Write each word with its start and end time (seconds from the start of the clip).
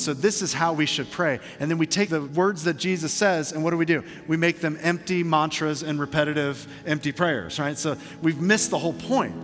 And 0.00 0.04
so 0.06 0.14
this 0.14 0.40
is 0.40 0.54
how 0.54 0.72
we 0.72 0.86
should 0.86 1.10
pray. 1.10 1.40
And 1.58 1.70
then 1.70 1.76
we 1.76 1.86
take 1.86 2.08
the 2.08 2.22
words 2.22 2.64
that 2.64 2.78
Jesus 2.78 3.12
says, 3.12 3.52
and 3.52 3.62
what 3.62 3.72
do 3.72 3.76
we 3.76 3.84
do? 3.84 4.02
We 4.26 4.38
make 4.38 4.60
them 4.60 4.78
empty 4.80 5.22
mantras 5.22 5.82
and 5.82 6.00
repetitive 6.00 6.66
empty 6.86 7.12
prayers, 7.12 7.58
right? 7.58 7.76
So 7.76 7.98
we've 8.22 8.40
missed 8.40 8.70
the 8.70 8.78
whole 8.78 8.94
point. 8.94 9.34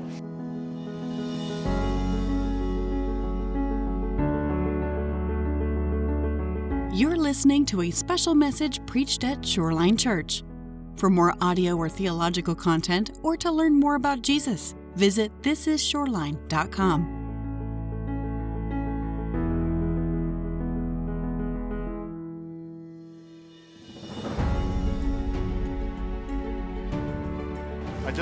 You're 6.99 7.19
listening 7.19 7.67
to 7.67 7.83
a 7.83 7.91
special 7.91 8.35
message 8.35 8.81
preached 8.87 9.25
at 9.25 9.45
Shoreline 9.45 9.99
Church. 9.99 10.43
For 10.97 11.11
more 11.11 11.35
audio 11.43 11.77
or 11.77 11.91
theological 11.91 12.55
content, 12.55 13.11
or 13.23 13.37
to 13.37 13.53
learn 13.53 13.79
more 13.79 13.97
about 13.97 14.23
Jesus, 14.23 14.75
visit 14.95 15.31
thisisshoreline.com. 15.43 17.16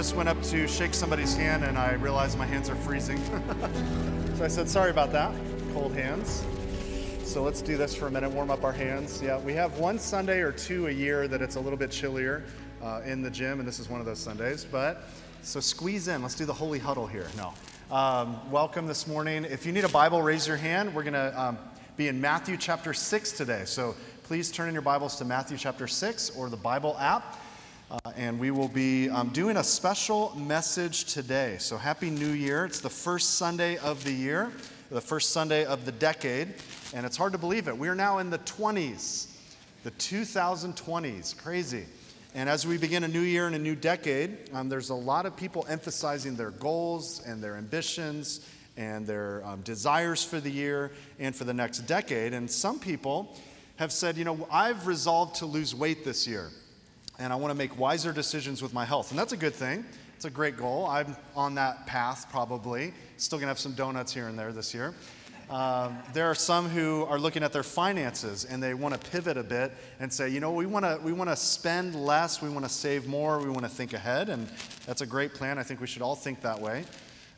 just 0.05 0.17
went 0.17 0.29
up 0.29 0.43
to 0.43 0.69
shake 0.69 0.93
somebody's 0.93 1.35
hand 1.35 1.65
and 1.65 1.79
I 1.79 1.95
realized 1.95 2.37
my 2.37 2.45
hands 2.45 2.69
are 2.69 2.75
freezing. 2.75 3.17
so 4.37 4.45
I 4.45 4.49
said, 4.49 4.69
sorry 4.69 4.91
about 4.91 5.13
that, 5.13 5.33
cold 5.73 5.95
hands. 5.95 6.45
So 7.23 7.43
let's 7.43 7.63
do 7.63 7.79
this 7.79 7.95
for 7.95 8.09
a 8.09 8.11
minute, 8.11 8.31
warm 8.31 8.51
up 8.51 8.65
our 8.65 8.73
hands. 8.73 9.23
Yeah, 9.23 9.39
we 9.39 9.55
have 9.55 9.79
one 9.79 9.99
Sunday 9.99 10.41
or 10.41 10.53
two 10.53 10.89
a 10.89 10.91
year 10.91 11.27
that 11.29 11.41
it's 11.41 11.57
a 11.57 11.61
little 11.61 11.79
bit 11.79 11.91
chillier 11.91 12.45
uh, 12.83 13.01
in 13.07 13.23
the 13.23 13.31
gym, 13.31 13.61
and 13.61 13.67
this 13.67 13.79
is 13.79 13.89
one 13.89 13.99
of 13.99 14.05
those 14.05 14.19
Sundays. 14.19 14.67
But 14.71 15.05
so 15.41 15.59
squeeze 15.59 16.07
in. 16.07 16.21
Let's 16.21 16.35
do 16.35 16.45
the 16.45 16.53
holy 16.53 16.79
huddle 16.79 17.07
here. 17.07 17.29
No. 17.35 17.55
Um, 17.91 18.39
welcome 18.51 18.87
this 18.87 19.07
morning. 19.07 19.47
If 19.47 19.65
you 19.65 19.73
need 19.73 19.85
a 19.85 19.89
Bible, 19.89 20.21
raise 20.21 20.47
your 20.47 20.59
hand. 20.59 20.95
We're 20.95 21.05
going 21.05 21.15
to 21.15 21.43
um, 21.43 21.57
be 21.97 22.09
in 22.09 22.21
Matthew 22.21 22.59
chapter 22.59 22.93
6 22.93 23.33
today. 23.33 23.63
So 23.65 23.97
please 24.25 24.53
turn 24.53 24.69
in 24.69 24.75
your 24.75 24.83
Bibles 24.83 25.17
to 25.17 25.25
Matthew 25.25 25.57
chapter 25.57 25.87
6 25.87 26.37
or 26.37 26.51
the 26.51 26.59
Bible 26.59 26.95
app. 27.01 27.41
Uh, 27.95 28.11
and 28.17 28.41
we 28.41 28.51
will 28.51 28.67
be 28.67 29.09
um, 29.09 29.29
doing 29.29 29.59
a 29.59 29.63
special 29.63 30.35
message 30.35 31.05
today. 31.05 31.55
So, 31.61 31.77
Happy 31.77 32.11
New 32.11 32.33
Year. 32.33 32.65
It's 32.65 32.81
the 32.81 32.91
first 32.91 33.35
Sunday 33.35 33.77
of 33.77 34.03
the 34.03 34.11
year, 34.11 34.51
the 34.91 35.01
first 35.01 35.31
Sunday 35.31 35.65
of 35.65 35.85
the 35.85 35.93
decade. 35.93 36.55
And 36.93 37.07
it's 37.07 37.17
hard 37.17 37.31
to 37.35 37.39
believe 37.39 37.69
it. 37.69 37.79
We're 37.79 37.95
now 37.95 38.19
in 38.19 38.31
the 38.31 38.41
20s, 38.41 39.29
the 39.85 39.93
2020s. 39.93 41.37
Crazy. 41.41 41.85
And 42.35 42.49
as 42.49 42.67
we 42.67 42.79
begin 42.79 43.05
a 43.05 43.09
new 43.09 43.21
year 43.21 43.47
and 43.47 43.55
a 43.55 43.61
new 43.61 43.77
decade, 43.77 44.39
um, 44.53 44.69
there's 44.69 44.91
a 44.91 44.95
lot 44.95 45.25
of 45.25 45.37
people 45.37 45.65
emphasizing 45.69 46.35
their 46.35 46.51
goals 46.51 47.23
and 47.25 47.41
their 47.41 47.55
ambitions 47.57 48.41
and 48.77 49.07
their 49.07 49.45
um, 49.45 49.61
desires 49.61 50.25
for 50.25 50.41
the 50.41 50.51
year 50.51 50.91
and 51.21 51.37
for 51.37 51.45
the 51.45 51.55
next 51.55 51.81
decade. 51.81 52.33
And 52.33 52.51
some 52.51 52.81
people 52.81 53.37
have 53.77 53.93
said, 53.93 54.17
you 54.17 54.25
know, 54.25 54.49
I've 54.51 54.89
resolved 54.89 55.37
to 55.37 55.47
lose 55.47 55.77
weight 55.77 56.05
this 56.05 56.27
year 56.27 56.51
and 57.19 57.33
I 57.33 57.37
want 57.37 57.51
to 57.51 57.55
make 57.57 57.79
wiser 57.79 58.13
decisions 58.13 58.63
with 58.63 58.73
my 58.73 58.85
health. 58.85 59.11
And 59.11 59.19
that's 59.19 59.33
a 59.33 59.37
good 59.37 59.55
thing. 59.55 59.85
It's 60.17 60.25
a 60.25 60.31
great 60.31 60.57
goal. 60.57 60.87
I'm 60.87 61.17
on 61.37 61.55
that 61.57 61.87
path 61.87 62.27
probably. 62.31 62.93
Still 63.17 63.39
going 63.39 63.47
to 63.47 63.49
have 63.49 63.59
some 63.59 63.73
donuts 63.73 64.13
here 64.13 64.29
and 64.29 64.39
there 64.39 64.53
this 64.53 64.75
year. 64.75 64.95
Um, 65.51 65.99
there 66.15 66.27
are 66.27 66.35
some 66.35 66.69
who 66.69 67.05
are 67.05 67.19
looking 67.19 67.43
at 67.43 67.53
their 67.53 67.63
finances 67.63 68.47
and 68.47 68.63
they 68.63 68.73
want 68.73 68.95
to 69.01 69.11
pivot 69.11 69.37
a 69.37 69.43
bit 69.43 69.73
and 70.01 70.11
say, 70.11 70.29
you 70.31 70.41
know, 70.41 70.53
we 70.53 70.65
want 70.65 70.85
to 70.85 70.99
we 71.03 71.13
want 71.13 71.29
to 71.29 71.37
spend 71.37 71.95
less, 71.95 72.41
we 72.41 72.49
want 72.49 72.65
to 72.65 72.71
save 72.71 73.07
more, 73.07 73.39
we 73.39 73.51
want 73.51 73.63
to 73.63 73.69
think 73.69 73.93
ahead, 73.93 74.31
and 74.31 74.49
that's 74.87 75.03
a 75.03 75.07
great 75.07 75.35
plan. 75.35 75.59
I 75.59 75.63
think 75.63 75.81
we 75.81 75.87
should 75.87 76.01
all 76.01 76.17
think 76.17 76.41
that 76.41 76.59
way. 76.59 76.85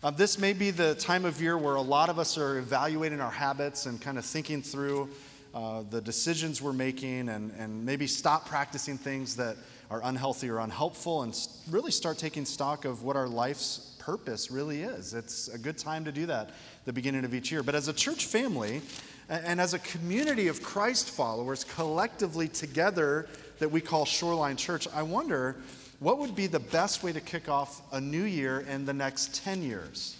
Um, 0.05 0.15
this 0.17 0.39
may 0.39 0.53
be 0.53 0.71
the 0.71 0.95
time 0.95 1.25
of 1.25 1.41
year 1.41 1.59
where 1.59 1.75
a 1.75 1.83
lot 1.83 2.09
of 2.09 2.19
us 2.21 2.39
are 2.39 2.59
evaluating 2.59 3.21
our 3.21 3.31
habits 3.31 3.87
and 3.87 4.01
kind 4.01 4.19
of 4.19 4.25
thinking 4.25 4.63
through 4.63 5.09
uh, 5.57 5.83
the 5.89 6.03
decisions 6.03 6.61
we're 6.61 6.75
making 6.75 7.31
and, 7.31 7.51
and 7.59 7.83
maybe 7.83 8.07
stop 8.07 8.47
practicing 8.47 8.99
things 8.99 9.35
that 9.37 9.57
are 9.91 10.03
unhealthy 10.05 10.51
or 10.51 10.59
unhelpful 10.59 11.23
and 11.23 11.35
really 11.71 11.91
start 11.91 12.19
taking 12.19 12.45
stock 12.45 12.85
of 12.85 13.03
what 13.03 13.17
our 13.17 13.27
life's 13.27 13.97
purpose 13.99 14.51
really 14.51 14.83
is. 14.83 15.15
It's 15.15 15.49
a 15.49 15.57
good 15.57 15.79
time 15.79 16.05
to 16.05 16.13
do 16.13 16.27
that 16.27 16.51
the 16.85 16.93
beginning 16.93 17.25
of 17.25 17.35
each 17.35 17.51
year. 17.51 17.63
But 17.63 17.75
as 17.75 17.89
a 17.89 17.95
church 17.95 18.27
family 18.27 18.83
and 19.31 19.59
as 19.59 19.73
a 19.73 19.79
community 19.79 20.49
of 20.49 20.63
Christ 20.63 21.09
followers 21.09 21.65
collectively 21.65 22.49
together 22.49 23.27
that 23.59 23.71
we 23.71 23.81
call 23.81 24.05
Shoreline 24.05 24.57
Church, 24.57 24.87
I 24.95 25.01
wonder 25.01 25.57
what 26.01 26.19
would 26.19 26.37
be 26.37 26.49
the 26.49 26.61
best 26.61 27.03
way 27.03 27.15
to 27.15 27.21
kick 27.23 27.49
off 27.49 27.81
a 27.95 28.01
new 28.01 28.25
year 28.25 28.61
in 28.61 28.85
the 28.85 28.93
next 28.93 29.43
10 29.43 29.63
years? 29.63 30.19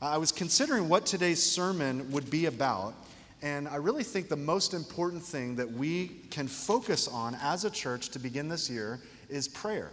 I 0.00 0.16
was 0.16 0.32
considering 0.32 0.88
what 0.88 1.04
today's 1.04 1.42
sermon 1.42 2.10
would 2.12 2.30
be 2.30 2.46
about. 2.46 2.94
And 3.42 3.66
I 3.68 3.76
really 3.76 4.04
think 4.04 4.28
the 4.28 4.36
most 4.36 4.74
important 4.74 5.22
thing 5.22 5.56
that 5.56 5.70
we 5.70 6.08
can 6.30 6.46
focus 6.46 7.08
on 7.08 7.36
as 7.40 7.64
a 7.64 7.70
church 7.70 8.10
to 8.10 8.18
begin 8.18 8.48
this 8.48 8.68
year 8.68 9.00
is 9.28 9.48
prayer. 9.48 9.90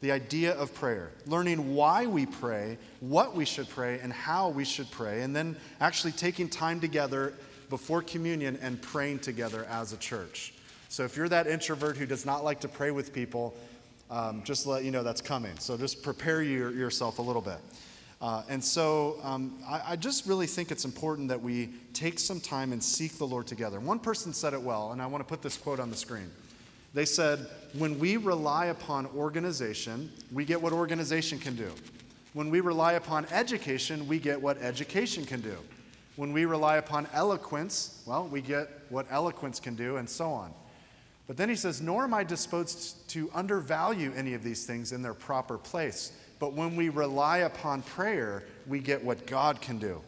The 0.00 0.12
idea 0.12 0.54
of 0.54 0.72
prayer, 0.74 1.10
learning 1.26 1.74
why 1.74 2.06
we 2.06 2.24
pray, 2.24 2.78
what 3.00 3.34
we 3.34 3.44
should 3.44 3.68
pray, 3.68 3.98
and 3.98 4.12
how 4.12 4.48
we 4.48 4.64
should 4.64 4.90
pray, 4.90 5.22
and 5.22 5.34
then 5.34 5.56
actually 5.80 6.12
taking 6.12 6.48
time 6.48 6.80
together 6.80 7.34
before 7.68 8.00
communion 8.02 8.58
and 8.62 8.80
praying 8.80 9.18
together 9.18 9.66
as 9.68 9.92
a 9.92 9.96
church. 9.96 10.54
So 10.88 11.04
if 11.04 11.16
you're 11.16 11.28
that 11.28 11.46
introvert 11.46 11.96
who 11.96 12.06
does 12.06 12.24
not 12.24 12.44
like 12.44 12.60
to 12.60 12.68
pray 12.68 12.92
with 12.92 13.12
people, 13.12 13.54
um, 14.10 14.42
just 14.44 14.66
let 14.66 14.84
you 14.84 14.90
know 14.90 15.02
that's 15.02 15.20
coming. 15.20 15.58
So 15.58 15.76
just 15.76 16.02
prepare 16.02 16.42
your, 16.42 16.70
yourself 16.70 17.18
a 17.18 17.22
little 17.22 17.42
bit. 17.42 17.58
Uh, 18.20 18.42
and 18.48 18.62
so 18.62 19.18
um, 19.22 19.58
I, 19.66 19.92
I, 19.92 19.96
just 19.96 20.26
really 20.26 20.48
think 20.48 20.72
it's 20.72 20.84
important 20.84 21.28
that 21.28 21.40
we 21.40 21.68
take 21.92 22.18
some 22.18 22.40
time 22.40 22.72
and 22.72 22.82
seek 22.82 23.16
the 23.16 23.24
Lord 23.24 23.46
together. 23.46 23.78
One 23.78 24.00
person 24.00 24.32
said 24.32 24.54
it 24.54 24.60
well, 24.60 24.90
and 24.90 25.00
I 25.00 25.06
want 25.06 25.20
to 25.20 25.28
put 25.28 25.40
this 25.40 25.56
quote 25.56 25.78
on 25.78 25.88
the 25.88 25.96
screen. 25.96 26.28
They 26.94 27.04
said, 27.04 27.46
When 27.74 27.96
we 28.00 28.16
rely 28.16 28.66
upon 28.66 29.06
organization, 29.06 30.10
we 30.32 30.44
get 30.44 30.60
what 30.60 30.72
organization 30.72 31.38
can 31.38 31.54
do. 31.54 31.70
When 32.32 32.50
we 32.50 32.60
rely 32.60 32.94
upon 32.94 33.26
education, 33.26 34.08
we 34.08 34.18
get 34.18 34.40
what 34.40 34.58
education 34.58 35.24
can 35.24 35.40
do. 35.40 35.56
When 36.16 36.32
we 36.32 36.44
rely 36.44 36.78
upon 36.78 37.06
eloquence, 37.12 38.02
well, 38.04 38.26
we 38.26 38.40
get 38.40 38.68
what 38.88 39.06
eloquence 39.10 39.60
can 39.60 39.76
do, 39.76 39.98
and 39.98 40.10
so 40.10 40.32
on. 40.32 40.52
But 41.28 41.36
then 41.36 41.48
he 41.48 41.54
says, 41.54 41.80
Nor 41.80 42.02
am 42.02 42.14
I 42.14 42.24
disposed 42.24 43.08
to 43.10 43.30
undervalue 43.32 44.12
any 44.16 44.34
of 44.34 44.42
these 44.42 44.66
things 44.66 44.90
in 44.90 45.02
their 45.02 45.14
proper 45.14 45.56
place. 45.56 46.10
But 46.38 46.52
when 46.52 46.76
we 46.76 46.88
rely 46.88 47.38
upon 47.38 47.82
prayer, 47.82 48.44
we 48.66 48.80
get 48.80 49.04
what 49.04 49.26
God 49.26 49.60
can 49.60 49.78
do. 49.78 50.02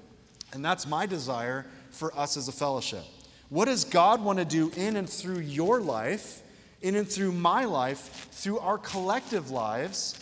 And 0.53 0.65
that's 0.65 0.87
my 0.87 1.07
desire 1.07 1.67
for 1.91 2.17
us 2.19 2.37
as 2.37 2.49
a 2.49 2.53
fellowship. 2.53 3.05
What 3.49 3.65
does 3.65 3.85
God 3.85 4.23
want 4.23 4.39
to 4.39 4.45
do 4.45 4.71
in 4.77 4.97
and 4.97 5.09
through 5.09 5.41
your 5.41 5.81
life, 5.81 6.43
in 6.83 6.95
and 6.95 7.09
through 7.09 7.33
my 7.33 7.65
life, 7.65 8.29
through 8.31 8.61
our 8.61 8.79
collective 8.79 9.51
lives, 9.51 10.17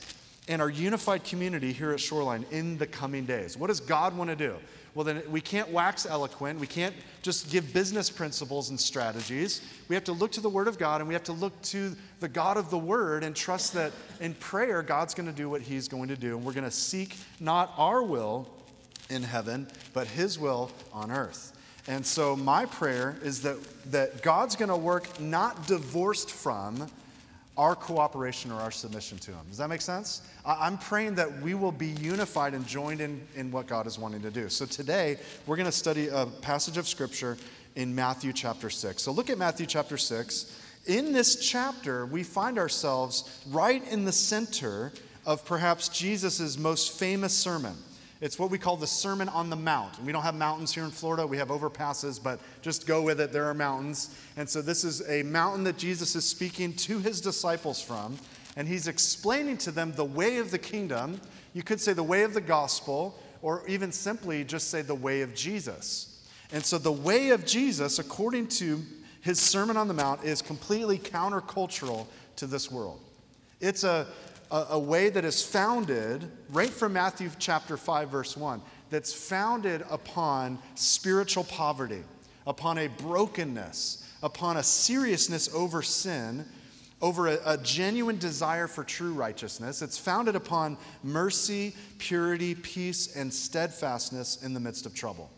and 0.49 0.63
our 0.63 0.71
unified 0.71 1.25
community 1.25 1.73
here 1.73 1.93
at 1.93 2.01
Shoreline 2.01 2.47
in 2.51 2.79
the 2.79 2.87
coming 2.87 3.27
days? 3.27 3.57
What 3.57 3.67
does 3.67 3.81
God 3.81 4.17
want 4.17 4.31
to 4.31 4.37
do? 4.37 4.57
Well, 4.99 5.05
then 5.05 5.23
we 5.31 5.41
can't 5.41 5.71
wax 5.71 6.07
eloquent. 6.07 6.59
We 6.59 6.67
can't 6.67 6.93
just 7.23 7.53
give 7.53 7.73
business 7.73 8.11
principles 8.11 8.71
and 8.71 8.81
strategies. 8.81 9.63
We 9.87 9.95
have 9.95 10.03
to 10.07 10.13
look 10.13 10.33
to 10.33 10.41
the 10.41 10.49
Word 10.49 10.67
of 10.67 10.77
God 10.77 11.01
and 11.01 11.07
we 11.07 11.15
have 11.15 11.23
to 11.23 11.33
look 11.33 11.63
to 11.63 11.95
the 12.19 12.27
God 12.27 12.57
of 12.57 12.69
the 12.69 12.79
Word 12.79 13.23
and 13.23 13.37
trust 13.37 13.75
that 13.75 13.93
in 14.19 14.35
prayer, 14.35 14.83
God's 14.83 15.15
going 15.15 15.29
to 15.29 15.33
do 15.33 15.49
what 15.49 15.63
He's 15.63 15.87
going 15.87 16.09
to 16.09 16.17
do. 16.17 16.37
And 16.37 16.45
we're 16.45 16.53
going 16.53 16.65
to 16.65 16.71
seek 16.73 17.17
not 17.39 17.73
our 17.77 18.03
will 18.03 18.49
in 19.09 19.23
heaven, 19.23 19.69
but 19.95 20.09
His 20.09 20.37
will 20.37 20.69
on 20.93 21.13
earth. 21.13 21.57
And 21.87 22.05
so, 22.05 22.35
my 22.35 22.67
prayer 22.67 23.19
is 23.23 23.43
that, 23.43 23.57
that 23.93 24.23
God's 24.23 24.57
going 24.57 24.69
to 24.69 24.77
work 24.77 25.21
not 25.21 25.69
divorced 25.69 26.33
from 26.33 26.89
our 27.59 27.75
cooperation 27.75 28.53
or 28.53 28.61
our 28.61 28.71
submission 28.71 29.19
to 29.19 29.33
Him. 29.33 29.41
Does 29.49 29.59
that 29.59 29.69
make 29.69 29.81
sense? 29.81 30.23
I'm 30.47 30.79
praying 30.79 31.17
that 31.17 31.43
we 31.43 31.55
will 31.55 31.73
be 31.73 31.89
unified 31.89 32.55
and 32.55 32.65
joined 32.65 33.01
in, 33.01 33.21
in 33.35 33.51
what 33.51 33.67
God 33.67 33.89
is 33.89 33.99
wanting 33.99 34.23
to 34.23 34.31
do. 34.31 34.49
So 34.49 34.65
today, 34.65 35.19
we're 35.47 35.57
going 35.57 35.67
to 35.67 35.73
study 35.73 36.07
a 36.07 36.27
passage 36.27 36.79
of 36.79 36.87
Scripture 36.87 37.37
in 37.75 37.95
Matthew 37.95 38.33
chapter 38.33 38.71
6. 38.71 39.03
So 39.03 39.11
look 39.11 39.29
at 39.29 39.39
Matthew 39.39 39.67
chapter 39.67 39.99
6. 39.99 40.57
In 40.87 41.13
this 41.13 41.37
chapter, 41.37 42.07
we 42.07 42.23
find 42.23 42.59
ourselves 42.59 43.43
right 43.51 43.87
in 43.91 44.05
the 44.05 44.13
center 44.13 44.93
of 45.27 45.45
perhaps 45.45 45.89
Jesus' 45.89 46.57
most 46.57 46.99
famous 46.99 47.35
sermon. 47.35 47.75
It's 48.21 48.39
what 48.39 48.51
we 48.51 48.59
call 48.59 48.77
the 48.77 48.87
Sermon 48.87 49.29
on 49.29 49.49
the 49.49 49.57
Mount. 49.57 49.97
And 49.99 50.07
we 50.07 50.13
don't 50.13 50.23
have 50.23 50.35
mountains 50.35 50.75
here 50.75 50.85
in 50.85 50.91
Florida, 50.91 51.27
we 51.27 51.37
have 51.37 51.49
overpasses, 51.49 52.21
but 52.23 52.41
just 52.63 52.87
go 52.87 53.03
with 53.03 53.21
it. 53.21 53.33
There 53.33 53.45
are 53.45 53.55
mountains. 53.55 54.17
And 54.37 54.49
so 54.49 54.61
this 54.61 54.83
is 54.83 55.09
a 55.09 55.23
mountain 55.23 55.65
that 55.65 55.79
Jesus 55.79 56.17
is 56.17 56.25
speaking 56.25 56.73
to 56.75 56.99
his 56.99 57.21
disciples 57.21 57.81
from, 57.81 58.19
and 58.57 58.67
he's 58.67 58.89
explaining 58.89 59.57
to 59.59 59.71
them 59.71 59.93
the 59.93 60.05
way 60.05 60.39
of 60.39 60.51
the 60.51 60.59
kingdom. 60.59 61.21
You 61.55 61.63
could 61.63 61.81
say 61.81 61.93
the 61.93 62.03
way 62.03 62.25
of 62.25 62.35
the 62.35 62.41
gospel, 62.41 63.17
or 63.41 63.63
even 63.69 63.93
simply 63.93 64.43
just 64.43 64.69
say 64.69 64.83
the 64.83 64.95
way 64.95 65.21
of 65.21 65.35
Jesus. 65.35 66.27
And 66.53 66.65
so 66.65 66.79
the 66.79 66.91
way 66.91 67.31
of 67.31 67.47
Jesus, 67.47 68.01
according 68.01 68.49
to 68.49 68.83
his 69.21 69.39
Sermon 69.39 69.77
on 69.77 69.87
the 69.87 69.95
Mount, 69.95 70.25
is 70.25 70.43
completely 70.43 70.99
countercultural 70.99 72.07
to 72.37 72.47
this 72.47 72.71
world. 72.71 73.01
It's 73.61 73.85
a, 73.85 74.07
a, 74.51 74.67
a 74.71 74.79
way 74.79 75.09
that 75.09 75.25
is 75.25 75.43
founded, 75.43 76.31
right 76.51 76.71
from 76.71 76.95
Matthew 76.95 77.31
chapter 77.39 77.77
5, 77.77 78.09
verse 78.09 78.37
1, 78.37 78.63
that's 78.91 79.13
founded 79.13 79.85
upon 79.91 80.59
spiritual 80.75 81.45
poverty, 81.45 82.03
upon 82.47 82.79
a 82.79 82.89
brokenness, 82.89 84.09
upon 84.23 84.57
a 84.57 84.63
seriousness 84.63 85.53
over 85.55 85.83
sin, 85.83 86.45
over 87.01 87.29
a, 87.29 87.39
a, 87.45 87.59
genuine 87.59 88.19
desire 88.19 88.67
for 88.67 88.83
true 88.83 89.13
righteousness. 89.13 89.83
It's 89.83 89.99
founded 89.99 90.35
upon 90.35 90.77
mercy, 91.05 91.75
purity, 91.99 92.55
peace, 92.55 93.15
and 93.15 93.33
steadfastness 93.33 94.43
in 94.43 94.53
the 94.53 94.61
midst 94.61 94.85
of 94.85 94.95
trouble. 94.95 95.31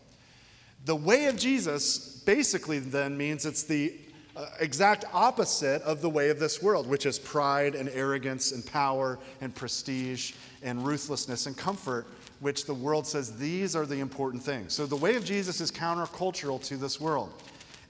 The 0.85 0.95
way 0.95 1.25
of 1.25 1.37
Jesus 1.37 2.21
basically 2.25 2.79
then 2.79 3.15
means 3.15 3.45
it's 3.45 3.63
the 3.63 3.93
Uh, 4.33 4.45
exact 4.61 5.03
opposite 5.13 5.81
of 5.81 6.01
the 6.01 6.09
way 6.09 6.29
of 6.29 6.39
this 6.39 6.61
world, 6.61 6.87
which 6.87 7.05
is 7.05 7.19
pride 7.19 7.75
and 7.75 7.89
arrogance 7.89 8.53
and 8.53 8.65
power 8.65 9.19
and 9.41 9.53
prestige 9.53 10.33
and 10.63 10.85
ruthlessness 10.85 11.47
and 11.47 11.57
comfort, 11.57 12.07
which 12.39 12.65
the 12.65 12.73
world 12.73 13.05
says 13.05 13.37
these 13.37 13.75
are 13.75 13.85
the 13.85 13.99
important 13.99 14.41
things. 14.41 14.71
So 14.71 14.85
the 14.85 14.95
way 14.95 15.15
of 15.15 15.25
Jesus 15.25 15.59
is 15.59 15.69
countercultural 15.69 16.63
to 16.67 16.77
this 16.77 16.99
world. 16.99 17.33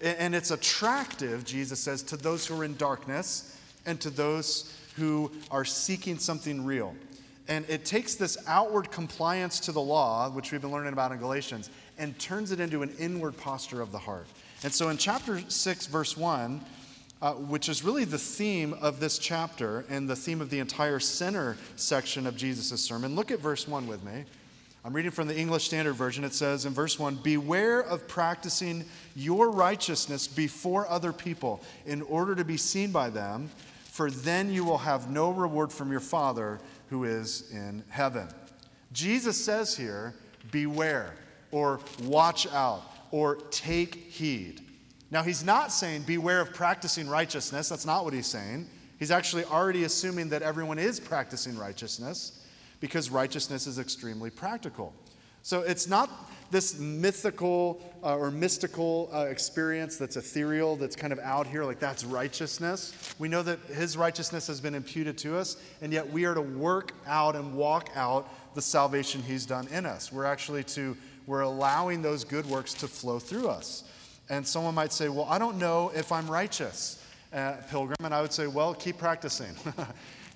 And 0.02 0.34
it's 0.34 0.50
attractive, 0.50 1.46
Jesus 1.46 1.80
says, 1.80 2.02
to 2.04 2.18
those 2.18 2.48
who 2.48 2.60
are 2.60 2.64
in 2.64 2.76
darkness 2.76 3.56
and 3.86 4.02
to 4.02 4.10
those 4.10 4.76
who 4.96 5.32
are 5.52 5.64
seeking 5.64 6.18
something 6.18 6.66
real. 6.66 6.96
And 7.48 7.70
it 7.70 7.86
takes 7.86 8.16
this 8.16 8.36
outward 8.48 8.90
compliance 8.90 9.60
to 9.62 9.72
the 9.72 9.82
law, 9.82 10.30
which 10.32 10.52
we've 10.52 10.62
been 10.62 10.72
learning 10.72 10.94
about 10.94 11.12
in 11.12 11.20
Galatians, 11.20 11.70
and 12.00 12.18
turns 12.18 12.52
it 12.52 12.60
into 12.60 12.82
an 12.82 12.92
inward 12.98 13.38
posture 13.38 13.82
of 13.82 13.92
the 13.92 14.00
heart. 14.00 14.26
And 14.64 14.72
so 14.72 14.90
in 14.90 14.98
chapter 14.98 15.42
6, 15.48 15.88
verse 15.88 16.16
1, 16.16 16.62
uh, 17.22 17.34
which 17.34 17.70
is 17.70 17.84
really 17.84 18.06
the 18.06 18.18
theme 18.18 18.74
of 18.82 19.00
this 19.00 19.18
chapter 19.18 19.86
and 19.90 20.10
the 20.10 20.16
theme 20.16 20.42
of 20.42 20.50
the 20.50 20.60
entire 20.60 21.00
center 21.00 21.58
section 21.76 22.28
of 22.28 22.36
Jesus' 22.36 22.82
sermon, 22.82 23.16
look 23.16 23.32
at 23.32 23.40
verse 23.40 23.68
1 23.68 23.88
with 23.88 24.04
me. 24.04 24.26
I'm 24.84 24.94
reading 24.94 25.12
from 25.12 25.28
the 25.28 25.38
English 25.38 25.66
Standard 25.66 25.94
Version. 25.94 26.24
It 26.24 26.34
says 26.34 26.66
in 26.66 26.74
verse 26.74 26.98
1 26.98 27.18
Beware 27.18 27.82
of 27.82 28.08
practicing 28.08 28.86
your 29.16 29.52
righteousness 29.52 30.28
before 30.28 30.88
other 30.88 31.14
people 31.14 31.62
in 31.86 32.02
order 32.04 32.34
to 32.34 32.44
be 32.44 32.58
seen 32.58 32.92
by 32.92 33.12
them, 33.12 33.52
for 33.84 34.10
then 34.10 34.52
you 34.52 34.66
will 34.66 34.80
have 34.80 35.10
no 35.10 35.30
reward 35.30 35.72
from 35.72 35.92
your 35.92 36.00
Father 36.00 36.60
who 36.90 37.04
is 37.04 37.52
in 37.52 37.84
heaven. 37.90 38.28
Jesus 38.92 39.44
says 39.44 39.78
here, 39.78 40.16
Beware, 40.52 41.14
or 41.52 41.80
watch 42.04 42.48
out, 42.48 42.82
or 43.12 43.36
take 43.52 43.96
heed. 43.96 44.62
Now, 45.12 45.24
he's 45.24 45.44
not 45.44 45.72
saying 45.72 46.04
beware 46.04 46.40
of 46.42 46.54
practicing 46.54 47.08
righteousness. 47.08 47.70
That's 47.70 47.86
not 47.86 48.06
what 48.06 48.14
he's 48.14 48.28
saying. 48.28 48.68
He's 48.98 49.12
actually 49.12 49.44
already 49.46 49.84
assuming 49.84 50.30
that 50.30 50.42
everyone 50.42 50.80
is 50.80 51.00
practicing 51.00 51.58
righteousness 51.58 52.46
because 52.80 53.10
righteousness 53.10 53.68
is 53.68 53.80
extremely 53.80 54.30
practical. 54.30 54.94
So 55.44 55.62
it's 55.62 55.88
not 55.88 56.10
this 56.52 56.78
mythical 56.78 57.82
uh, 58.04 58.18
or 58.18 58.30
mystical 58.30 59.10
uh, 59.14 59.26
experience 59.30 59.98
that's 59.98 60.18
ethereal, 60.18 60.76
that's 60.76 60.96
kind 60.96 61.14
of 61.14 61.20
out 61.20 61.48
here, 61.48 61.64
like 61.64 61.80
that's 61.80 62.04
righteousness. 62.04 63.16
We 63.18 63.30
know 63.30 63.42
that 63.44 63.60
his 63.74 63.98
righteousness 63.98 64.48
has 64.48 64.60
been 64.60 64.76
imputed 64.76 65.18
to 65.20 65.38
us, 65.38 65.58
and 65.82 65.94
yet 65.94 66.08
we 66.12 66.26
are 66.26 66.36
to 66.36 66.42
work 66.42 66.92
out 67.08 67.36
and 67.36 67.56
walk 67.56 67.90
out 67.96 68.30
the 68.54 68.62
salvation 68.62 69.24
he's 69.24 69.46
done 69.46 69.68
in 69.70 69.86
us. 69.86 70.12
We're 70.12 70.26
actually 70.26 70.64
to, 70.66 70.98
we're 71.28 71.42
allowing 71.42 72.02
those 72.02 72.24
good 72.24 72.46
works 72.46 72.74
to 72.76 72.88
flow 72.88 73.20
through 73.20 73.48
us. 73.48 73.84
And 74.30 74.46
someone 74.46 74.76
might 74.76 74.94
say, 74.94 75.10
Well, 75.10 75.28
I 75.30 75.38
don't 75.38 75.58
know 75.58 75.92
if 75.96 76.12
I'm 76.12 76.30
righteous, 76.30 77.04
uh, 77.34 77.54
Pilgrim. 77.70 77.98
And 78.04 78.14
I 78.14 78.22
would 78.22 78.34
say, 78.34 78.48
Well, 78.48 78.74
keep 78.74 78.98
practicing. 78.98 79.56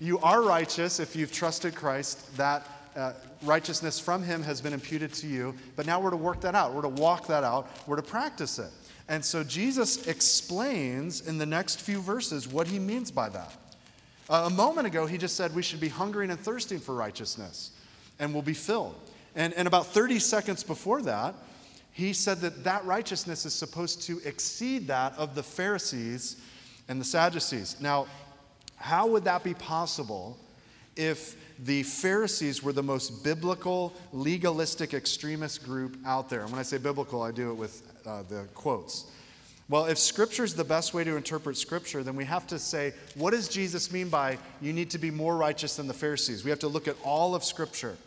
You 0.02 0.20
are 0.20 0.42
righteous 0.42 1.00
if 1.00 1.16
you've 1.16 1.32
trusted 1.32 1.74
Christ. 1.74 2.36
That 2.36 2.68
uh, 2.98 3.14
righteousness 3.44 3.98
from 3.98 4.24
Him 4.24 4.44
has 4.44 4.60
been 4.60 4.74
imputed 4.74 5.14
to 5.14 5.28
you. 5.28 5.56
But 5.78 5.86
now 5.86 6.02
we're 6.02 6.10
to 6.10 6.18
work 6.18 6.42
that 6.42 6.54
out. 6.54 6.74
We're 6.74 6.82
to 6.82 6.90
walk 6.90 7.28
that 7.28 7.46
out. 7.46 7.70
We're 7.88 7.96
to 7.96 8.02
practice 8.02 8.60
it. 8.60 8.72
And 9.08 9.24
so 9.24 9.44
Jesus 9.44 10.08
explains 10.08 11.26
in 11.26 11.38
the 11.38 11.46
next 11.46 11.80
few 11.80 12.02
verses 12.02 12.46
what 12.48 12.68
He 12.68 12.78
means 12.78 13.10
by 13.10 13.30
that. 13.30 13.54
Uh, 14.30 14.48
a 14.48 14.50
moment 14.50 14.86
ago, 14.86 15.06
He 15.06 15.18
just 15.18 15.38
said 15.38 15.56
we 15.56 15.62
should 15.62 15.80
be 15.80 15.88
hungering 15.88 16.30
and 16.30 16.40
thirsting 16.40 16.80
for 16.80 16.94
righteousness 16.94 17.72
and 18.20 18.34
we'll 18.34 18.44
be 18.44 18.54
filled. 18.54 18.96
And, 19.36 19.54
and 19.54 19.68
about 19.68 19.88
30 19.88 20.20
seconds 20.20 20.64
before 20.64 21.02
that, 21.04 21.36
he 21.92 22.14
said 22.14 22.42
that 22.42 22.64
that 22.64 22.86
righteousness 22.86 23.46
is 23.46 23.54
supposed 23.54 24.02
to 24.04 24.20
exceed 24.26 24.88
that 24.88 25.14
of 25.18 25.36
the 25.36 25.44
Pharisees 25.44 26.38
and 26.88 27.00
the 27.00 27.06
Sadducees. 27.06 27.78
Now, 27.80 28.08
how 28.76 29.08
would 29.08 29.24
that 29.26 29.44
be 29.44 29.54
possible 29.54 30.38
if 30.96 31.36
the 31.60 31.84
Pharisees 31.84 32.62
were 32.62 32.74
the 32.74 32.84
most 32.84 33.24
biblical, 33.24 33.94
legalistic, 34.12 34.94
extremist 34.94 35.64
group 35.64 35.98
out 36.06 36.30
there? 36.30 36.42
And 36.42 36.52
when 36.52 36.60
I 36.60 36.64
say 36.64 36.78
biblical, 36.78 37.22
I 37.22 37.32
do 37.32 37.52
it 37.52 37.56
with 37.56 37.82
uh, 38.06 38.24
the 38.24 38.48
quotes. 38.54 39.06
Well, 39.68 39.86
if 39.86 39.98
Scripture 39.98 40.44
is 40.44 40.54
the 40.54 40.64
best 40.64 40.94
way 40.94 41.04
to 41.04 41.16
interpret 41.16 41.58
Scripture, 41.58 42.04
then 42.04 42.16
we 42.16 42.26
have 42.26 42.46
to 42.48 42.60
say, 42.60 42.94
what 43.16 43.32
does 43.32 43.48
Jesus 43.48 43.92
mean 43.92 44.10
by 44.10 44.38
you 44.62 44.74
need 44.74 44.92
to 44.92 45.00
be 45.00 45.10
more 45.10 45.36
righteous 45.36 45.76
than 45.76 45.88
the 45.88 45.94
Pharisees? 45.94 46.44
We 46.44 46.52
have 46.52 46.60
to 46.60 46.68
look 46.68 46.88
at 46.88 46.96
all 47.04 47.34
of 47.34 47.44
Scripture. 47.44 47.98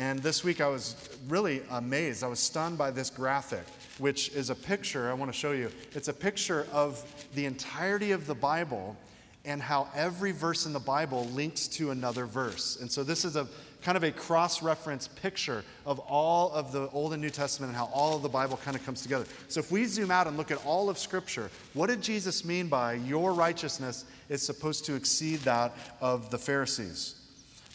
And 0.00 0.18
this 0.20 0.42
week 0.42 0.62
I 0.62 0.66
was 0.66 0.96
really 1.28 1.60
amazed. 1.68 2.24
I 2.24 2.26
was 2.26 2.40
stunned 2.40 2.78
by 2.78 2.90
this 2.90 3.10
graphic, 3.10 3.66
which 3.98 4.30
is 4.30 4.48
a 4.48 4.54
picture. 4.54 5.10
I 5.10 5.12
want 5.12 5.30
to 5.30 5.38
show 5.38 5.52
you. 5.52 5.70
It's 5.92 6.08
a 6.08 6.14
picture 6.14 6.66
of 6.72 7.04
the 7.34 7.44
entirety 7.44 8.12
of 8.12 8.26
the 8.26 8.34
Bible 8.34 8.96
and 9.44 9.60
how 9.60 9.88
every 9.94 10.32
verse 10.32 10.64
in 10.64 10.72
the 10.72 10.80
Bible 10.80 11.26
links 11.26 11.68
to 11.68 11.90
another 11.90 12.24
verse. 12.24 12.78
And 12.80 12.90
so 12.90 13.04
this 13.04 13.26
is 13.26 13.36
a 13.36 13.46
kind 13.82 13.98
of 13.98 14.02
a 14.02 14.10
cross 14.10 14.62
reference 14.62 15.06
picture 15.06 15.64
of 15.84 15.98
all 15.98 16.50
of 16.52 16.72
the 16.72 16.88
Old 16.92 17.12
and 17.12 17.20
New 17.20 17.28
Testament 17.28 17.68
and 17.68 17.76
how 17.76 17.90
all 17.92 18.16
of 18.16 18.22
the 18.22 18.28
Bible 18.30 18.58
kind 18.64 18.78
of 18.78 18.86
comes 18.86 19.02
together. 19.02 19.26
So 19.48 19.60
if 19.60 19.70
we 19.70 19.84
zoom 19.84 20.10
out 20.10 20.26
and 20.26 20.38
look 20.38 20.50
at 20.50 20.64
all 20.64 20.88
of 20.88 20.96
Scripture, 20.96 21.50
what 21.74 21.88
did 21.88 22.00
Jesus 22.00 22.42
mean 22.42 22.68
by 22.68 22.94
your 22.94 23.34
righteousness 23.34 24.06
is 24.30 24.42
supposed 24.42 24.86
to 24.86 24.94
exceed 24.94 25.40
that 25.40 25.74
of 26.00 26.30
the 26.30 26.38
Pharisees? 26.38 27.19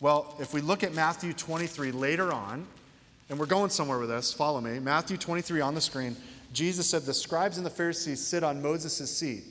Well, 0.01 0.35
if 0.39 0.53
we 0.53 0.59
look 0.59 0.83
at 0.83 0.93
Matthew 0.93 1.31
23 1.31 1.91
later 1.91 2.33
on, 2.33 2.67
and 3.29 3.39
we're 3.39 3.45
going 3.45 3.69
somewhere 3.69 3.97
with 3.97 4.09
this, 4.09 4.33
follow 4.33 4.59
me. 4.59 4.79
Matthew 4.79 5.17
23 5.17 5.61
on 5.61 5.73
the 5.73 5.81
screen, 5.81 6.15
Jesus 6.53 6.89
said, 6.89 7.03
The 7.03 7.13
scribes 7.13 7.57
and 7.57 7.65
the 7.65 7.71
Pharisees 7.71 8.25
sit 8.25 8.43
on 8.43 8.61
Moses' 8.61 9.09
seat. 9.09 9.43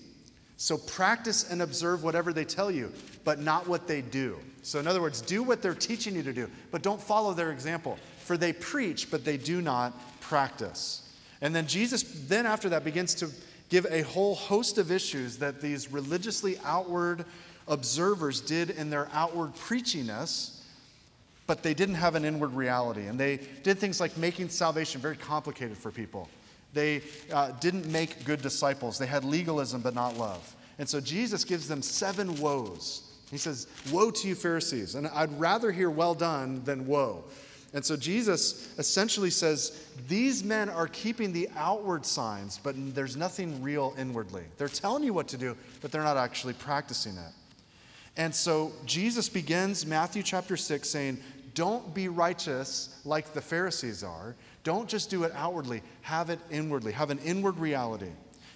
So 0.57 0.77
practice 0.77 1.51
and 1.51 1.63
observe 1.63 2.05
whatever 2.05 2.33
they 2.33 2.45
tell 2.45 2.71
you, 2.71 2.93
but 3.25 3.41
not 3.41 3.67
what 3.67 3.89
they 3.89 4.03
do. 4.03 4.39
So, 4.63 4.79
in 4.79 4.87
other 4.87 5.01
words, 5.01 5.21
do 5.21 5.43
what 5.43 5.61
they're 5.63 5.75
teaching 5.75 6.15
you 6.15 6.23
to 6.23 6.33
do, 6.33 6.49
but 6.71 6.83
don't 6.83 7.01
follow 7.01 7.35
their 7.35 7.51
example. 7.51 7.99
For 8.21 8.37
they 8.37 8.53
preach, 8.53 9.11
but 9.11 9.25
they 9.25 9.37
do 9.37 9.61
not 9.61 9.93
practice. 10.21 11.15
And 11.41 11.55
then 11.55 11.67
Jesus, 11.67 12.03
then 12.29 12.47
after 12.47 12.69
that, 12.71 12.85
begins 12.85 13.15
to 13.17 13.29
give 13.69 13.87
a 13.91 14.03
whole 14.03 14.35
host 14.35 14.79
of 14.79 14.93
issues 14.93 15.39
that 15.39 15.61
these 15.61 15.91
religiously 15.91 16.59
outward 16.65 17.25
observers 17.69 18.41
did 18.41 18.71
in 18.71 18.91
their 18.91 19.09
outward 19.13 19.55
preachiness, 19.55 20.61
but 21.47 21.63
they 21.63 21.75
didn't 21.75 21.97
have 21.97 22.15
an 22.15 22.25
inward 22.25 22.55
reality. 22.55 23.07
And 23.07 23.19
they 23.19 23.39
did 23.63 23.79
things 23.79 24.01
like 24.01 24.17
making 24.17 24.49
salvation 24.49 25.01
very 25.01 25.17
complicated 25.17 25.77
for 25.77 25.91
people. 25.91 26.29
They 26.73 27.03
uh, 27.33 27.53
didn't 27.61 27.91
make 27.91 28.25
good 28.25 28.43
disciples. 28.43 28.99
They 28.99 29.07
had 29.07 29.25
legalism 29.25 29.81
but 29.81 29.95
not 29.95 30.17
love. 30.17 30.57
And 30.79 30.89
so 30.89 31.01
Jesus 31.01 31.45
gives 31.45 31.69
them 31.69 31.83
seven 31.83 32.41
woes. 32.41 33.03
He 33.31 33.39
says, 33.39 33.69
Woe 33.93 34.11
to 34.11 34.29
you, 34.29 34.35
Pharisees. 34.35 34.95
And 34.97 35.07
I'd 35.09 35.39
rather 35.39 35.71
hear 35.71 35.91
well 35.91 36.15
done 36.15 36.63
than 36.65 36.87
woe. 36.87 37.25
And 37.73 37.85
so 37.85 37.97
Jesus 37.97 38.73
essentially 38.79 39.31
says, 39.31 39.85
These 40.09 40.45
men 40.45 40.69
are 40.69 40.87
keeping 40.89 41.33
the 41.33 41.49
outward 41.57 42.07
signs, 42.07 42.59
but 42.63 42.75
there's 42.95 43.17
nothing 43.17 43.63
real 43.63 43.95
inwardly. 43.99 44.45
They're 44.59 44.69
telling 44.69 45.05
you 45.05 45.13
what 45.13 45.29
to 45.29 45.37
do, 45.37 45.57
but 45.81 45.91
they're 45.91 46.03
not 46.03 46.17
actually 46.17 46.55
practicing 46.55 47.17
it. 47.17 47.33
And 48.17 48.35
so 48.35 48.73
Jesus 48.85 49.29
begins 49.29 49.85
Matthew 49.87 50.23
chapter 50.23 50.57
6 50.57 50.89
saying, 50.89 51.19
Don't 51.55 51.95
be 51.95 52.09
righteous 52.09 53.01
like 53.05 53.33
the 53.33 53.41
Pharisees 53.41 54.05
are. 54.05 54.37
Don't 54.63 54.89
just 54.89 55.11
do 55.11 55.25
it 55.25 55.33
outwardly, 55.35 55.83
have 56.03 56.31
it 56.31 56.39
inwardly, 56.51 56.93
have 56.93 57.11
an 57.11 57.19
inward 57.19 57.59
reality. 57.59 58.11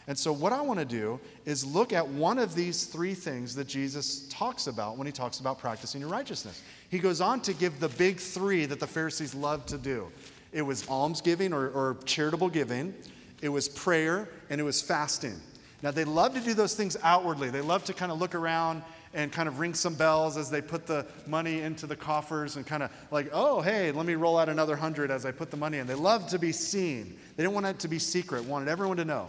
And 0.07 0.19
so, 0.19 0.33
what 0.33 0.55
I 0.55 0.63
want 0.63 0.79
to 0.79 0.87
do 0.87 1.21
is 1.45 1.67
look 1.67 1.93
at 1.93 2.09
one 2.09 2.39
of 2.39 2.55
these 2.55 2.87
three 2.87 3.13
things 3.13 3.55
that 3.57 3.69
Jesus 3.69 4.27
talks 4.29 4.67
about 4.67 4.97
when 4.97 5.07
he 5.07 5.13
talks 5.13 5.41
about 5.41 5.59
practicing 5.59 6.01
your 6.01 6.09
righteousness. 6.09 6.63
He 6.89 6.99
goes 6.99 7.21
on 7.21 7.43
to 7.43 7.53
give 7.53 7.79
the 7.79 7.91
big 7.91 8.19
three 8.19 8.65
that 8.65 8.81
the 8.81 8.87
Pharisees 8.87 9.35
loved 9.35 9.69
to 9.69 9.79
do 9.79 10.11
it 10.51 10.63
was 10.63 10.89
almsgiving 10.89 11.53
or, 11.53 11.69
or 11.69 11.99
charitable 12.07 12.49
giving, 12.49 12.95
it 13.43 13.51
was 13.51 13.69
prayer, 13.69 14.29
and 14.49 14.61
it 14.61 14.65
was 14.65 14.81
fasting. 14.81 15.39
Now, 15.83 15.91
they 15.91 16.05
love 16.05 16.35
to 16.35 16.41
do 16.41 16.55
those 16.55 16.75
things 16.75 16.97
outwardly. 17.03 17.51
They 17.51 17.61
love 17.61 17.85
to 17.85 17.93
kind 17.93 18.11
of 18.11 18.19
look 18.19 18.35
around 18.35 18.83
and 19.15 19.33
kind 19.33 19.49
of 19.49 19.59
ring 19.59 19.75
some 19.75 19.95
bells 19.95 20.37
as 20.37 20.51
they 20.51 20.61
put 20.61 20.87
the 20.87 21.07
money 21.27 21.61
into 21.61 21.87
the 21.87 21.97
coffers 21.97 22.57
and 22.57 22.67
kind 22.67 22.83
of 22.83 22.91
like, 23.11 23.31
oh, 23.33 23.61
hey, 23.61 23.91
let 23.91 24.07
me 24.07 24.15
roll 24.15 24.39
out 24.39 24.49
another 24.49 24.77
hundred 24.77 25.11
as 25.11 25.25
I 25.25 25.33
put 25.33 25.51
the 25.51 25.57
money 25.57 25.79
in. 25.79 25.87
They 25.87 25.95
loved 25.95 26.29
to 26.31 26.39
be 26.39 26.53
seen. 26.53 27.19
They 27.37 27.43
didn't 27.43 27.55
want 27.55 27.67
it 27.67 27.79
to 27.81 27.89
be 27.89 27.99
secret, 27.99 28.45
wanted 28.45 28.69
everyone 28.69 28.97
to 28.99 29.05
know. 29.05 29.29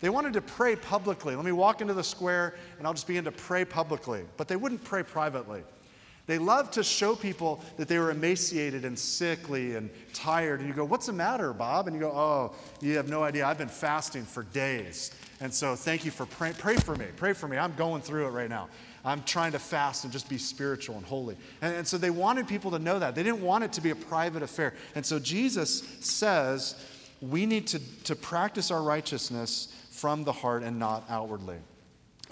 They 0.00 0.10
wanted 0.10 0.32
to 0.34 0.40
pray 0.40 0.76
publicly. 0.76 1.34
Let 1.34 1.44
me 1.44 1.52
walk 1.52 1.80
into 1.80 1.94
the 1.94 2.04
square 2.04 2.54
and 2.78 2.86
I'll 2.86 2.94
just 2.94 3.06
begin 3.06 3.24
to 3.24 3.32
pray 3.32 3.64
publicly. 3.64 4.24
But 4.36 4.48
they 4.48 4.56
wouldn't 4.56 4.84
pray 4.84 5.02
privately. 5.02 5.62
They 6.28 6.38
loved 6.38 6.74
to 6.74 6.84
show 6.84 7.16
people 7.16 7.64
that 7.78 7.88
they 7.88 7.98
were 7.98 8.10
emaciated 8.10 8.84
and 8.84 8.98
sickly 8.98 9.76
and 9.76 9.88
tired. 10.12 10.60
And 10.60 10.68
you 10.68 10.74
go, 10.74 10.84
What's 10.84 11.06
the 11.06 11.12
matter, 11.12 11.54
Bob? 11.54 11.86
And 11.86 11.96
you 11.96 12.00
go, 12.00 12.12
Oh, 12.12 12.54
you 12.82 12.96
have 12.98 13.08
no 13.08 13.24
idea. 13.24 13.46
I've 13.46 13.58
been 13.58 13.66
fasting 13.66 14.24
for 14.24 14.42
days. 14.42 15.10
And 15.40 15.54
so 15.54 15.76
thank 15.76 16.04
you 16.04 16.10
for 16.10 16.26
praying. 16.26 16.54
Pray 16.54 16.76
for 16.76 16.96
me. 16.96 17.06
Pray 17.16 17.32
for 17.32 17.46
me. 17.46 17.56
I'm 17.56 17.74
going 17.74 18.02
through 18.02 18.26
it 18.26 18.30
right 18.30 18.48
now. 18.48 18.68
I'm 19.04 19.22
trying 19.22 19.52
to 19.52 19.58
fast 19.58 20.04
and 20.04 20.12
just 20.12 20.28
be 20.28 20.38
spiritual 20.38 20.96
and 20.96 21.06
holy. 21.06 21.36
And, 21.62 21.74
and 21.74 21.86
so 21.86 21.96
they 21.96 22.10
wanted 22.10 22.48
people 22.48 22.72
to 22.72 22.78
know 22.78 22.98
that. 22.98 23.14
They 23.14 23.22
didn't 23.22 23.42
want 23.42 23.64
it 23.64 23.72
to 23.74 23.80
be 23.80 23.90
a 23.90 23.96
private 23.96 24.42
affair. 24.42 24.74
And 24.94 25.06
so 25.06 25.18
Jesus 25.18 25.80
says 26.00 26.74
we 27.20 27.46
need 27.46 27.66
to, 27.68 27.80
to 28.04 28.16
practice 28.16 28.70
our 28.70 28.82
righteousness 28.82 29.74
from 29.90 30.24
the 30.24 30.32
heart 30.32 30.62
and 30.62 30.78
not 30.78 31.04
outwardly. 31.08 31.58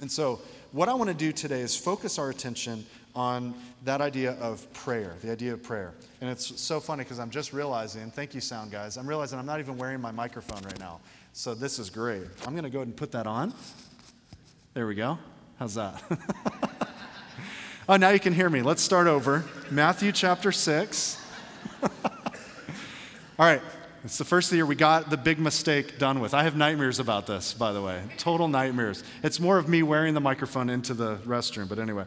And 0.00 0.10
so, 0.10 0.40
what 0.72 0.88
I 0.88 0.94
want 0.94 1.08
to 1.08 1.16
do 1.16 1.32
today 1.32 1.60
is 1.60 1.74
focus 1.74 2.18
our 2.18 2.28
attention 2.28 2.84
on 3.14 3.54
that 3.84 4.02
idea 4.02 4.32
of 4.32 4.70
prayer, 4.74 5.14
the 5.22 5.32
idea 5.32 5.54
of 5.54 5.62
prayer. 5.62 5.94
And 6.20 6.28
it's 6.28 6.60
so 6.60 6.80
funny 6.80 7.02
because 7.02 7.18
I'm 7.18 7.30
just 7.30 7.54
realizing, 7.54 8.10
thank 8.10 8.34
you, 8.34 8.42
sound 8.42 8.70
guys, 8.70 8.98
I'm 8.98 9.08
realizing 9.08 9.38
I'm 9.38 9.46
not 9.46 9.58
even 9.58 9.78
wearing 9.78 10.00
my 10.00 10.10
microphone 10.10 10.62
right 10.62 10.78
now. 10.78 11.00
So 11.36 11.52
this 11.54 11.78
is 11.78 11.90
great. 11.90 12.22
I'm 12.46 12.54
going 12.54 12.64
to 12.64 12.70
go 12.70 12.78
ahead 12.78 12.88
and 12.88 12.96
put 12.96 13.12
that 13.12 13.26
on. 13.26 13.52
There 14.72 14.86
we 14.86 14.94
go. 14.94 15.18
How's 15.58 15.74
that? 15.74 16.02
oh, 17.90 17.98
now 17.98 18.08
you 18.08 18.18
can 18.18 18.32
hear 18.32 18.48
me. 18.48 18.62
Let's 18.62 18.80
start 18.80 19.06
over. 19.06 19.44
Matthew 19.70 20.12
chapter 20.12 20.50
6. 20.50 21.22
All 21.82 21.90
right. 23.38 23.60
It's 24.02 24.16
the 24.16 24.24
first 24.24 24.46
of 24.46 24.50
the 24.52 24.56
year 24.56 24.64
we 24.64 24.76
got 24.76 25.10
the 25.10 25.18
big 25.18 25.38
mistake 25.38 25.98
done 25.98 26.20
with. 26.20 26.32
I 26.32 26.44
have 26.44 26.56
nightmares 26.56 27.00
about 27.00 27.26
this, 27.26 27.52
by 27.52 27.72
the 27.72 27.82
way. 27.82 28.00
Total 28.16 28.48
nightmares. 28.48 29.04
It's 29.22 29.38
more 29.38 29.58
of 29.58 29.68
me 29.68 29.82
wearing 29.82 30.14
the 30.14 30.22
microphone 30.22 30.70
into 30.70 30.94
the 30.94 31.16
restroom, 31.16 31.68
but 31.68 31.78
anyway. 31.78 32.06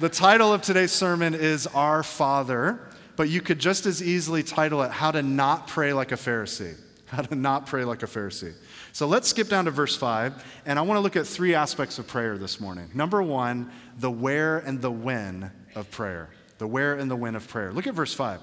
the 0.00 0.08
title 0.08 0.52
of 0.52 0.62
today's 0.62 0.90
sermon 0.90 1.32
is 1.32 1.68
Our 1.68 2.02
Father, 2.02 2.80
but 3.14 3.28
you 3.28 3.40
could 3.40 3.60
just 3.60 3.86
as 3.86 4.02
easily 4.02 4.42
title 4.42 4.82
it 4.82 4.90
How 4.90 5.12
to 5.12 5.22
Not 5.22 5.68
Pray 5.68 5.92
Like 5.92 6.10
a 6.10 6.16
Pharisee. 6.16 6.74
How 7.16 7.20
to 7.20 7.34
Not 7.34 7.66
Pray 7.66 7.84
Like 7.84 8.02
a 8.02 8.06
Pharisee. 8.06 8.54
So 8.92 9.06
let's 9.06 9.28
skip 9.28 9.50
down 9.50 9.66
to 9.66 9.70
verse 9.70 9.94
5, 9.94 10.62
and 10.64 10.78
I 10.78 10.82
want 10.82 10.96
to 10.96 11.02
look 11.02 11.14
at 11.14 11.26
three 11.26 11.54
aspects 11.54 11.98
of 11.98 12.06
prayer 12.06 12.38
this 12.38 12.58
morning. 12.58 12.90
Number 12.94 13.22
one, 13.22 13.70
the 13.98 14.10
where 14.10 14.58
and 14.58 14.80
the 14.80 14.90
when 14.90 15.50
of 15.74 15.90
prayer. 15.90 16.30
The 16.56 16.66
where 16.66 16.94
and 16.94 17.10
the 17.10 17.16
when 17.16 17.34
of 17.34 17.46
prayer. 17.46 17.70
Look 17.70 17.86
at 17.86 17.92
verse 17.92 18.14
5. 18.14 18.40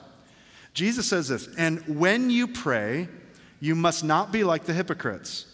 Jesus 0.76 1.10
says 1.10 1.30
this, 1.30 1.50
and 1.58 1.80
when 2.00 2.30
you 2.30 2.48
pray, 2.48 3.08
you 3.60 3.74
must 3.74 4.04
not 4.04 4.32
be 4.32 4.44
like 4.44 4.66
the 4.66 4.74
hypocrites, 4.74 5.48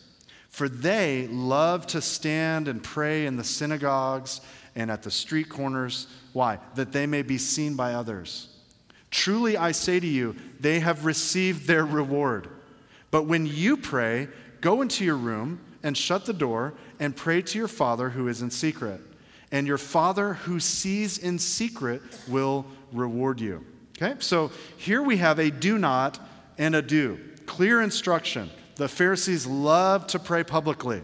for 0.50 0.68
they 0.68 1.28
love 1.28 1.88
to 1.88 2.02
stand 2.02 2.68
and 2.68 2.84
pray 2.84 3.26
in 3.26 3.38
the 3.38 3.46
synagogues 3.46 4.42
and 4.76 4.92
at 4.92 5.04
the 5.04 5.12
street 5.12 5.48
corners. 5.48 6.08
Why? 6.34 6.60
That 6.76 6.92
they 6.92 7.06
may 7.06 7.22
be 7.22 7.38
seen 7.38 7.76
by 7.76 7.94
others. 7.94 8.50
Truly, 9.10 9.56
I 9.56 9.72
say 9.72 10.02
to 10.02 10.08
you, 10.08 10.36
they 10.60 10.82
have 10.82 11.06
received 11.06 11.66
their 11.66 11.86
reward. 11.86 12.50
But 13.16 13.28
when 13.28 13.46
you 13.46 13.78
pray, 13.78 14.28
go 14.60 14.82
into 14.82 15.06
your 15.06 15.16
room 15.16 15.62
and 15.84 15.98
shut 15.98 16.26
the 16.26 16.34
door 16.34 16.74
and 17.00 17.16
pray 17.16 17.42
to 17.44 17.58
your 17.58 17.70
Father 17.70 18.10
who 18.10 18.28
is 18.28 18.42
in 18.42 18.52
secret. 18.52 19.00
And 19.54 19.66
your 19.66 19.78
Father 19.78 20.34
who 20.34 20.60
sees 20.60 21.18
in 21.18 21.40
secret 21.40 22.02
will 22.28 22.66
reward 22.92 23.40
you. 23.40 23.64
Okay, 23.96 24.16
so 24.20 24.52
here 24.76 25.02
we 25.02 25.16
have 25.16 25.40
a 25.40 25.50
do 25.50 25.78
not 25.78 26.20
and 26.58 26.76
a 26.76 26.82
do. 26.82 27.18
Clear 27.46 27.82
instruction. 27.82 28.50
The 28.76 28.90
Pharisees 28.90 29.48
love 29.48 30.08
to 30.08 30.20
pray 30.20 30.44
publicly, 30.44 31.02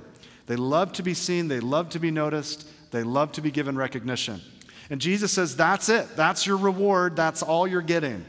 they 0.48 0.58
love 0.58 0.92
to 0.92 1.04
be 1.04 1.14
seen, 1.14 1.48
they 1.48 1.62
love 1.62 1.88
to 1.92 2.00
be 2.00 2.12
noticed, 2.12 2.68
they 2.92 3.04
love 3.04 3.32
to 3.32 3.42
be 3.42 3.52
given 3.52 3.78
recognition. 3.78 4.42
And 4.90 5.00
Jesus 5.00 5.32
says, 5.32 5.56
That's 5.56 5.88
it. 5.88 6.18
That's 6.18 6.46
your 6.46 6.58
reward. 6.58 7.16
That's 7.16 7.42
all 7.42 7.70
you're 7.70 7.82
getting. 7.82 8.26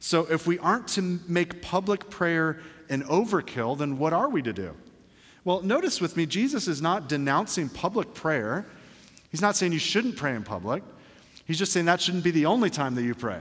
So 0.00 0.26
if 0.30 0.46
we 0.46 0.58
aren't 0.58 0.88
to 0.88 1.18
make 1.26 1.62
public 1.62 2.10
prayer 2.10 2.60
an 2.88 3.02
overkill, 3.04 3.78
then 3.78 3.98
what 3.98 4.12
are 4.12 4.28
we 4.28 4.42
to 4.42 4.52
do? 4.52 4.74
Well, 5.44 5.62
notice 5.62 6.00
with 6.00 6.16
me, 6.16 6.26
Jesus 6.26 6.66
is 6.66 6.82
not 6.82 7.08
denouncing 7.08 7.68
public 7.68 8.14
prayer. 8.14 8.66
He's 9.30 9.40
not 9.40 9.54
saying 9.54 9.72
you 9.72 9.78
shouldn't 9.78 10.16
pray 10.16 10.34
in 10.34 10.42
public. 10.42 10.82
He's 11.46 11.58
just 11.58 11.72
saying 11.72 11.86
that 11.86 12.00
shouldn't 12.00 12.24
be 12.24 12.32
the 12.32 12.46
only 12.46 12.70
time 12.70 12.94
that 12.96 13.02
you 13.02 13.14
pray. 13.14 13.40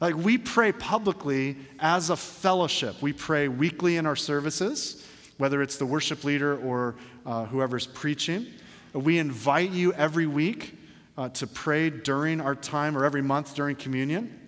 Like 0.00 0.16
we 0.16 0.38
pray 0.38 0.72
publicly 0.72 1.56
as 1.78 2.10
a 2.10 2.16
fellowship. 2.16 3.00
We 3.00 3.12
pray 3.12 3.48
weekly 3.48 3.96
in 3.96 4.06
our 4.06 4.16
services, 4.16 5.06
whether 5.38 5.62
it's 5.62 5.76
the 5.76 5.86
worship 5.86 6.24
leader 6.24 6.58
or 6.58 6.96
uh, 7.24 7.46
whoever's 7.46 7.86
preaching. 7.86 8.46
We 8.92 9.18
invite 9.18 9.70
you 9.70 9.92
every 9.92 10.26
week 10.26 10.76
uh, 11.16 11.28
to 11.30 11.46
pray 11.46 11.90
during 11.90 12.40
our 12.40 12.54
time 12.54 12.96
or 12.96 13.04
every 13.04 13.22
month 13.22 13.54
during 13.54 13.76
communion. 13.76 14.38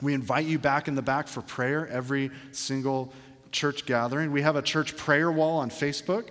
We 0.00 0.14
invite 0.14 0.46
you 0.46 0.58
back 0.58 0.88
in 0.88 0.94
the 0.94 1.02
back 1.02 1.28
for 1.28 1.42
prayer 1.42 1.86
every 1.88 2.30
single 2.52 3.12
church 3.52 3.86
gathering. 3.86 4.32
We 4.32 4.42
have 4.42 4.56
a 4.56 4.62
church 4.62 4.96
prayer 4.96 5.30
wall 5.30 5.58
on 5.58 5.70
Facebook. 5.70 6.28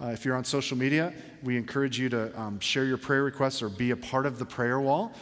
Uh, 0.00 0.06
if 0.08 0.24
you're 0.24 0.36
on 0.36 0.44
social 0.44 0.76
media, 0.76 1.12
we 1.42 1.56
encourage 1.56 1.98
you 1.98 2.08
to 2.08 2.40
um, 2.40 2.58
share 2.60 2.84
your 2.84 2.96
prayer 2.96 3.22
requests 3.22 3.62
or 3.62 3.68
be 3.68 3.90
a 3.90 3.96
part 3.96 4.26
of 4.26 4.38
the 4.38 4.46
prayer 4.46 4.80
wall 4.80 5.12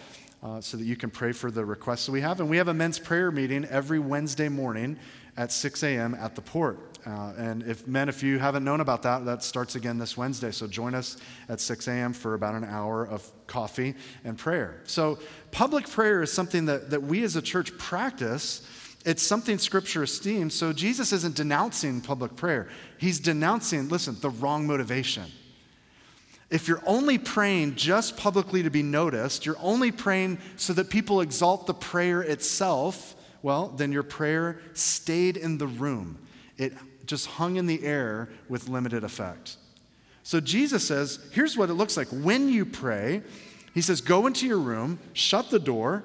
uh, 0.43 0.61
so 0.61 0.77
that 0.77 0.85
you 0.85 0.97
can 0.97 1.11
pray 1.11 1.33
for 1.33 1.51
the 1.51 1.65
requests 1.65 2.07
that 2.07 2.13
we 2.13 2.21
have. 2.21 2.41
And 2.41 2.49
we 2.49 2.59
have 2.59 2.69
a 2.69 2.75
men's 2.75 2.99
prayer 2.99 3.31
meeting 3.31 3.65
every 3.65 3.99
Wednesday 3.99 4.49
morning 4.49 4.99
at 5.37 5.53
6 5.53 5.83
a.m. 5.83 6.15
at 6.15 6.35
the 6.35 6.43
port. 6.43 6.99
Uh, 7.07 7.33
and 7.39 7.63
if 7.63 7.87
men, 7.87 8.09
if 8.09 8.23
you 8.23 8.39
haven't 8.39 8.65
known 8.65 8.81
about 8.81 9.03
that, 9.03 9.25
that 9.25 9.43
starts 9.43 9.77
again 9.77 9.99
this 9.99 10.17
Wednesday. 10.17 10.51
So 10.51 10.67
join 10.67 10.95
us 10.95 11.17
at 11.49 11.61
6 11.61 11.89
a.m. 11.89 12.13
for 12.13 12.35
about 12.35 12.55
an 12.55 12.65
hour 12.65 13.05
of 13.07 13.29
coffee 13.47 13.95
and 14.25 14.37
prayer. 14.37 14.81
So 14.85 15.19
public 15.51 15.89
prayer 15.89 16.23
is 16.23 16.33
something 16.33 16.67
that, 16.67 16.91
that 16.91 17.03
we 17.03 17.23
as 17.23 17.37
a 17.37 17.43
church 17.43 17.77
practice. 17.79 18.67
It's 19.09 19.23
something 19.23 19.57
Scripture 19.57 20.03
esteems. 20.03 20.53
So 20.53 20.75
Jesus 20.75 21.15
isn't 21.15 21.35
denouncing 21.35 22.03
public 22.03 22.37
prayer. 22.37 22.69
He's 22.99 23.19
denouncing, 23.19 23.89
listen, 23.89 24.19
the 24.21 24.29
wrong 24.29 24.67
motivation. 24.67 25.25
If 26.51 26.69
you're 26.69 26.83
only 26.85 27.17
praying 27.17 27.77
just 27.77 28.19
publicly 28.19 28.63
to 28.65 28.69
be 28.69 28.83
noticed, 28.83 29.47
you're 29.47 29.57
only 29.61 29.93
praying 29.93 30.37
so 30.57 30.75
that 30.75 30.91
people 30.91 31.23
exalt 31.23 31.67
the 31.67 31.73
prayer 31.73 32.21
itself, 32.21 33.17
well, 33.41 33.69
then 33.69 33.93
your 33.93 34.03
prayer 34.03 34.61
stayed 34.75 35.39
in 35.39 35.57
the 35.57 35.67
room. 35.67 36.19
It 36.59 36.75
just 37.07 37.29
hung 37.29 37.57
in 37.57 37.65
the 37.65 37.83
air 37.85 38.29
with 38.51 38.69
limited 38.69 39.05
effect. 39.05 39.57
So 40.23 40.39
Jesus 40.39 40.87
says, 40.87 41.19
here's 41.33 41.57
what 41.57 41.71
it 41.71 41.75
looks 41.75 41.97
like. 41.97 42.09
When 42.09 42.51
you 42.51 42.67
pray, 42.67 43.23
he 43.73 43.81
says, 43.81 44.03
go 44.03 44.27
into 44.27 44.47
your 44.47 44.59
room, 44.59 44.99
shut 45.15 45.49
the 45.49 45.59
door, 45.59 46.05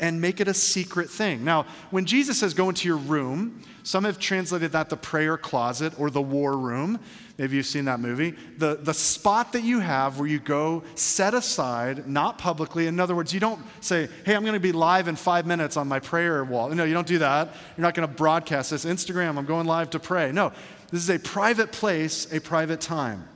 and 0.00 0.20
make 0.20 0.40
it 0.40 0.48
a 0.48 0.54
secret 0.54 1.10
thing. 1.10 1.44
Now, 1.44 1.66
when 1.90 2.06
Jesus 2.06 2.40
says 2.40 2.54
go 2.54 2.68
into 2.68 2.88
your 2.88 2.96
room, 2.96 3.62
some 3.82 4.04
have 4.04 4.18
translated 4.18 4.72
that 4.72 4.88
the 4.88 4.96
prayer 4.96 5.36
closet 5.36 5.92
or 5.98 6.10
the 6.10 6.22
war 6.22 6.56
room. 6.56 6.98
Maybe 7.38 7.56
you've 7.56 7.66
seen 7.66 7.86
that 7.86 8.00
movie. 8.00 8.34
The, 8.58 8.76
the 8.76 8.92
spot 8.92 9.52
that 9.52 9.62
you 9.62 9.80
have 9.80 10.18
where 10.18 10.28
you 10.28 10.38
go 10.38 10.82
set 10.94 11.32
aside, 11.32 12.06
not 12.06 12.38
publicly. 12.38 12.86
In 12.86 13.00
other 13.00 13.14
words, 13.14 13.32
you 13.32 13.40
don't 13.40 13.60
say, 13.80 14.08
hey, 14.24 14.34
I'm 14.34 14.42
going 14.42 14.54
to 14.54 14.60
be 14.60 14.72
live 14.72 15.08
in 15.08 15.16
five 15.16 15.46
minutes 15.46 15.76
on 15.76 15.88
my 15.88 16.00
prayer 16.00 16.44
wall. 16.44 16.68
No, 16.70 16.84
you 16.84 16.94
don't 16.94 17.06
do 17.06 17.18
that. 17.18 17.48
You're 17.76 17.82
not 17.82 17.94
going 17.94 18.08
to 18.08 18.14
broadcast 18.14 18.70
this. 18.70 18.84
Instagram, 18.84 19.38
I'm 19.38 19.46
going 19.46 19.66
live 19.66 19.90
to 19.90 19.98
pray. 19.98 20.32
No, 20.32 20.52
this 20.90 21.02
is 21.02 21.10
a 21.10 21.18
private 21.18 21.72
place, 21.72 22.30
a 22.32 22.40
private 22.40 22.80
time. 22.80 23.28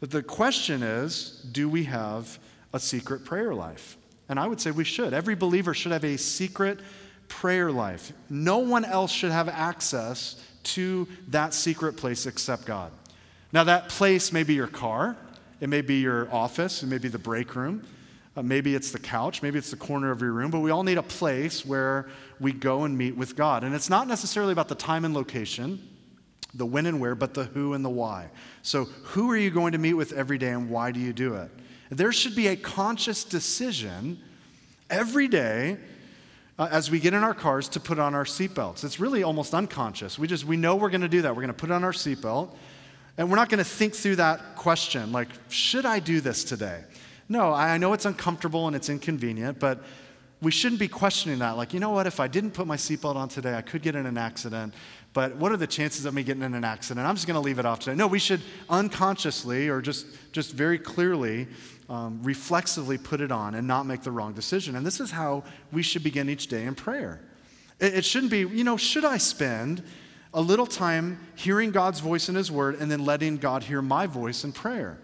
But 0.00 0.10
the 0.10 0.22
question 0.22 0.82
is 0.82 1.44
do 1.52 1.68
we 1.68 1.84
have 1.84 2.38
a 2.72 2.80
secret 2.80 3.24
prayer 3.24 3.54
life? 3.54 3.96
And 4.28 4.40
I 4.40 4.46
would 4.46 4.60
say 4.60 4.70
we 4.70 4.84
should. 4.84 5.14
Every 5.14 5.34
believer 5.34 5.74
should 5.74 5.92
have 5.92 6.04
a 6.04 6.16
secret 6.16 6.80
prayer 7.28 7.70
life. 7.70 8.12
No 8.28 8.58
one 8.58 8.84
else 8.84 9.12
should 9.12 9.32
have 9.32 9.48
access 9.48 10.40
to 10.64 11.06
that 11.28 11.54
secret 11.54 11.96
place 11.96 12.26
except 12.26 12.66
God. 12.66 12.90
Now, 13.52 13.64
that 13.64 13.88
place 13.88 14.32
may 14.32 14.42
be 14.42 14.54
your 14.54 14.66
car, 14.66 15.16
it 15.60 15.68
may 15.68 15.80
be 15.80 16.00
your 16.00 16.32
office, 16.32 16.82
it 16.82 16.86
may 16.86 16.98
be 16.98 17.08
the 17.08 17.18
break 17.18 17.54
room, 17.54 17.86
uh, 18.36 18.42
maybe 18.42 18.74
it's 18.74 18.90
the 18.90 18.98
couch, 18.98 19.42
maybe 19.42 19.58
it's 19.58 19.70
the 19.70 19.76
corner 19.76 20.10
of 20.10 20.20
your 20.20 20.32
room, 20.32 20.50
but 20.50 20.60
we 20.60 20.70
all 20.70 20.82
need 20.82 20.98
a 20.98 21.02
place 21.02 21.64
where 21.64 22.08
we 22.40 22.52
go 22.52 22.84
and 22.84 22.98
meet 22.98 23.16
with 23.16 23.36
God. 23.36 23.64
And 23.64 23.74
it's 23.74 23.88
not 23.88 24.08
necessarily 24.08 24.52
about 24.52 24.68
the 24.68 24.74
time 24.74 25.04
and 25.04 25.14
location, 25.14 25.88
the 26.52 26.66
when 26.66 26.86
and 26.86 27.00
where, 27.00 27.14
but 27.14 27.34
the 27.34 27.44
who 27.44 27.72
and 27.72 27.84
the 27.84 27.90
why. 27.90 28.28
So, 28.62 28.84
who 28.84 29.30
are 29.30 29.36
you 29.36 29.50
going 29.50 29.72
to 29.72 29.78
meet 29.78 29.94
with 29.94 30.12
every 30.12 30.38
day 30.38 30.50
and 30.50 30.68
why 30.68 30.90
do 30.90 31.00
you 31.00 31.12
do 31.12 31.34
it? 31.36 31.50
There 31.90 32.12
should 32.12 32.34
be 32.34 32.48
a 32.48 32.56
conscious 32.56 33.24
decision 33.24 34.20
every 34.90 35.28
day 35.28 35.78
uh, 36.58 36.68
as 36.70 36.90
we 36.90 37.00
get 37.00 37.14
in 37.14 37.22
our 37.22 37.34
cars 37.34 37.68
to 37.70 37.80
put 37.80 37.98
on 37.98 38.14
our 38.14 38.24
seatbelts. 38.24 38.84
It's 38.84 38.98
really 38.98 39.22
almost 39.22 39.54
unconscious. 39.54 40.18
We 40.18 40.26
just 40.26 40.44
we 40.44 40.56
know 40.56 40.76
we're 40.76 40.90
going 40.90 41.02
to 41.02 41.08
do 41.08 41.22
that. 41.22 41.34
We're 41.34 41.42
going 41.42 41.48
to 41.48 41.54
put 41.54 41.70
on 41.70 41.84
our 41.84 41.92
seatbelt, 41.92 42.50
and 43.18 43.30
we're 43.30 43.36
not 43.36 43.48
going 43.48 43.58
to 43.58 43.64
think 43.64 43.94
through 43.94 44.16
that 44.16 44.56
question 44.56 45.12
like, 45.12 45.28
should 45.48 45.86
I 45.86 45.98
do 45.98 46.20
this 46.20 46.44
today? 46.44 46.84
No, 47.28 47.52
I 47.52 47.76
know 47.78 47.92
it's 47.92 48.04
uncomfortable 48.04 48.66
and 48.68 48.76
it's 48.76 48.88
inconvenient, 48.88 49.58
but 49.58 49.82
we 50.42 50.50
shouldn't 50.50 50.78
be 50.78 50.88
questioning 50.88 51.38
that. 51.40 51.56
Like, 51.56 51.72
you 51.72 51.80
know 51.80 51.90
what, 51.90 52.06
if 52.06 52.20
I 52.20 52.28
didn't 52.28 52.52
put 52.52 52.66
my 52.66 52.76
seatbelt 52.76 53.16
on 53.16 53.28
today, 53.28 53.54
I 53.54 53.62
could 53.62 53.82
get 53.82 53.96
in 53.96 54.06
an 54.06 54.18
accident. 54.18 54.74
But 55.12 55.34
what 55.36 55.50
are 55.50 55.56
the 55.56 55.66
chances 55.66 56.04
of 56.04 56.12
me 56.14 56.22
getting 56.22 56.42
in 56.42 56.54
an 56.54 56.62
accident? 56.62 57.06
I'm 57.06 57.14
just 57.14 57.26
going 57.26 57.36
to 57.36 57.40
leave 57.40 57.58
it 57.58 57.64
off 57.64 57.80
today. 57.80 57.96
No, 57.96 58.06
we 58.06 58.18
should 58.18 58.42
unconsciously 58.68 59.68
or 59.68 59.80
just, 59.80 60.06
just 60.32 60.52
very 60.52 60.78
clearly, 60.78 61.48
um, 61.88 62.20
reflexively 62.22 62.98
put 62.98 63.20
it 63.20 63.30
on 63.30 63.54
and 63.54 63.66
not 63.66 63.86
make 63.86 64.02
the 64.02 64.10
wrong 64.10 64.32
decision. 64.32 64.76
And 64.76 64.84
this 64.84 65.00
is 65.00 65.10
how 65.10 65.44
we 65.72 65.82
should 65.82 66.02
begin 66.02 66.28
each 66.28 66.48
day 66.48 66.64
in 66.64 66.74
prayer. 66.74 67.20
It, 67.78 67.94
it 67.94 68.04
shouldn't 68.04 68.30
be, 68.30 68.40
you 68.40 68.64
know, 68.64 68.76
should 68.76 69.04
I 69.04 69.18
spend 69.18 69.82
a 70.34 70.40
little 70.40 70.66
time 70.66 71.18
hearing 71.34 71.70
God's 71.70 72.00
voice 72.00 72.28
in 72.28 72.34
His 72.34 72.50
Word 72.50 72.76
and 72.80 72.90
then 72.90 73.04
letting 73.04 73.36
God 73.36 73.62
hear 73.62 73.82
my 73.82 74.06
voice 74.06 74.44
in 74.44 74.52
prayer? 74.52 74.98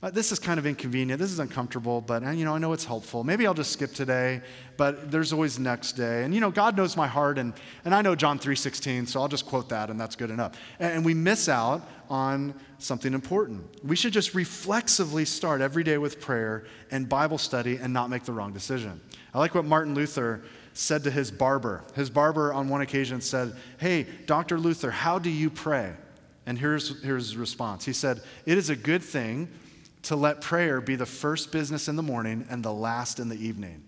Uh, 0.00 0.08
this 0.10 0.30
is 0.30 0.38
kind 0.38 0.60
of 0.60 0.66
inconvenient. 0.66 1.18
This 1.18 1.32
is 1.32 1.40
uncomfortable, 1.40 2.00
but 2.00 2.24
uh, 2.24 2.30
you 2.30 2.44
know, 2.44 2.54
I 2.54 2.58
know 2.58 2.72
it's 2.72 2.84
helpful. 2.84 3.24
Maybe 3.24 3.48
I'll 3.48 3.54
just 3.54 3.72
skip 3.72 3.92
today, 3.92 4.42
but 4.76 5.10
there's 5.10 5.32
always 5.32 5.58
next 5.58 5.92
day. 5.92 6.22
And 6.22 6.32
you 6.32 6.40
know, 6.40 6.52
God 6.52 6.76
knows 6.76 6.96
my 6.96 7.08
heart, 7.08 7.36
and, 7.36 7.52
and 7.84 7.92
I 7.92 8.00
know 8.00 8.14
John 8.14 8.38
3:16, 8.38 9.08
so 9.08 9.20
I'll 9.20 9.26
just 9.26 9.44
quote 9.44 9.68
that, 9.70 9.90
and 9.90 9.98
that's 9.98 10.14
good 10.14 10.30
enough. 10.30 10.52
And, 10.78 10.98
and 10.98 11.04
we 11.04 11.14
miss 11.14 11.48
out 11.48 11.82
on 12.08 12.54
something 12.78 13.12
important. 13.12 13.84
We 13.84 13.96
should 13.96 14.12
just 14.12 14.36
reflexively 14.36 15.24
start 15.24 15.60
every 15.60 15.82
day 15.82 15.98
with 15.98 16.20
prayer 16.20 16.64
and 16.92 17.08
Bible 17.08 17.38
study 17.38 17.76
and 17.76 17.92
not 17.92 18.08
make 18.08 18.22
the 18.22 18.32
wrong 18.32 18.52
decision. 18.52 19.00
I 19.34 19.40
like 19.40 19.56
what 19.56 19.64
Martin 19.64 19.94
Luther 19.94 20.42
said 20.74 21.02
to 21.04 21.10
his 21.10 21.32
barber. 21.32 21.82
His 21.96 22.08
barber 22.08 22.52
on 22.52 22.68
one 22.68 22.82
occasion 22.82 23.20
said, 23.20 23.52
Hey, 23.78 24.06
Dr. 24.26 24.60
Luther, 24.60 24.92
how 24.92 25.18
do 25.18 25.28
you 25.28 25.50
pray? 25.50 25.94
And 26.46 26.56
here's, 26.56 27.02
here's 27.02 27.30
his 27.30 27.36
response. 27.36 27.84
He 27.84 27.92
said, 27.92 28.22
It 28.46 28.56
is 28.58 28.70
a 28.70 28.76
good 28.76 29.02
thing 29.02 29.48
to 30.02 30.16
let 30.16 30.40
prayer 30.40 30.80
be 30.80 30.96
the 30.96 31.06
first 31.06 31.52
business 31.52 31.88
in 31.88 31.96
the 31.96 32.02
morning 32.02 32.46
and 32.48 32.64
the 32.64 32.72
last 32.72 33.18
in 33.18 33.28
the 33.28 33.36
evening. 33.36 33.84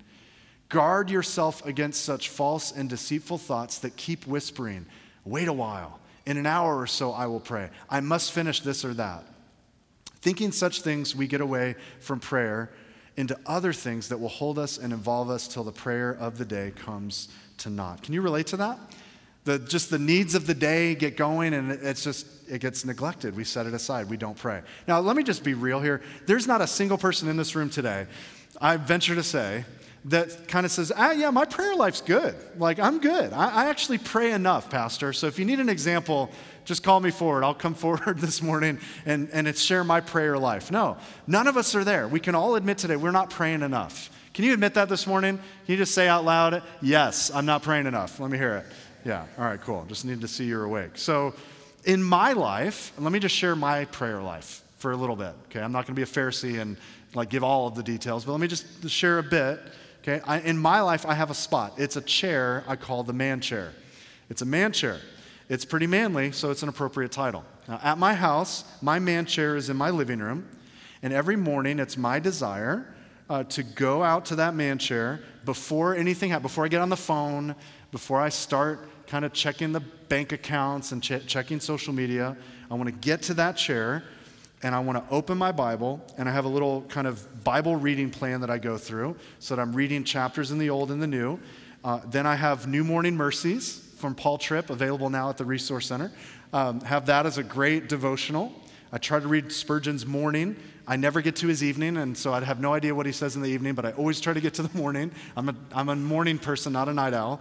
Guard 0.69 1.11
yourself 1.11 1.65
against 1.67 2.05
such 2.05 2.29
false 2.29 2.73
and 2.73 2.89
deceitful 2.89 3.39
thoughts 3.39 3.79
that 3.79 3.97
keep 3.97 4.27
whispering, 4.27 4.87
Wait 5.25 5.49
a 5.49 5.53
while. 5.53 6.01
In 6.27 6.37
an 6.37 6.47
hour 6.47 6.79
or 6.79 6.87
so, 6.87 7.13
I 7.13 7.27
will 7.27 7.41
pray. 7.41 7.71
I 7.89 8.01
must 8.01 8.33
finish 8.33 8.61
this 8.61 8.85
or 8.85 8.95
that. 8.95 9.25
Thinking 10.21 10.53
such 10.53 10.83
things, 10.83 11.17
we 11.17 11.27
get 11.27 11.41
away 11.41 11.77
from 12.01 12.21
prayer 12.21 12.71
into 13.17 13.39
other 13.47 13.73
things 13.73 14.09
that 14.09 14.19
will 14.19 14.29
hold 14.29 14.59
us 14.59 14.79
and 14.79 14.93
involve 14.93 15.31
us 15.31 15.49
till 15.49 15.65
the 15.65 15.73
prayer 15.73 16.11
of 16.11 16.39
the 16.39 16.45
day 16.45 16.73
comes 16.77 17.29
to 17.59 17.71
naught. 17.71 18.03
Can 18.03 18.15
you 18.15 18.23
relate 18.23 18.47
to 18.49 18.57
that? 18.59 18.79
The, 19.45 19.59
just 19.59 19.91
the 19.91 19.99
needs 19.99 20.35
of 20.35 20.47
the 20.47 20.55
day 20.55 20.95
get 20.95 21.17
going 21.17 21.55
and 21.55 21.71
it's 21.71 22.05
just 22.05 22.27
it 22.51 22.61
gets 22.61 22.85
neglected. 22.85 23.37
We 23.37 23.45
set 23.45 23.67
it 23.67 23.75
aside. 23.75 24.11
We 24.11 24.17
don't 24.17 24.37
pray. 24.37 24.63
Now 24.89 25.01
let 25.01 25.17
me 25.17 25.23
just 25.23 25.45
be 25.45 25.55
real 25.55 25.81
here. 25.81 26.03
There's 26.27 26.47
not 26.47 26.61
a 26.61 26.67
single 26.67 26.99
person 26.99 27.29
in 27.29 27.37
this 27.37 27.55
room 27.55 27.71
today 27.71 28.07
i 28.61 28.77
venture 28.77 29.15
to 29.15 29.23
say 29.23 29.65
that 30.07 30.49
kind 30.49 30.65
of 30.65 30.73
says 30.73 30.91
ah 30.97 31.13
yeah 31.13 31.31
my 31.31 31.45
prayer 31.45 31.75
life's 31.75 32.01
good. 32.01 32.35
Like 32.57 32.79
i'm 32.79 33.01
good. 33.01 33.33
I, 33.35 33.65
I 33.65 33.67
actually 33.67 33.99
pray 33.99 34.33
enough 34.33 34.71
pastor. 34.71 35.13
So 35.13 35.27
if 35.27 35.39
you 35.39 35.45
need 35.45 35.61
an 35.61 35.69
example 35.69 36.31
just 36.65 36.83
call 36.83 37.01
me 37.01 37.11
forward. 37.11 37.45
I'll 37.45 37.55
come 37.55 37.75
forward 37.87 38.19
this 38.19 38.43
morning 38.43 38.79
and, 39.05 39.29
and 39.33 39.55
share 39.57 39.85
my 39.85 40.01
prayer 40.01 40.39
life. 40.39 40.71
No 40.71 40.97
none 41.27 41.47
of 41.47 41.57
us 41.57 41.75
are 41.75 41.85
there. 41.85 42.09
We 42.09 42.21
can 42.21 42.35
all 42.35 42.57
admit 42.57 42.79
today 42.79 42.97
we're 42.97 43.11
not 43.11 43.31
praying 43.31 43.63
enough. 43.63 44.11
Can 44.33 44.45
you 44.45 44.55
admit 44.55 44.75
that 44.75 44.89
this 44.89 45.07
morning? 45.07 45.37
Can 45.37 45.73
you 45.73 45.77
just 45.77 45.95
say 45.95 46.09
out 46.09 46.25
loud 46.25 46.63
yes 46.81 47.31
i'm 47.35 47.47
not 47.47 47.63
praying 47.63 47.87
enough. 47.87 48.19
Let 48.19 48.31
me 48.31 48.39
hear 48.39 48.57
it. 48.57 48.67
Yeah, 49.05 49.25
all 49.39 49.45
right, 49.45 49.61
cool. 49.61 49.85
Just 49.89 50.05
need 50.05 50.21
to 50.21 50.29
see 50.29 50.45
you're 50.45 50.65
awake. 50.65 50.91
So, 50.97 51.35
in 51.85 52.03
my 52.03 52.33
life, 52.33 52.93
let 52.99 53.13
me 53.13 53.19
just 53.19 53.35
share 53.35 53.57
my 53.57 53.85
prayer 53.87 54.21
life 54.21 54.63
for 54.79 54.93
a 54.93 54.97
little 54.97 55.17
bit, 55.17 55.35
okay? 55.47 55.61
I'm 55.61 55.73
not 55.73 55.87
going 55.87 55.95
to 55.95 55.99
be 55.99 56.03
a 56.03 56.07
Pharisee 56.07 56.61
and 56.61 56.77
like 57.15 57.31
give 57.31 57.43
all 57.43 57.67
of 57.67 57.75
the 57.75 57.83
details, 57.83 58.25
but 58.25 58.33
let 58.33 58.41
me 58.41 58.49
just 58.49 58.89
share 58.89 59.19
a 59.19 59.23
bit, 59.23 59.61
okay? 60.03 60.21
I, 60.27 60.41
in 60.41 60.57
my 60.59 60.81
life, 60.81 61.05
I 61.07 61.15
have 61.15 61.31
a 61.31 61.35
spot. 61.35 61.75
It's 61.77 61.97
a 61.97 62.01
chair 62.01 62.65
I 62.67 62.77
call 62.77 63.03
the 63.03 63.13
man 63.13 63.41
chair. 63.41 63.73
It's 64.29 64.43
a 64.43 64.47
man 64.47 64.73
chair. 64.73 65.01
It's 65.49 65.65
pretty 65.65 65.87
manly, 65.87 66.33
so 66.33 66.51
it's 66.51 66.63
an 66.63 66.69
appropriate 66.69 67.13
title. 67.13 67.45
Now, 67.67 67.81
at 67.83 67.99
my 67.99 68.15
house, 68.15 68.65
my 68.81 68.99
man 68.99 69.27
chair 69.27 69.57
is 69.57 69.69
in 69.69 69.77
my 69.77 69.91
living 69.91 70.21
room, 70.21 70.49
and 71.03 71.13
every 71.13 71.37
morning 71.37 71.79
it's 71.79 71.97
my 71.97 72.21
desire 72.21 72.95
uh, 73.29 73.45
to 73.45 73.63
go 73.63 74.03
out 74.03 74.27
to 74.27 74.37
that 74.37 74.55
man 74.55 74.79
chair 74.79 75.21
before 75.45 75.95
anything 75.95 76.31
happens, 76.31 76.51
before 76.51 76.65
I 76.65 76.69
get 76.69 76.81
on 76.81 76.89
the 76.89 76.97
phone, 76.97 77.55
before 77.91 78.21
I 78.21 78.29
start 78.29 78.89
kind 79.11 79.25
of 79.25 79.33
checking 79.33 79.73
the 79.73 79.81
bank 80.09 80.31
accounts 80.31 80.93
and 80.93 81.03
ch- 81.03 81.27
checking 81.27 81.59
social 81.59 81.93
media, 81.93 82.37
I 82.71 82.75
want 82.75 82.87
to 82.87 82.95
get 82.95 83.23
to 83.23 83.35
that 83.35 83.57
chair 83.57 84.05
and 84.63 84.73
I 84.73 84.79
want 84.79 85.05
to 85.05 85.15
open 85.15 85.37
my 85.37 85.53
Bible, 85.53 86.01
and 86.19 86.29
I 86.29 86.33
have 86.33 86.45
a 86.45 86.49
little 86.49 86.83
kind 86.83 87.07
of 87.07 87.43
Bible 87.43 87.77
reading 87.77 88.11
plan 88.11 88.43
that 88.43 88.51
I 88.51 88.59
go 88.59 88.77
through 88.77 89.17
so 89.39 89.57
that 89.57 89.63
I'm 89.63 89.73
reading 89.73 90.05
chapters 90.05 90.51
in 90.51 90.59
the 90.59 90.69
Old 90.69 90.91
and 90.91 91.03
the 91.03 91.07
New. 91.07 91.41
Uh, 91.83 92.01
then 92.07 92.27
I 92.27 92.37
have 92.37 92.69
New 92.69 92.85
Morning 92.85 93.17
Mercies 93.17 93.91
from 93.97 94.15
Paul 94.15 94.37
Tripp, 94.37 94.69
available 94.69 95.09
now 95.09 95.31
at 95.31 95.39
the 95.39 95.47
Resource 95.47 95.87
Center. 95.87 96.13
Um, 96.53 96.83
have 96.83 97.07
that 97.07 97.25
as 97.25 97.39
a 97.39 97.43
great 97.43 97.89
devotional. 97.89 98.53
I 98.93 98.99
try 98.99 99.19
to 99.19 99.27
read 99.27 99.51
Spurgeon's 99.51 100.05
morning. 100.05 100.57
I 100.87 100.97
never 100.97 101.23
get 101.23 101.37
to 101.37 101.47
his 101.47 101.65
evening, 101.65 101.97
and 101.97 102.17
so 102.17 102.35
I'd 102.35 102.43
have 102.43 102.61
no 102.61 102.75
idea 102.75 102.95
what 102.95 103.07
he 103.07 103.13
says 103.13 103.37
in 103.37 103.43
the 103.43 103.49
evening, 103.49 103.75
but 103.75 103.87
I 103.87 103.93
always 103.93 104.21
try 104.21 104.35
to 104.35 104.41
get 104.41 104.55
to 104.55 104.63
the 104.63 104.77
morning. 104.77 105.11
I'm 105.37 105.49
a, 105.49 105.55
I'm 105.73 105.89
a 105.89 105.97
morning 105.97 106.39
person, 106.39 106.75
not 106.75 106.89
a 106.89 106.93
night 106.93 107.15
owl. 107.15 107.41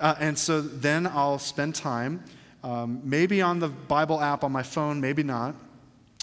Uh, 0.00 0.14
and 0.20 0.38
so 0.38 0.60
then 0.60 1.06
I'll 1.06 1.38
spend 1.38 1.74
time, 1.74 2.22
um, 2.62 3.00
maybe 3.04 3.42
on 3.42 3.58
the 3.58 3.68
Bible 3.68 4.20
app 4.20 4.44
on 4.44 4.52
my 4.52 4.62
phone, 4.62 5.00
maybe 5.00 5.22
not, 5.22 5.54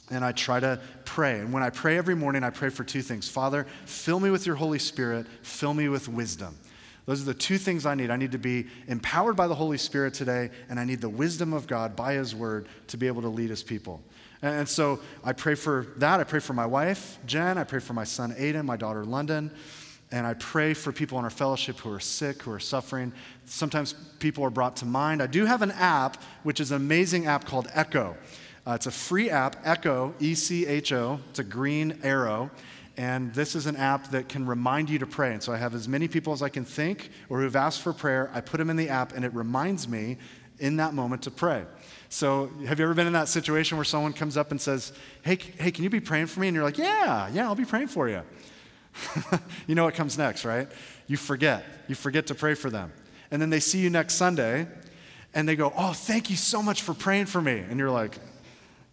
and 0.10 0.24
I 0.24 0.32
try 0.32 0.60
to 0.60 0.80
pray. 1.04 1.40
And 1.40 1.52
when 1.52 1.64
I 1.64 1.70
pray 1.70 1.98
every 1.98 2.16
morning, 2.16 2.44
I 2.44 2.52
pray 2.52 2.70
for 2.70 2.84
two 2.84 3.02
things 3.02 3.28
Father, 3.28 3.66
fill 3.86 4.20
me 4.20 4.30
with 4.30 4.46
your 4.46 4.56
Holy 4.56 4.80
Spirit, 4.80 5.28
fill 5.42 5.74
me 5.74 5.90
with 5.90 6.08
wisdom. 6.08 6.58
Those 7.06 7.22
are 7.22 7.26
the 7.26 7.36
two 7.36 7.60
things 7.60 7.86
I 7.86 7.94
need. 7.94 8.10
I 8.10 8.16
need 8.16 8.32
to 8.32 8.40
be 8.40 8.66
empowered 8.88 9.36
by 9.36 9.48
the 9.48 9.54
Holy 9.54 9.78
Spirit 9.78 10.14
today, 10.16 10.50
and 10.70 10.80
I 10.80 10.86
need 10.86 11.02
the 11.02 11.10
wisdom 11.10 11.54
of 11.54 11.68
God 11.68 11.96
by 11.96 12.14
His 12.14 12.34
Word 12.34 12.68
to 12.88 12.98
be 12.98 13.08
able 13.08 13.22
to 13.22 13.28
lead 13.28 13.52
His 13.52 13.62
people. 13.62 14.02
And 14.42 14.68
so 14.68 15.00
I 15.24 15.34
pray 15.34 15.56
for 15.56 15.88
that. 15.98 16.20
I 16.20 16.24
pray 16.24 16.40
for 16.40 16.54
my 16.54 16.66
wife, 16.66 17.20
Jen. 17.26 17.58
I 17.58 17.64
pray 17.64 17.80
for 17.80 17.94
my 17.94 18.04
son, 18.04 18.34
Aiden, 18.34 18.66
my 18.66 18.78
daughter, 18.78 19.06
London. 19.06 19.52
And 20.16 20.26
I 20.26 20.34
pray 20.36 20.74
for 20.74 20.94
people 20.94 21.20
in 21.20 21.26
our 21.26 21.30
fellowship 21.30 21.78
who 21.80 21.92
are 21.92 22.00
sick, 22.00 22.44
who 22.44 22.52
are 22.54 22.60
suffering. 22.60 23.12
Sometimes 23.44 23.92
people 24.20 24.46
are 24.46 24.50
brought 24.50 24.78
to 24.78 24.86
mind. 24.86 25.22
I 25.22 25.28
do 25.28 25.44
have 25.44 25.62
an 25.62 25.72
app, 25.72 26.24
which 26.44 26.62
is 26.62 26.72
an 26.72 26.78
amazing 26.78 27.26
app 27.26 27.44
called 27.44 27.68
Echo. 27.74 28.16
Uh, 28.66 28.76
it's 28.76 28.86
a 28.86 28.92
free 28.92 29.30
app, 29.30 29.58
Echo, 29.66 30.16
E 30.22 30.34
C 30.34 30.66
H 30.68 30.94
O. 30.94 31.20
It's 31.32 31.40
a 31.40 31.44
green 31.44 32.00
arrow. 32.02 32.50
And 32.96 33.34
this 33.34 33.56
is 33.56 33.66
an 33.66 33.76
app 33.76 34.12
that 34.12 34.30
can 34.30 34.46
remind 34.46 34.90
you 34.90 35.00
to 35.00 35.06
pray. 35.06 35.34
And 35.34 35.44
so 35.44 35.52
I 35.52 35.58
have 35.58 35.76
as 35.76 35.86
many 35.86 36.08
people 36.08 36.32
as 36.32 36.42
I 36.42 36.48
can 36.48 36.64
think 36.64 37.10
or 37.28 37.42
who've 37.42 37.54
asked 37.54 37.82
for 37.82 37.92
prayer. 37.92 38.32
I 38.34 38.40
put 38.40 38.60
them 38.60 38.70
in 38.70 38.78
the 38.78 38.88
app, 38.88 39.12
and 39.12 39.26
it 39.26 39.34
reminds 39.34 39.86
me 39.86 40.16
in 40.60 40.78
that 40.78 40.94
moment 40.94 41.24
to 41.24 41.32
pray. 41.32 41.66
So, 42.08 42.50
have 42.66 42.80
you 42.80 42.86
ever 42.86 42.94
been 42.94 43.08
in 43.08 43.12
that 43.14 43.28
situation 43.28 43.76
where 43.76 43.84
someone 43.84 44.14
comes 44.14 44.38
up 44.38 44.52
and 44.52 44.62
says, 44.62 44.94
Hey, 45.24 45.38
hey, 45.60 45.72
can 45.72 45.84
you 45.84 45.90
be 45.90 46.00
praying 46.00 46.28
for 46.28 46.40
me? 46.40 46.48
And 46.48 46.56
you're 46.56 46.64
like, 46.64 46.78
Yeah, 46.78 47.28
yeah, 47.34 47.44
I'll 47.44 47.54
be 47.54 47.66
praying 47.66 47.88
for 47.88 48.08
you. 48.08 48.22
you 49.68 49.76
know 49.76 49.84
what 49.84 49.94
comes 49.94 50.18
next, 50.18 50.46
right? 50.46 50.68
You 51.08 51.18
forget. 51.18 51.64
You 51.88 51.96
forget 51.96 52.28
to 52.28 52.36
pray 52.36 52.54
for 52.56 52.70
them. 52.70 52.92
And 53.32 53.42
then 53.42 53.50
they 53.50 53.60
see 53.60 53.80
you 53.80 53.90
next 53.90 54.16
Sunday 54.16 54.68
and 55.34 55.48
they 55.48 55.56
go, 55.56 55.74
Oh, 55.78 55.94
thank 55.94 56.30
you 56.30 56.36
so 56.36 56.62
much 56.62 56.82
for 56.82 56.94
praying 56.94 57.26
for 57.26 57.42
me. 57.42 57.60
And 57.60 57.78
you're 57.80 57.92
like, 57.92 58.18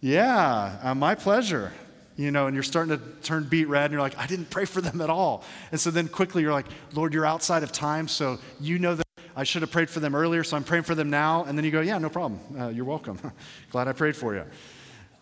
Yeah, 0.01 0.77
uh, 0.83 0.95
my 0.95 1.15
pleasure. 1.15 1.71
You 2.15 2.29
know, 2.29 2.45
and 2.45 2.53
you're 2.53 2.61
starting 2.61 2.95
to 2.95 3.03
turn 3.23 3.45
beet 3.45 3.67
red, 3.67 3.85
and 3.85 3.93
you're 3.93 4.01
like, 4.01 4.15
I 4.19 4.27
didn't 4.27 4.51
pray 4.51 4.65
for 4.65 4.81
them 4.81 5.01
at 5.01 5.09
all. 5.09 5.43
And 5.71 5.81
so 5.81 5.89
then 5.89 6.07
quickly 6.07 6.43
you're 6.43 6.51
like, 6.51 6.67
Lord, 6.93 7.11
you're 7.11 7.25
outside 7.25 7.63
of 7.63 7.71
time, 7.71 8.07
so 8.07 8.37
you 8.59 8.77
know 8.77 8.93
that 8.93 9.07
I 9.35 9.43
should 9.43 9.63
have 9.63 9.71
prayed 9.71 9.89
for 9.89 9.99
them 9.99 10.13
earlier, 10.13 10.43
so 10.43 10.55
I'm 10.55 10.63
praying 10.63 10.83
for 10.83 10.93
them 10.93 11.09
now. 11.09 11.43
And 11.45 11.57
then 11.57 11.65
you 11.65 11.71
go, 11.71 11.81
Yeah, 11.81 11.97
no 11.97 12.09
problem. 12.09 12.39
Uh, 12.59 12.67
you're 12.67 12.85
welcome. 12.85 13.19
Glad 13.71 13.87
I 13.87 13.93
prayed 13.93 14.15
for 14.15 14.35
you. 14.35 14.43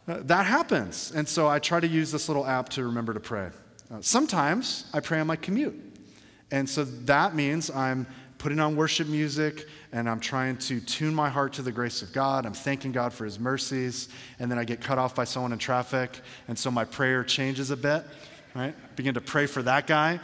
Uh, 0.08 0.20
that 0.24 0.46
happens. 0.46 1.14
And 1.16 1.28
so 1.28 1.48
I 1.48 1.60
try 1.60 1.80
to 1.80 1.88
use 1.88 2.12
this 2.12 2.28
little 2.28 2.46
app 2.46 2.70
to 2.70 2.84
remember 2.84 3.14
to 3.14 3.20
pray. 3.20 3.52
Uh, 3.92 3.98
sometimes 4.00 4.86
I 4.94 5.02
pray 5.02 5.20
on 5.20 5.28
my 5.28 5.36
commute. 5.36 5.76
And 6.50 6.70
so 6.70 6.86
that 6.86 7.36
means 7.36 7.70
I'm 7.70 8.08
putting 8.38 8.60
on 8.60 8.76
worship 8.76 9.08
music 9.08 9.68
and 9.92 10.10
I'm 10.10 10.20
trying 10.20 10.58
to 10.58 10.80
tune 10.80 11.14
my 11.14 11.30
heart 11.30 11.54
to 11.54 11.62
the 11.62 11.72
grace 11.72 12.02
of 12.02 12.14
God. 12.14 12.46
I'm 12.46 12.54
thanking 12.54 12.94
God 12.94 13.12
for 13.12 13.26
his 13.26 13.38
mercies. 13.38 14.08
And 14.40 14.50
then 14.50 14.58
I 14.58 14.64
get 14.64 14.80
cut 14.80 14.98
off 14.98 15.14
by 15.14 15.26
someone 15.26 15.52
in 15.52 15.60
traffic. 15.60 16.22
And 16.48 16.58
so 16.58 16.72
my 16.72 16.86
prayer 16.86 17.24
changes 17.24 17.70
a 17.70 17.78
bit, 17.78 18.06
right? 18.56 18.74
Begin 18.96 19.14
to 19.16 19.22
pray 19.22 19.46
for 19.46 19.62
that 19.64 19.88
guy 19.88 20.22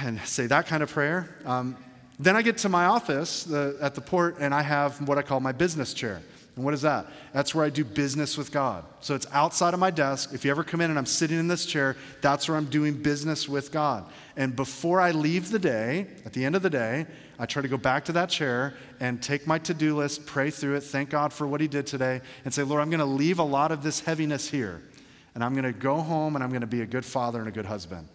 and 0.00 0.20
say 0.20 0.46
that 0.46 0.66
kind 0.66 0.82
of 0.82 0.90
prayer. 0.90 1.34
Um, 1.46 1.76
then 2.18 2.36
I 2.36 2.42
get 2.42 2.58
to 2.58 2.68
my 2.68 2.84
office 2.84 3.44
the, 3.44 3.76
at 3.80 3.94
the 3.94 4.00
port 4.02 4.36
and 4.38 4.52
I 4.54 4.62
have 4.62 5.06
what 5.08 5.16
I 5.16 5.22
call 5.22 5.40
my 5.40 5.52
business 5.52 5.94
chair. 5.94 6.20
And 6.56 6.64
what 6.64 6.72
is 6.72 6.82
that? 6.82 7.06
That's 7.32 7.52
where 7.52 7.64
I 7.64 7.70
do 7.70 7.84
business 7.84 8.38
with 8.38 8.52
God. 8.52 8.84
So 9.00 9.16
it's 9.16 9.26
outside 9.32 9.74
of 9.74 9.80
my 9.80 9.90
desk. 9.90 10.32
If 10.32 10.44
you 10.44 10.52
ever 10.52 10.62
come 10.62 10.80
in 10.80 10.88
and 10.88 10.98
I'm 10.98 11.06
sitting 11.06 11.38
in 11.38 11.48
this 11.48 11.66
chair, 11.66 11.96
that's 12.20 12.48
where 12.48 12.56
I'm 12.56 12.66
doing 12.66 13.02
business 13.02 13.48
with 13.48 13.72
God. 13.72 14.08
And 14.36 14.54
before 14.54 15.00
I 15.00 15.10
leave 15.10 15.50
the 15.50 15.58
day, 15.58 16.06
at 16.24 16.32
the 16.32 16.44
end 16.44 16.54
of 16.54 16.62
the 16.62 16.70
day, 16.70 17.06
I 17.40 17.46
try 17.46 17.60
to 17.60 17.66
go 17.66 17.76
back 17.76 18.04
to 18.04 18.12
that 18.12 18.28
chair 18.28 18.74
and 19.00 19.20
take 19.20 19.48
my 19.48 19.58
to 19.60 19.74
do 19.74 19.96
list, 19.96 20.26
pray 20.26 20.50
through 20.50 20.76
it, 20.76 20.84
thank 20.84 21.10
God 21.10 21.32
for 21.32 21.46
what 21.48 21.60
He 21.60 21.66
did 21.66 21.88
today, 21.88 22.20
and 22.44 22.54
say, 22.54 22.62
Lord, 22.62 22.80
I'm 22.80 22.90
going 22.90 23.00
to 23.00 23.04
leave 23.04 23.40
a 23.40 23.44
lot 23.44 23.72
of 23.72 23.82
this 23.82 24.00
heaviness 24.00 24.48
here. 24.48 24.80
And 25.34 25.42
I'm 25.42 25.54
going 25.54 25.64
to 25.64 25.72
go 25.72 25.96
home 25.96 26.36
and 26.36 26.44
I'm 26.44 26.50
going 26.50 26.60
to 26.60 26.68
be 26.68 26.82
a 26.82 26.86
good 26.86 27.04
father 27.04 27.40
and 27.40 27.48
a 27.48 27.52
good 27.52 27.66
husband. 27.66 28.08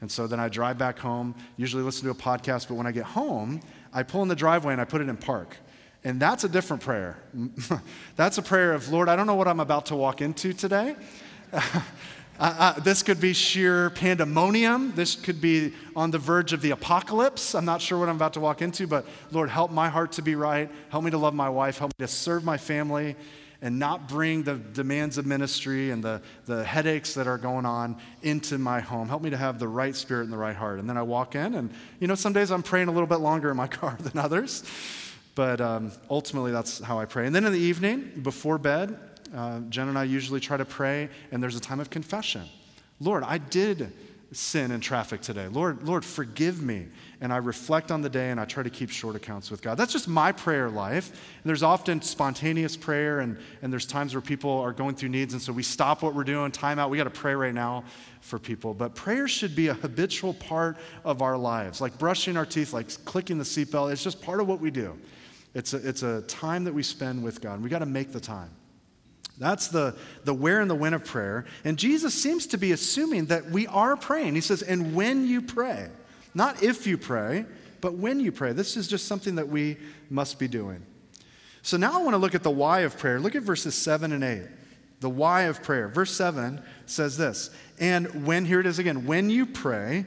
And 0.00 0.10
so 0.10 0.26
then 0.26 0.40
I 0.40 0.48
drive 0.48 0.76
back 0.76 0.98
home, 0.98 1.36
usually 1.56 1.84
listen 1.84 2.04
to 2.04 2.10
a 2.10 2.14
podcast, 2.14 2.66
but 2.66 2.74
when 2.74 2.88
I 2.88 2.92
get 2.92 3.04
home, 3.04 3.60
I 3.92 4.02
pull 4.02 4.22
in 4.22 4.28
the 4.28 4.34
driveway 4.34 4.72
and 4.72 4.80
I 4.80 4.84
put 4.84 5.00
it 5.00 5.08
in 5.08 5.16
park. 5.16 5.56
And 6.04 6.20
that's 6.20 6.44
a 6.44 6.48
different 6.48 6.82
prayer. 6.82 7.18
that's 8.16 8.38
a 8.38 8.42
prayer 8.42 8.72
of, 8.72 8.90
Lord, 8.90 9.08
I 9.08 9.16
don't 9.16 9.26
know 9.26 9.34
what 9.34 9.48
I'm 9.48 9.60
about 9.60 9.86
to 9.86 9.96
walk 9.96 10.20
into 10.20 10.52
today. 10.52 10.96
Uh, 12.36 12.52
uh, 12.58 12.80
this 12.80 13.04
could 13.04 13.20
be 13.20 13.32
sheer 13.32 13.90
pandemonium. 13.90 14.92
This 14.96 15.14
could 15.14 15.40
be 15.40 15.72
on 15.94 16.10
the 16.10 16.18
verge 16.18 16.52
of 16.52 16.62
the 16.62 16.72
apocalypse. 16.72 17.54
I'm 17.54 17.64
not 17.64 17.80
sure 17.80 17.96
what 17.96 18.08
I'm 18.08 18.16
about 18.16 18.32
to 18.32 18.40
walk 18.40 18.60
into, 18.60 18.88
but 18.88 19.06
Lord, 19.30 19.50
help 19.50 19.70
my 19.70 19.88
heart 19.88 20.10
to 20.12 20.22
be 20.22 20.34
right. 20.34 20.68
Help 20.88 21.04
me 21.04 21.12
to 21.12 21.16
love 21.16 21.32
my 21.32 21.48
wife. 21.48 21.78
Help 21.78 21.92
me 21.96 22.04
to 22.04 22.12
serve 22.12 22.42
my 22.42 22.58
family 22.58 23.14
and 23.64 23.78
not 23.78 24.08
bring 24.08 24.42
the 24.42 24.56
demands 24.56 25.16
of 25.16 25.26
ministry 25.26 25.90
and 25.90 26.02
the, 26.02 26.20
the 26.44 26.64
headaches 26.64 27.14
that 27.14 27.26
are 27.26 27.38
going 27.38 27.64
on 27.64 27.96
into 28.22 28.58
my 28.58 28.80
home. 28.80 29.08
Help 29.08 29.22
me 29.22 29.30
to 29.30 29.36
have 29.36 29.58
the 29.58 29.68
right 29.68 29.96
spirit 29.96 30.24
and 30.24 30.32
the 30.32 30.36
right 30.36 30.56
heart. 30.56 30.78
And 30.78 30.88
then 30.88 30.98
I 30.98 31.02
walk 31.02 31.34
in, 31.34 31.54
and 31.54 31.70
you 31.98 32.06
know, 32.06 32.14
some 32.14 32.34
days 32.34 32.50
I'm 32.50 32.62
praying 32.62 32.88
a 32.88 32.92
little 32.92 33.06
bit 33.06 33.20
longer 33.20 33.50
in 33.50 33.56
my 33.56 33.66
car 33.68 33.96
than 34.00 34.18
others, 34.20 34.64
but 35.34 35.60
um, 35.60 35.92
ultimately 36.10 36.52
that's 36.52 36.80
how 36.80 36.98
I 36.98 37.04
pray. 37.04 37.26
And 37.26 37.34
then 37.34 37.44
in 37.44 37.52
the 37.52 37.58
evening, 37.58 38.20
before 38.22 38.58
bed, 38.58 38.98
uh, 39.34 39.60
Jen 39.68 39.88
and 39.88 39.98
I 39.98 40.04
usually 40.04 40.40
try 40.40 40.56
to 40.56 40.64
pray, 40.64 41.08
and 41.32 41.42
there's 41.42 41.56
a 41.56 41.60
time 41.60 41.80
of 41.80 41.90
confession. 41.90 42.42
Lord, 43.00 43.24
I 43.24 43.38
did 43.38 43.92
sin 44.32 44.70
in 44.70 44.80
traffic 44.80 45.20
today. 45.20 45.48
Lord, 45.48 45.86
Lord, 45.86 46.04
forgive 46.04 46.62
me. 46.62 46.86
And 47.20 47.32
I 47.32 47.38
reflect 47.38 47.90
on 47.90 48.02
the 48.02 48.08
day 48.08 48.30
and 48.30 48.40
I 48.40 48.44
try 48.44 48.62
to 48.62 48.70
keep 48.70 48.90
short 48.90 49.16
accounts 49.16 49.50
with 49.50 49.62
God. 49.62 49.76
That's 49.76 49.92
just 49.92 50.08
my 50.08 50.32
prayer 50.32 50.68
life. 50.68 51.10
And 51.10 51.48
there's 51.48 51.62
often 51.62 52.02
spontaneous 52.02 52.76
prayer, 52.76 53.20
and, 53.20 53.38
and 53.62 53.72
there's 53.72 53.86
times 53.86 54.14
where 54.14 54.20
people 54.20 54.50
are 54.50 54.72
going 54.72 54.94
through 54.94 55.10
needs, 55.10 55.32
and 55.32 55.40
so 55.40 55.52
we 55.52 55.62
stop 55.62 56.02
what 56.02 56.14
we're 56.14 56.24
doing, 56.24 56.50
time 56.50 56.78
out. 56.78 56.90
We 56.90 56.98
got 56.98 57.04
to 57.04 57.10
pray 57.10 57.34
right 57.34 57.54
now 57.54 57.84
for 58.20 58.38
people. 58.38 58.74
But 58.74 58.94
prayer 58.94 59.28
should 59.28 59.54
be 59.54 59.68
a 59.68 59.74
habitual 59.74 60.34
part 60.34 60.76
of 61.04 61.22
our 61.22 61.36
lives, 61.36 61.80
like 61.80 61.98
brushing 61.98 62.36
our 62.36 62.46
teeth, 62.46 62.72
like 62.72 62.88
clicking 63.04 63.38
the 63.38 63.44
seatbelt. 63.44 63.92
It's 63.92 64.02
just 64.02 64.20
part 64.20 64.40
of 64.40 64.48
what 64.48 64.60
we 64.60 64.70
do. 64.70 64.98
It's 65.54 65.72
a, 65.72 65.88
it's 65.88 66.02
a 66.02 66.22
time 66.22 66.64
that 66.64 66.74
we 66.74 66.82
spend 66.82 67.22
with 67.22 67.40
God. 67.40 67.62
We 67.62 67.70
got 67.70 67.78
to 67.78 67.86
make 67.86 68.12
the 68.12 68.20
time. 68.20 68.50
That's 69.38 69.68
the, 69.68 69.96
the 70.24 70.34
where 70.34 70.60
and 70.60 70.70
the 70.70 70.74
when 70.74 70.94
of 70.94 71.04
prayer. 71.04 71.44
And 71.64 71.76
Jesus 71.76 72.14
seems 72.14 72.46
to 72.48 72.58
be 72.58 72.72
assuming 72.72 73.26
that 73.26 73.50
we 73.50 73.66
are 73.66 73.96
praying. 73.96 74.34
He 74.34 74.40
says, 74.40 74.62
and 74.62 74.94
when 74.94 75.26
you 75.26 75.42
pray, 75.42 75.88
not 76.34 76.62
if 76.62 76.86
you 76.86 76.98
pray, 76.98 77.44
but 77.80 77.94
when 77.94 78.20
you 78.20 78.32
pray. 78.32 78.52
This 78.52 78.76
is 78.76 78.88
just 78.88 79.06
something 79.06 79.34
that 79.36 79.48
we 79.48 79.76
must 80.08 80.38
be 80.38 80.48
doing. 80.48 80.84
So 81.62 81.76
now 81.76 81.98
I 81.98 82.02
want 82.02 82.14
to 82.14 82.18
look 82.18 82.34
at 82.34 82.42
the 82.42 82.50
why 82.50 82.80
of 82.80 82.98
prayer. 82.98 83.18
Look 83.20 83.34
at 83.34 83.42
verses 83.42 83.74
7 83.74 84.12
and 84.12 84.22
8. 84.22 84.42
The 85.00 85.10
why 85.10 85.42
of 85.42 85.62
prayer. 85.62 85.88
Verse 85.88 86.10
7 86.12 86.62
says 86.86 87.16
this 87.16 87.50
And 87.78 88.26
when, 88.26 88.44
here 88.44 88.60
it 88.60 88.66
is 88.66 88.78
again, 88.78 89.06
when 89.06 89.30
you 89.30 89.46
pray, 89.46 90.06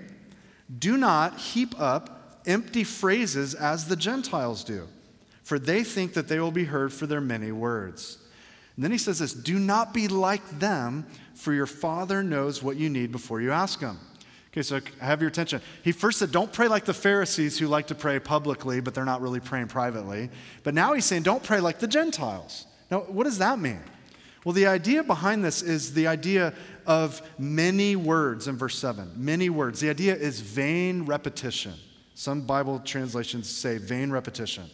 do 0.80 0.98
not 0.98 1.38
heap 1.38 1.80
up 1.80 2.42
empty 2.46 2.84
phrases 2.84 3.54
as 3.54 3.88
the 3.88 3.96
Gentiles 3.96 4.64
do, 4.64 4.88
for 5.48 5.58
they 5.58 5.82
think 5.82 6.14
that 6.14 6.28
they 6.28 6.42
will 6.42 6.52
be 6.52 6.66
heard 6.66 6.92
for 6.92 7.08
their 7.08 7.22
many 7.22 7.54
words. 7.54 8.18
And 8.76 8.84
then 8.84 8.92
he 8.92 8.98
says 8.98 9.20
this 9.20 9.32
do 9.32 9.58
not 9.58 9.94
be 9.94 10.10
like 10.10 10.60
them, 10.60 11.06
for 11.36 11.54
your 11.54 11.66
Father 11.66 12.22
knows 12.22 12.62
what 12.62 12.76
you 12.76 12.90
need 12.90 13.14
before 13.14 13.40
you 13.40 13.54
ask 13.54 13.80
Him. 13.80 13.98
Okay, 14.52 14.62
so 14.62 14.82
have 15.00 15.22
your 15.22 15.30
attention. 15.30 15.62
He 15.84 15.94
first 15.94 16.20
said, 16.20 16.34
don't 16.34 16.52
pray 16.52 16.68
like 16.68 16.84
the 16.84 16.94
Pharisees 16.94 17.58
who 17.58 17.68
like 17.68 17.88
to 17.88 17.96
pray 17.96 18.20
publicly, 18.20 18.82
but 18.82 18.94
they're 18.94 19.06
not 19.06 19.22
really 19.22 19.40
praying 19.40 19.70
privately. 19.70 20.30
But 20.64 20.74
now 20.74 20.92
he's 20.92 21.06
saying, 21.06 21.24
don't 21.24 21.44
pray 21.44 21.62
like 21.62 21.80
the 21.80 21.88
Gentiles. 21.88 22.68
Now, 22.92 23.00
what 23.04 23.24
does 23.24 23.38
that 23.38 23.58
mean? 23.58 23.80
Well, 24.44 24.52
the 24.52 24.68
idea 24.68 25.02
behind 25.02 25.46
this 25.46 25.62
is 25.62 25.94
the 25.94 26.08
idea 26.08 26.54
of 26.86 27.22
many 27.40 27.96
words 27.96 28.50
in 28.50 28.58
verse 28.58 28.78
7. 28.78 29.14
Many 29.16 29.50
words. 29.50 29.80
The 29.80 29.90
idea 29.90 30.14
is 30.14 30.42
vain 30.42 31.06
repetition. 31.06 31.76
Some 32.16 32.42
Bible 32.42 32.80
translations 32.80 33.50
say 33.50 33.78
vain 33.78 34.12
repetition. 34.12 34.70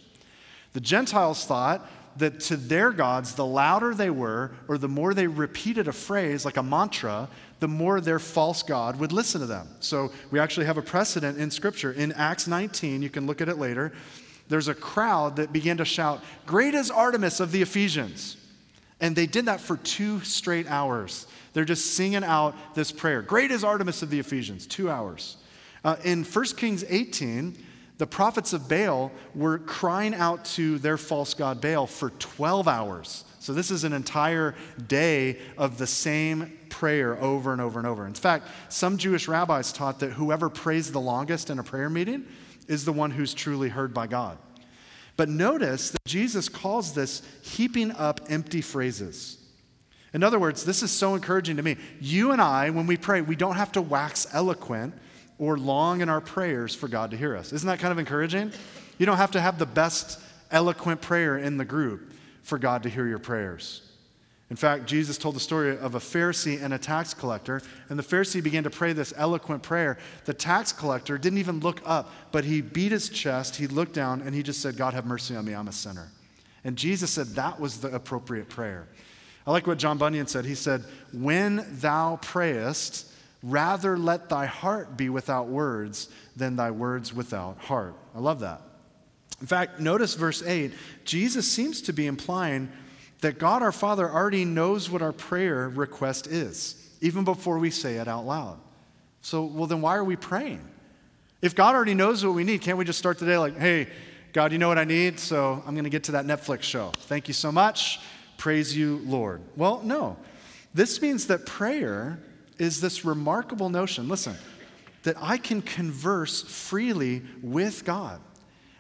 The 0.73 0.81
Gentiles 0.81 1.45
thought 1.45 1.87
that 2.17 2.39
to 2.41 2.57
their 2.57 2.91
gods, 2.91 3.33
the 3.33 3.45
louder 3.45 3.93
they 3.93 4.09
were, 4.09 4.51
or 4.67 4.77
the 4.77 4.87
more 4.87 5.13
they 5.13 5.27
repeated 5.27 5.87
a 5.87 5.93
phrase 5.93 6.45
like 6.45 6.57
a 6.57 6.63
mantra, 6.63 7.27
the 7.59 7.67
more 7.67 8.01
their 8.01 8.19
false 8.19 8.61
God 8.61 8.99
would 8.99 9.11
listen 9.11 9.41
to 9.41 9.47
them. 9.47 9.67
So 9.79 10.11
we 10.29 10.39
actually 10.39 10.65
have 10.65 10.77
a 10.77 10.81
precedent 10.81 11.39
in 11.39 11.49
Scripture. 11.49 11.91
In 11.91 12.11
Acts 12.11 12.47
19, 12.47 13.01
you 13.01 13.09
can 13.09 13.25
look 13.25 13.41
at 13.41 13.49
it 13.49 13.57
later, 13.57 13.93
there's 14.49 14.67
a 14.67 14.75
crowd 14.75 15.37
that 15.37 15.53
began 15.53 15.77
to 15.77 15.85
shout, 15.85 16.21
Great 16.45 16.73
is 16.75 16.91
Artemis 16.91 17.39
of 17.39 17.51
the 17.51 17.61
Ephesians. 17.61 18.37
And 18.99 19.15
they 19.15 19.25
did 19.25 19.45
that 19.45 19.59
for 19.59 19.77
two 19.77 20.21
straight 20.21 20.67
hours. 20.67 21.27
They're 21.53 21.65
just 21.65 21.93
singing 21.95 22.23
out 22.23 22.55
this 22.75 22.91
prayer 22.91 23.21
Great 23.21 23.51
is 23.51 23.63
Artemis 23.63 24.01
of 24.01 24.09
the 24.09 24.19
Ephesians, 24.19 24.67
two 24.67 24.89
hours. 24.89 25.37
Uh, 25.83 25.97
in 26.03 26.23
1 26.23 26.45
Kings 26.55 26.85
18, 26.87 27.57
the 28.03 28.07
prophets 28.07 28.51
of 28.51 28.67
Baal 28.67 29.13
were 29.33 29.59
crying 29.59 30.13
out 30.13 30.43
to 30.43 30.77
their 30.79 30.97
false 30.97 31.33
god 31.33 31.61
Baal 31.61 31.87
for 31.87 32.09
12 32.09 32.67
hours. 32.67 33.23
So, 33.39 33.53
this 33.53 33.71
is 33.71 33.85
an 33.85 33.93
entire 33.93 34.55
day 34.89 35.39
of 35.57 35.77
the 35.77 35.87
same 35.87 36.59
prayer 36.67 37.17
over 37.21 37.53
and 37.53 37.61
over 37.61 37.79
and 37.79 37.87
over. 37.87 38.05
In 38.05 38.13
fact, 38.13 38.49
some 38.67 38.97
Jewish 38.97 39.29
rabbis 39.29 39.71
taught 39.71 40.01
that 40.01 40.11
whoever 40.11 40.49
prays 40.49 40.91
the 40.91 40.99
longest 40.99 41.49
in 41.49 41.59
a 41.59 41.63
prayer 41.63 41.89
meeting 41.89 42.25
is 42.67 42.83
the 42.83 42.91
one 42.91 43.09
who's 43.09 43.33
truly 43.33 43.69
heard 43.69 43.93
by 43.93 44.07
God. 44.07 44.37
But 45.15 45.29
notice 45.29 45.91
that 45.91 46.03
Jesus 46.03 46.49
calls 46.49 46.95
this 46.95 47.21
heaping 47.41 47.93
up 47.93 48.19
empty 48.27 48.59
phrases. 48.59 49.37
In 50.13 50.23
other 50.23 50.39
words, 50.39 50.65
this 50.65 50.83
is 50.83 50.91
so 50.91 51.15
encouraging 51.15 51.55
to 51.55 51.63
me. 51.63 51.77
You 52.01 52.33
and 52.33 52.41
I, 52.41 52.69
when 52.69 52.85
we 52.85 52.97
pray, 52.97 53.21
we 53.21 53.37
don't 53.37 53.55
have 53.55 53.71
to 53.71 53.81
wax 53.81 54.27
eloquent 54.33 54.93
or 55.37 55.57
long 55.57 56.01
in 56.01 56.09
our 56.09 56.21
prayers 56.21 56.75
for 56.75 56.87
God 56.87 57.11
to 57.11 57.17
hear 57.17 57.35
us. 57.35 57.53
Isn't 57.53 57.67
that 57.67 57.79
kind 57.79 57.91
of 57.91 57.99
encouraging? 57.99 58.51
You 58.97 59.05
don't 59.05 59.17
have 59.17 59.31
to 59.31 59.41
have 59.41 59.59
the 59.59 59.65
best 59.65 60.19
eloquent 60.51 61.01
prayer 61.01 61.37
in 61.37 61.57
the 61.57 61.65
group 61.65 62.13
for 62.43 62.57
God 62.57 62.83
to 62.83 62.89
hear 62.89 63.07
your 63.07 63.19
prayers. 63.19 63.81
In 64.49 64.55
fact, 64.55 64.85
Jesus 64.85 65.17
told 65.17 65.35
the 65.35 65.39
story 65.39 65.75
of 65.77 65.95
a 65.95 65.99
Pharisee 65.99 66.61
and 66.61 66.73
a 66.73 66.77
tax 66.77 67.13
collector, 67.13 67.61
and 67.89 67.97
the 67.97 68.03
Pharisee 68.03 68.43
began 68.43 68.63
to 68.63 68.69
pray 68.69 68.93
this 68.93 69.11
eloquent 69.17 69.63
prayer. 69.63 69.97
The 70.25 70.33
tax 70.33 70.71
collector 70.71 71.17
didn't 71.17 71.39
even 71.39 71.59
look 71.61 71.81
up, 71.85 72.11
but 72.31 72.43
he 72.43 72.61
beat 72.61 72.91
his 72.91 73.09
chest, 73.09 73.55
he 73.55 73.65
looked 73.65 73.93
down, 73.93 74.21
and 74.21 74.35
he 74.35 74.43
just 74.43 74.61
said, 74.61 74.77
God, 74.77 74.93
have 74.93 75.05
mercy 75.05 75.35
on 75.35 75.45
me, 75.45 75.53
I'm 75.53 75.67
a 75.67 75.71
sinner. 75.71 76.09
And 76.63 76.75
Jesus 76.75 77.09
said 77.09 77.27
that 77.29 77.59
was 77.59 77.81
the 77.81 77.93
appropriate 77.95 78.47
prayer. 78.47 78.87
I 79.47 79.51
like 79.51 79.65
what 79.65 79.77
John 79.77 79.97
Bunyan 79.97 80.27
said. 80.27 80.45
He 80.45 80.55
said, 80.55 80.83
When 81.11 81.65
thou 81.79 82.17
prayest, 82.21 83.11
Rather 83.43 83.97
let 83.97 84.29
thy 84.29 84.45
heart 84.45 84.95
be 84.95 85.09
without 85.09 85.47
words 85.47 86.07
than 86.35 86.55
thy 86.55 86.71
words 86.71 87.13
without 87.13 87.57
heart. 87.59 87.93
I 88.15 88.19
love 88.19 88.39
that. 88.39 88.61
In 89.41 89.47
fact, 89.47 89.81
notice 89.81 90.15
verse 90.15 90.41
8. 90.41 90.71
Jesus 91.03 91.51
seems 91.51 91.81
to 91.81 91.93
be 91.93 92.07
implying 92.07 92.71
that 93.19 93.37
God 93.37 93.61
our 93.61 93.73
Father 93.73 94.09
already 94.09 94.45
knows 94.45 94.89
what 94.89 95.01
our 95.01 95.11
prayer 95.11 95.67
request 95.67 96.27
is, 96.27 96.75
even 97.01 97.25
before 97.25 97.59
we 97.59 97.69
say 97.69 97.95
it 97.95 98.07
out 98.07 98.25
loud. 98.25 98.59
So, 99.21 99.43
well, 99.43 99.67
then 99.67 99.81
why 99.81 99.97
are 99.97 100.03
we 100.03 100.15
praying? 100.15 100.65
If 101.41 101.55
God 101.55 101.75
already 101.75 101.93
knows 101.93 102.25
what 102.25 102.35
we 102.35 102.45
need, 102.45 102.61
can't 102.61 102.77
we 102.77 102.85
just 102.85 102.99
start 102.99 103.19
the 103.19 103.25
day 103.25 103.37
like, 103.37 103.57
hey, 103.57 103.89
God, 104.31 104.53
you 104.53 104.57
know 104.57 104.69
what 104.69 104.77
I 104.77 104.85
need, 104.85 105.19
so 105.19 105.61
I'm 105.67 105.73
going 105.73 105.83
to 105.83 105.89
get 105.89 106.05
to 106.05 106.13
that 106.13 106.25
Netflix 106.25 106.63
show. 106.63 106.93
Thank 107.01 107.27
you 107.27 107.33
so 107.33 107.51
much. 107.51 107.99
Praise 108.37 108.75
you, 108.75 109.01
Lord. 109.05 109.41
Well, 109.57 109.81
no. 109.83 110.17
This 110.73 111.01
means 111.01 111.27
that 111.27 111.45
prayer 111.45 112.19
is 112.57 112.81
this 112.81 113.05
remarkable 113.05 113.69
notion 113.69 114.07
listen, 114.07 114.35
that 115.03 115.15
I 115.19 115.37
can 115.37 115.61
converse 115.61 116.41
freely 116.41 117.21
with 117.41 117.85
God. 117.85 118.21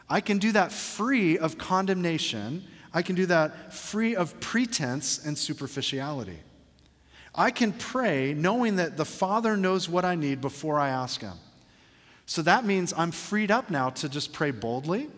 I 0.09 0.21
can 0.21 0.37
do 0.37 0.51
that 0.53 0.71
free 0.71 1.37
of 1.37 1.57
condemnation. 1.57 2.63
I 2.93 3.01
can 3.01 3.15
do 3.15 3.25
that 3.27 3.73
free 3.73 4.15
of 4.15 4.39
pretense 4.39 5.25
and 5.25 5.37
superficiality. 5.37 6.39
I 7.35 7.51
can 7.51 7.73
pray 7.73 8.33
knowing 8.33 8.75
that 8.75 8.95
the 8.95 9.05
Father 9.05 9.57
knows 9.57 9.89
what 9.89 10.05
I 10.05 10.15
need 10.15 10.39
before 10.39 10.79
I 10.79 10.89
ask 10.89 11.21
Him. 11.21 11.37
So 12.25 12.41
that 12.43 12.63
means 12.63 12.93
I'm 12.95 13.11
freed 13.11 13.51
up 13.51 13.69
now 13.69 13.89
to 13.89 14.07
just 14.07 14.31
pray 14.33 14.51
boldly, 14.51 15.09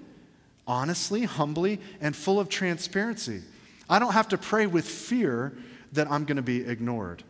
honestly, 0.65 1.23
humbly, 1.23 1.79
and 1.99 2.15
full 2.15 2.39
of 2.39 2.49
transparency. 2.49 3.41
I 3.89 3.99
don't 3.99 4.13
have 4.13 4.29
to 4.29 4.37
pray 4.37 4.65
with 4.65 4.87
fear 4.87 5.55
that 5.91 6.09
I'm 6.09 6.25
going 6.25 6.37
to 6.37 6.41
be 6.41 6.65
ignored. 6.65 7.23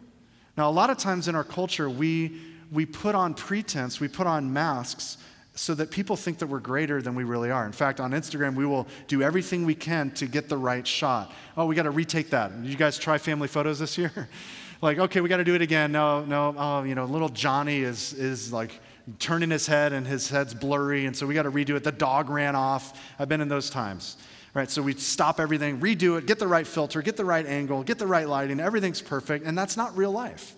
Now, 0.57 0.69
a 0.69 0.71
lot 0.71 0.89
of 0.89 0.97
times 0.97 1.27
in 1.27 1.35
our 1.35 1.43
culture, 1.43 1.89
we, 1.89 2.39
we 2.71 2.85
put 2.85 3.15
on 3.15 3.33
pretense, 3.33 3.99
we 3.99 4.07
put 4.07 4.27
on 4.27 4.51
masks 4.51 5.17
so 5.55 5.73
that 5.73 5.89
people 5.89 6.17
think 6.17 6.39
that 6.39 6.47
we're 6.47 6.59
greater 6.59 7.01
than 7.01 7.15
we 7.15 7.23
really 7.23 7.49
are. 7.49 7.65
In 7.65 7.71
fact, 7.71 7.99
on 8.01 8.11
Instagram, 8.11 8.55
we 8.55 8.65
will 8.65 8.87
do 9.07 9.21
everything 9.21 9.65
we 9.65 9.75
can 9.75 10.11
to 10.11 10.27
get 10.27 10.49
the 10.49 10.57
right 10.57 10.85
shot. 10.85 11.33
Oh, 11.55 11.65
we 11.65 11.75
got 11.75 11.83
to 11.83 11.91
retake 11.91 12.29
that. 12.31 12.61
Did 12.61 12.69
you 12.69 12.75
guys 12.75 12.97
try 12.97 13.17
family 13.17 13.47
photos 13.47 13.79
this 13.79 13.97
year? 13.97 14.29
like, 14.81 14.99
okay, 14.99 15.21
we 15.21 15.29
got 15.29 15.37
to 15.37 15.45
do 15.45 15.55
it 15.55 15.61
again. 15.61 15.93
No, 15.93 16.25
no, 16.25 16.53
oh, 16.57 16.83
you 16.83 16.93
know, 16.93 17.05
little 17.05 17.29
Johnny 17.29 17.79
is, 17.79 18.13
is 18.13 18.51
like 18.51 18.81
turning 19.19 19.49
his 19.49 19.65
head 19.65 19.93
and 19.93 20.05
his 20.05 20.29
head's 20.29 20.53
blurry, 20.53 21.05
and 21.05 21.15
so 21.15 21.25
we 21.25 21.33
got 21.33 21.43
to 21.43 21.51
redo 21.51 21.75
it. 21.75 21.83
The 21.85 21.91
dog 21.91 22.29
ran 22.29 22.55
off. 22.55 22.99
I've 23.17 23.29
been 23.29 23.41
in 23.41 23.47
those 23.47 23.69
times. 23.69 24.17
Right, 24.55 24.71
so 24.71 24.81
we 24.81 24.93
stop 24.93 25.41
everything, 25.41 25.81
redo 25.81 26.17
it, 26.17 26.27
get 26.27 26.39
the 26.39 26.47
right 26.47 26.65
filter, 26.65 27.01
get 27.01 27.17
the 27.17 27.25
right 27.25 27.45
angle, 27.45 27.83
get 27.83 27.99
the 27.99 28.07
right 28.07 28.25
lighting, 28.25 28.61
everything's 28.61 29.01
perfect, 29.01 29.45
and 29.45 29.57
that's 29.57 29.75
not 29.75 29.97
real 29.97 30.11
life. 30.11 30.55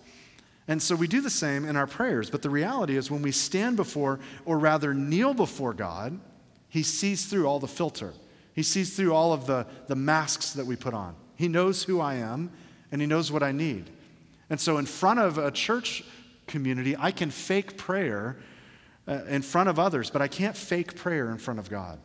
And 0.68 0.80
so 0.80 0.94
we 0.94 1.08
do 1.08 1.20
the 1.20 1.28
same 1.28 1.64
in 1.64 1.76
our 1.76 1.88
prayers. 1.88 2.30
But 2.30 2.42
the 2.42 2.48
reality 2.48 2.96
is, 2.96 3.10
when 3.10 3.22
we 3.22 3.32
stand 3.32 3.76
before, 3.76 4.20
or 4.44 4.56
rather 4.56 4.94
kneel 4.94 5.34
before 5.34 5.74
God, 5.74 6.20
He 6.68 6.84
sees 6.84 7.26
through 7.26 7.48
all 7.48 7.58
the 7.58 7.66
filter. 7.66 8.12
He 8.54 8.62
sees 8.62 8.94
through 8.94 9.12
all 9.12 9.32
of 9.32 9.46
the, 9.46 9.66
the 9.88 9.96
masks 9.96 10.52
that 10.52 10.64
we 10.64 10.76
put 10.76 10.94
on. 10.94 11.16
He 11.34 11.48
knows 11.48 11.82
who 11.82 12.00
I 12.00 12.14
am, 12.14 12.52
and 12.92 13.00
He 13.00 13.06
knows 13.08 13.32
what 13.32 13.42
I 13.42 13.50
need. 13.50 13.90
And 14.48 14.60
so, 14.60 14.78
in 14.78 14.86
front 14.86 15.18
of 15.18 15.38
a 15.38 15.50
church 15.50 16.04
community, 16.46 16.94
I 16.96 17.10
can 17.10 17.32
fake 17.32 17.76
prayer 17.76 18.36
uh, 19.08 19.24
in 19.24 19.42
front 19.42 19.68
of 19.68 19.80
others, 19.80 20.08
but 20.08 20.22
I 20.22 20.28
can't 20.28 20.56
fake 20.56 20.94
prayer 20.94 21.32
in 21.32 21.38
front 21.38 21.58
of 21.58 21.68
God. 21.68 21.98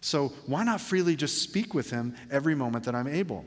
So, 0.00 0.28
why 0.46 0.64
not 0.64 0.80
freely 0.80 1.16
just 1.16 1.42
speak 1.42 1.74
with 1.74 1.90
Him 1.90 2.14
every 2.30 2.54
moment 2.54 2.84
that 2.84 2.94
I'm 2.94 3.08
able? 3.08 3.44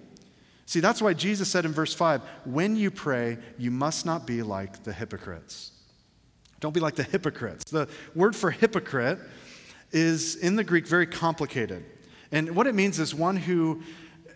See, 0.66 0.80
that's 0.80 1.02
why 1.02 1.14
Jesus 1.14 1.50
said 1.50 1.66
in 1.66 1.72
verse 1.72 1.94
5 1.94 2.22
when 2.46 2.76
you 2.76 2.92
pray, 2.92 3.38
you 3.58 3.72
must 3.72 4.06
not 4.06 4.26
be 4.26 4.42
like 4.42 4.84
the 4.84 4.94
hypocrites. 4.94 5.72
Don't 6.60 6.74
be 6.74 6.80
like 6.80 6.96
the 6.96 7.04
hypocrites. 7.04 7.72
The 7.72 7.90
word 8.16 8.36
for 8.36 8.52
hypocrite 8.52 9.20
is 9.92 10.36
in 10.36 10.56
the 10.56 10.64
Greek 10.64 10.88
very 10.88 11.08
complicated. 11.08 11.84
And 12.32 12.56
what 12.56 12.68
it 12.68 12.76
means 12.76 13.00
is 13.00 13.14
one 13.14 13.36
who 13.36 13.82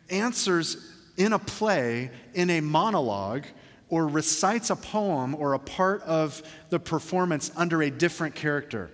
answers 0.10 0.91
in 1.17 1.34
a 1.34 1.39
play, 1.39 2.12
in 2.34 2.49
a 2.49 2.62
monologue, 2.62 3.45
or 3.89 4.08
recites 4.08 4.69
a 4.69 4.75
poem 4.75 5.36
or 5.36 5.54
a 5.54 5.60
part 5.60 6.01
of 6.01 6.41
the 6.69 6.80
performance 6.80 7.51
under 7.56 7.82
a 7.82 7.89
different 7.89 8.36
character. 8.36 8.89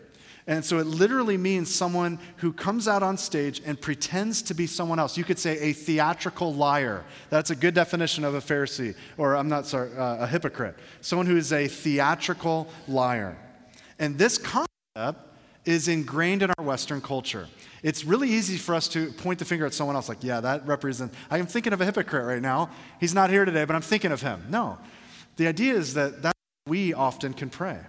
And 0.51 0.65
so 0.65 0.79
it 0.79 0.85
literally 0.85 1.37
means 1.37 1.73
someone 1.73 2.19
who 2.35 2.51
comes 2.51 2.85
out 2.85 3.01
on 3.01 3.15
stage 3.15 3.61
and 3.65 3.79
pretends 3.79 4.41
to 4.41 4.53
be 4.53 4.67
someone 4.67 4.99
else. 4.99 5.17
You 5.17 5.23
could 5.23 5.39
say 5.39 5.57
a 5.59 5.71
theatrical 5.71 6.53
liar. 6.53 7.05
That's 7.29 7.51
a 7.51 7.55
good 7.55 7.73
definition 7.73 8.25
of 8.25 8.35
a 8.35 8.41
Pharisee, 8.41 8.93
or 9.17 9.37
I'm 9.37 9.47
not 9.47 9.65
sorry, 9.65 9.95
uh, 9.95 10.17
a 10.17 10.27
hypocrite. 10.27 10.75
Someone 10.99 11.25
who 11.25 11.37
is 11.37 11.53
a 11.53 11.69
theatrical 11.69 12.67
liar. 12.89 13.37
And 13.97 14.17
this 14.17 14.37
concept 14.37 15.25
is 15.63 15.87
ingrained 15.87 16.43
in 16.43 16.51
our 16.57 16.65
Western 16.65 16.99
culture. 16.99 17.47
It's 17.81 18.03
really 18.03 18.29
easy 18.29 18.57
for 18.57 18.75
us 18.75 18.89
to 18.89 19.09
point 19.13 19.39
the 19.39 19.45
finger 19.45 19.65
at 19.65 19.73
someone 19.73 19.95
else, 19.95 20.09
like, 20.09 20.21
yeah, 20.21 20.41
that 20.41 20.67
represents, 20.67 21.15
I 21.29 21.37
am 21.37 21.45
thinking 21.45 21.71
of 21.71 21.79
a 21.79 21.85
hypocrite 21.85 22.25
right 22.25 22.41
now. 22.41 22.71
He's 22.99 23.13
not 23.13 23.29
here 23.29 23.45
today, 23.45 23.63
but 23.63 23.73
I'm 23.77 23.81
thinking 23.81 24.11
of 24.11 24.21
him. 24.21 24.43
No. 24.49 24.79
The 25.37 25.47
idea 25.47 25.75
is 25.75 25.93
that 25.93 26.23
that 26.23 26.35
we 26.67 26.93
often 26.93 27.33
can 27.33 27.49
pray. 27.49 27.79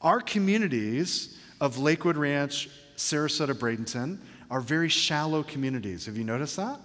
Our 0.00 0.20
communities 0.20 1.36
of 1.60 1.78
Lakewood 1.78 2.16
Ranch, 2.16 2.68
Sarasota, 2.96 3.54
Bradenton 3.54 4.18
are 4.50 4.60
very 4.60 4.88
shallow 4.88 5.42
communities. 5.42 6.06
Have 6.06 6.16
you 6.16 6.24
noticed 6.24 6.56
that? 6.56 6.80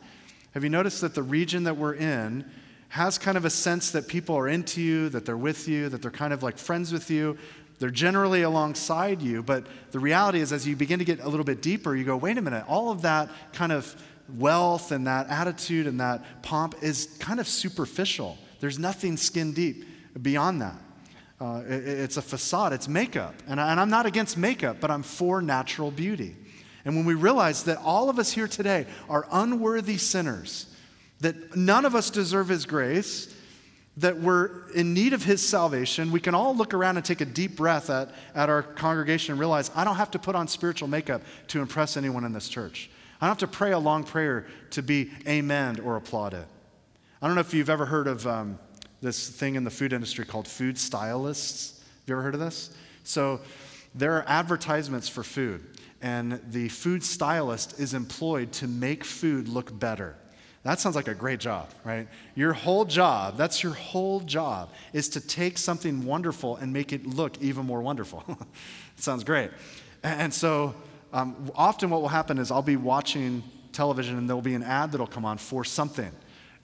Have 0.53 0.63
you 0.63 0.69
noticed 0.69 1.01
that 1.01 1.15
the 1.15 1.23
region 1.23 1.63
that 1.63 1.77
we're 1.77 1.95
in 1.95 2.45
has 2.89 3.17
kind 3.17 3.37
of 3.37 3.45
a 3.45 3.49
sense 3.49 3.91
that 3.91 4.07
people 4.07 4.35
are 4.35 4.47
into 4.47 4.81
you, 4.81 5.09
that 5.09 5.25
they're 5.25 5.35
with 5.35 5.67
you, 5.67 5.89
that 5.89 6.01
they're 6.01 6.11
kind 6.11 6.31
of 6.31 6.43
like 6.43 6.57
friends 6.57 6.93
with 6.93 7.09
you, 7.09 7.37
they're 7.79 7.89
generally 7.89 8.43
alongside 8.43 9.21
you, 9.21 9.43
but 9.43 9.67
the 9.91 9.99
reality 9.99 10.39
is, 10.39 10.53
as 10.53 10.65
you 10.65 10.77
begin 10.77 10.99
to 10.99 11.05
get 11.05 11.19
a 11.19 11.27
little 11.27 11.43
bit 11.43 11.61
deeper, 11.61 11.93
you 11.93 12.05
go, 12.05 12.15
wait 12.15 12.37
a 12.37 12.41
minute, 12.41 12.63
all 12.69 12.89
of 12.89 13.01
that 13.01 13.29
kind 13.51 13.73
of 13.73 13.93
wealth 14.37 14.91
and 14.91 15.07
that 15.07 15.27
attitude 15.29 15.85
and 15.85 15.99
that 15.99 16.41
pomp 16.41 16.75
is 16.81 17.17
kind 17.19 17.39
of 17.39 17.47
superficial. 17.47 18.37
There's 18.61 18.79
nothing 18.79 19.17
skin 19.17 19.51
deep 19.51 19.85
beyond 20.21 20.61
that. 20.61 20.79
Uh, 21.39 21.63
it, 21.67 21.87
it's 21.87 22.17
a 22.17 22.21
facade, 22.21 22.73
it's 22.73 22.87
makeup. 22.87 23.35
And, 23.47 23.59
I, 23.59 23.71
and 23.71 23.79
I'm 23.79 23.89
not 23.89 24.05
against 24.05 24.37
makeup, 24.37 24.77
but 24.79 24.89
I'm 24.89 25.03
for 25.03 25.41
natural 25.41 25.91
beauty. 25.91 26.35
And 26.85 26.95
when 26.95 27.05
we 27.05 27.13
realize 27.13 27.63
that 27.63 27.77
all 27.79 28.09
of 28.09 28.19
us 28.19 28.31
here 28.31 28.47
today 28.47 28.85
are 29.09 29.27
unworthy 29.31 29.97
sinners, 29.97 30.67
that 31.19 31.55
none 31.55 31.85
of 31.85 31.95
us 31.95 32.09
deserve 32.09 32.47
His 32.47 32.65
grace, 32.65 33.33
that 33.97 34.17
we're 34.17 34.69
in 34.71 34.93
need 34.93 35.13
of 35.13 35.23
his 35.23 35.47
salvation, 35.47 36.11
we 36.11 36.19
can 36.19 36.35
all 36.35 36.55
look 36.55 36.73
around 36.73 36.97
and 36.97 37.05
take 37.05 37.21
a 37.21 37.25
deep 37.25 37.55
breath 37.55 37.89
at, 37.89 38.09
at 38.33 38.49
our 38.49 38.61
congregation 38.61 39.31
and 39.33 39.39
realize 39.39 39.71
I 39.73 39.83
don't 39.83 39.95
have 39.95 40.11
to 40.11 40.19
put 40.19 40.35
on 40.35 40.47
spiritual 40.47 40.89
makeup 40.89 41.21
to 41.49 41.61
impress 41.61 41.95
anyone 41.95 42.25
in 42.25 42.33
this 42.33 42.49
church. 42.49 42.89
I 43.21 43.27
don't 43.27 43.39
have 43.39 43.49
to 43.49 43.55
pray 43.55 43.71
a 43.71 43.79
long 43.79 44.03
prayer 44.03 44.47
to 44.71 44.81
be 44.81 45.11
amen 45.25 45.79
or 45.79 45.95
applauded. 45.95 46.45
I 47.21 47.27
don't 47.27 47.35
know 47.35 47.41
if 47.41 47.53
you've 47.53 47.69
ever 47.69 47.85
heard 47.85 48.07
of 48.07 48.27
um, 48.27 48.59
this 49.05 49.29
thing 49.29 49.55
in 49.55 49.63
the 49.63 49.69
food 49.69 49.93
industry 49.93 50.25
called 50.25 50.47
food 50.47 50.77
stylists. 50.77 51.79
Have 51.79 52.09
you 52.09 52.15
ever 52.15 52.21
heard 52.23 52.33
of 52.33 52.39
this? 52.39 52.71
So 53.03 53.39
there 53.93 54.13
are 54.13 54.25
advertisements 54.27 55.07
for 55.07 55.23
food, 55.23 55.63
and 56.01 56.41
the 56.49 56.69
food 56.69 57.03
stylist 57.03 57.79
is 57.79 57.93
employed 57.93 58.51
to 58.53 58.67
make 58.67 59.05
food 59.05 59.47
look 59.47 59.77
better. 59.79 60.17
That 60.63 60.79
sounds 60.79 60.95
like 60.95 61.07
a 61.07 61.13
great 61.13 61.39
job, 61.39 61.69
right? 61.83 62.07
Your 62.33 62.51
whole 62.51 62.85
job, 62.85 63.37
that's 63.37 63.61
your 63.61 63.73
whole 63.73 64.19
job, 64.21 64.71
is 64.93 65.07
to 65.09 65.21
take 65.21 65.59
something 65.59 66.03
wonderful 66.03 66.55
and 66.55 66.73
make 66.73 66.91
it 66.91 67.05
look 67.05 67.39
even 67.39 67.67
more 67.67 67.83
wonderful. 67.83 68.23
it 68.27 68.37
sounds 68.97 69.23
great. 69.23 69.51
And 70.01 70.33
so 70.33 70.73
um, 71.13 71.51
often 71.53 71.91
what 71.91 72.01
will 72.01 72.07
happen 72.07 72.39
is 72.39 72.49
I'll 72.49 72.63
be 72.63 72.77
watching 72.77 73.43
television 73.71 74.17
and 74.17 74.27
there'll 74.27 74.41
be 74.41 74.55
an 74.55 74.63
ad 74.63 74.91
that'll 74.91 75.05
come 75.05 75.25
on 75.25 75.37
for 75.37 75.63
something. 75.63 76.11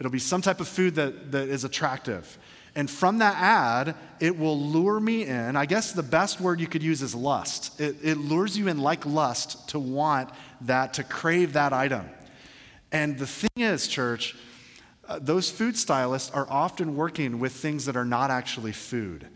It'll 0.01 0.09
be 0.09 0.17
some 0.17 0.41
type 0.41 0.59
of 0.59 0.67
food 0.67 0.95
that, 0.95 1.31
that 1.31 1.47
is 1.47 1.63
attractive. 1.63 2.39
And 2.73 2.89
from 2.89 3.19
that 3.19 3.35
ad, 3.37 3.95
it 4.19 4.35
will 4.35 4.59
lure 4.59 4.99
me 4.99 5.25
in. 5.25 5.55
I 5.55 5.67
guess 5.67 5.91
the 5.91 6.01
best 6.01 6.41
word 6.41 6.59
you 6.59 6.65
could 6.65 6.81
use 6.81 7.03
is 7.03 7.13
lust. 7.13 7.79
It, 7.79 7.97
it 8.01 8.17
lures 8.17 8.57
you 8.57 8.67
in 8.67 8.79
like 8.79 9.05
lust 9.05 9.69
to 9.69 9.77
want 9.77 10.31
that, 10.61 10.95
to 10.95 11.03
crave 11.03 11.53
that 11.53 11.71
item. 11.71 12.09
And 12.91 13.19
the 13.19 13.27
thing 13.27 13.51
is, 13.57 13.87
church, 13.87 14.35
uh, 15.07 15.19
those 15.21 15.51
food 15.51 15.77
stylists 15.77 16.31
are 16.31 16.47
often 16.49 16.95
working 16.95 17.37
with 17.37 17.51
things 17.51 17.85
that 17.85 17.95
are 17.95 18.03
not 18.03 18.31
actually 18.31 18.71
food. 18.71 19.27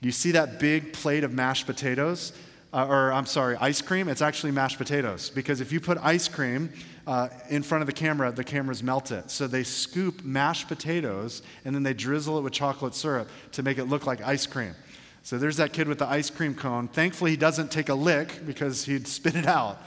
You 0.00 0.12
see 0.12 0.30
that 0.30 0.58
big 0.58 0.94
plate 0.94 1.24
of 1.24 1.32
mashed 1.34 1.66
potatoes, 1.66 2.32
uh, 2.76 2.86
or 2.86 3.10
I'm 3.10 3.24
sorry, 3.24 3.56
ice 3.56 3.80
cream? 3.80 4.06
It's 4.06 4.20
actually 4.20 4.52
mashed 4.52 4.76
potatoes. 4.76 5.30
Because 5.30 5.62
if 5.62 5.72
you 5.72 5.80
put 5.80 5.96
ice 6.02 6.28
cream 6.28 6.70
uh, 7.06 7.28
in 7.48 7.62
front 7.62 7.80
of 7.80 7.86
the 7.86 7.92
camera, 7.94 8.30
the 8.30 8.44
cameras 8.44 8.82
melt 8.82 9.10
it. 9.10 9.30
So 9.30 9.46
they 9.46 9.62
scoop 9.62 10.22
mashed 10.22 10.68
potatoes 10.68 11.40
and 11.64 11.74
then 11.74 11.82
they 11.82 11.94
drizzle 11.94 12.36
it 12.38 12.42
with 12.42 12.52
chocolate 12.52 12.94
syrup 12.94 13.30
to 13.52 13.62
make 13.62 13.78
it 13.78 13.84
look 13.84 14.06
like 14.06 14.20
ice 14.20 14.46
cream. 14.46 14.74
So 15.22 15.38
there's 15.38 15.56
that 15.56 15.72
kid 15.72 15.88
with 15.88 15.98
the 15.98 16.06
ice 16.06 16.28
cream 16.28 16.54
cone. 16.54 16.88
Thankfully, 16.88 17.30
he 17.30 17.36
doesn't 17.38 17.70
take 17.70 17.88
a 17.88 17.94
lick 17.94 18.46
because 18.46 18.84
he'd 18.84 19.08
spit 19.08 19.36
it 19.36 19.46
out. 19.46 19.80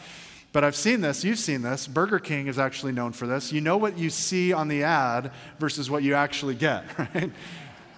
But 0.51 0.63
I've 0.63 0.75
seen 0.75 1.01
this, 1.01 1.23
you've 1.23 1.37
seen 1.37 1.61
this. 1.61 1.85
Burger 1.85 2.17
King 2.17 2.47
is 2.47 2.57
actually 2.57 2.91
known 2.91 3.11
for 3.11 3.27
this. 3.27 3.51
You 3.51 3.61
know 3.61 3.77
what 3.77 3.99
you 3.99 4.09
see 4.09 4.51
on 4.51 4.67
the 4.67 4.81
ad 4.81 5.31
versus 5.59 5.91
what 5.91 6.01
you 6.01 6.15
actually 6.15 6.55
get, 6.55 6.85
right? 6.97 7.31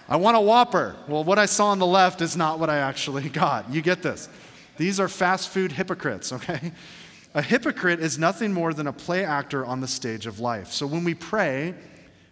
I 0.06 0.16
want 0.16 0.36
a 0.36 0.40
Whopper. 0.40 0.94
Well, 1.08 1.24
what 1.24 1.38
I 1.38 1.46
saw 1.46 1.68
on 1.68 1.78
the 1.78 1.86
left 1.86 2.20
is 2.20 2.36
not 2.36 2.58
what 2.58 2.68
I 2.68 2.76
actually 2.76 3.28
got. 3.30 3.72
You 3.72 3.80
get 3.80 4.02
this. 4.02 4.28
These 4.76 4.98
are 5.00 5.08
fast 5.08 5.48
food 5.48 5.72
hypocrites, 5.72 6.32
okay? 6.32 6.72
A 7.34 7.42
hypocrite 7.42 8.00
is 8.00 8.18
nothing 8.18 8.52
more 8.52 8.74
than 8.74 8.86
a 8.86 8.92
play 8.92 9.24
actor 9.24 9.64
on 9.64 9.80
the 9.80 9.88
stage 9.88 10.26
of 10.26 10.40
life. 10.40 10.72
So 10.72 10.86
when 10.86 11.04
we 11.04 11.14
pray, 11.14 11.74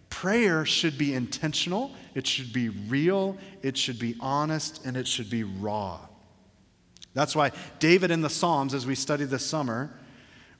prayer 0.09 0.65
should 0.65 0.97
be 0.97 1.13
intentional, 1.13 1.91
it 2.13 2.27
should 2.27 2.53
be 2.53 2.69
real, 2.69 3.37
it 3.61 3.77
should 3.77 3.97
be 3.97 4.15
honest, 4.19 4.85
and 4.85 4.95
it 4.95 5.07
should 5.07 5.29
be 5.29 5.43
raw. 5.43 5.99
That's 7.13 7.35
why 7.35 7.51
David 7.79 8.11
in 8.11 8.21
the 8.21 8.29
Psalms, 8.29 8.73
as 8.73 8.85
we 8.85 8.95
studied 8.95 9.29
this 9.29 9.45
summer, 9.45 9.91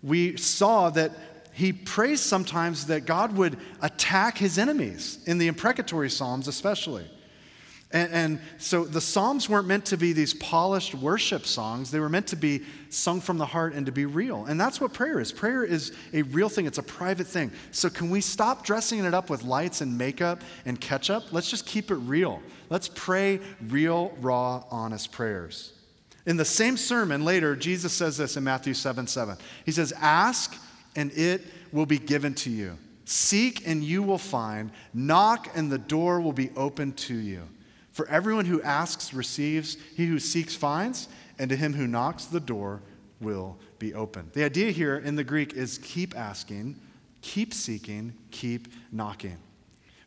we 0.02 0.38
saw 0.38 0.90
that 0.90 1.12
he 1.54 1.74
prays 1.74 2.22
sometimes 2.22 2.88
that 2.88 3.06
God 3.06 3.36
would 3.38 3.58
attack 3.82 4.38
his 4.38 4.58
enemies, 4.58 5.20
in 5.26 5.38
the 5.38 5.48
imprecatory 5.48 6.10
Psalms 6.10 6.48
especially. 6.48 7.10
And, 7.94 8.12
and, 8.14 8.40
so 8.58 8.86
the 8.86 9.02
Psalms 9.02 9.50
weren't 9.50 9.68
meant 9.68 9.86
to 9.88 9.98
be 9.98 10.14
these 10.14 10.34
polished 10.34 10.96
worship 10.96 11.46
songs. 11.46 11.92
They 11.92 12.00
were 12.00 12.08
meant 12.08 12.28
to 12.28 12.38
be 12.38 12.62
sung 12.90 13.20
from 13.20 13.38
the 13.38 13.46
heart 13.46 13.74
and 13.74 13.86
to 13.86 13.92
be 13.92 14.06
real. 14.06 14.46
And 14.46 14.60
that's 14.60 14.80
what 14.80 14.94
prayer 14.94 15.20
is. 15.20 15.34
Prayer 15.34 15.64
is 15.64 15.92
a 16.14 16.22
real 16.22 16.48
thing, 16.48 16.66
it's 16.66 16.78
a 16.78 16.84
private 16.84 17.28
thing. 17.28 17.52
So 17.72 17.90
can 17.90 18.10
we 18.10 18.22
stop 18.22 18.66
dressing 18.66 19.04
it 19.04 19.14
up 19.14 19.30
with 19.30 19.44
lights 19.44 19.82
and 19.82 19.98
makeup 19.98 20.42
and 20.66 20.80
ketchup? 20.80 21.34
Let's 21.34 21.50
just 21.50 21.66
keep 21.66 21.92
it 21.92 21.96
real. 21.96 22.42
Let's 22.70 22.88
pray 22.88 23.42
real, 23.68 24.16
raw, 24.22 24.64
honest 24.72 25.12
prayers. 25.12 25.74
In 26.26 26.38
the 26.38 26.46
same 26.46 26.78
sermon 26.78 27.26
later, 27.26 27.56
Jesus 27.56 27.92
says 27.92 28.16
this 28.16 28.38
in 28.38 28.44
Matthew 28.44 28.74
7 28.74 29.08
7. 29.08 29.36
He 29.66 29.72
says, 29.72 29.92
Ask 30.00 30.56
and 30.96 31.12
it 31.14 31.42
will 31.72 31.86
be 31.86 31.98
given 31.98 32.34
to 32.36 32.50
you. 32.50 32.78
Seek 33.04 33.68
and 33.68 33.84
you 33.84 34.02
will 34.04 34.18
find. 34.18 34.72
Knock 34.94 35.50
and 35.56 35.70
the 35.70 35.78
door 35.78 36.22
will 36.22 36.32
be 36.32 36.52
opened 36.56 36.96
to 36.98 37.16
you. 37.16 37.44
For 37.92 38.08
everyone 38.08 38.46
who 38.46 38.62
asks 38.62 39.14
receives, 39.14 39.78
he 39.96 40.06
who 40.06 40.18
seeks 40.20 40.56
finds, 40.56 41.10
and 41.38 41.50
to 41.50 41.56
him 41.56 41.74
who 41.74 41.88
knocks 41.88 42.26
the 42.26 42.40
door 42.40 42.82
will 43.20 43.58
be 43.80 43.94
open. 43.94 44.30
The 44.34 44.44
idea 44.44 44.72
here 44.72 44.98
in 44.98 45.16
the 45.16 45.24
Greek 45.24 45.54
is 45.54 45.78
keep 45.78 46.18
asking, 46.18 46.80
keep 47.22 47.54
seeking, 47.54 48.14
keep 48.32 48.70
knocking. 48.92 49.38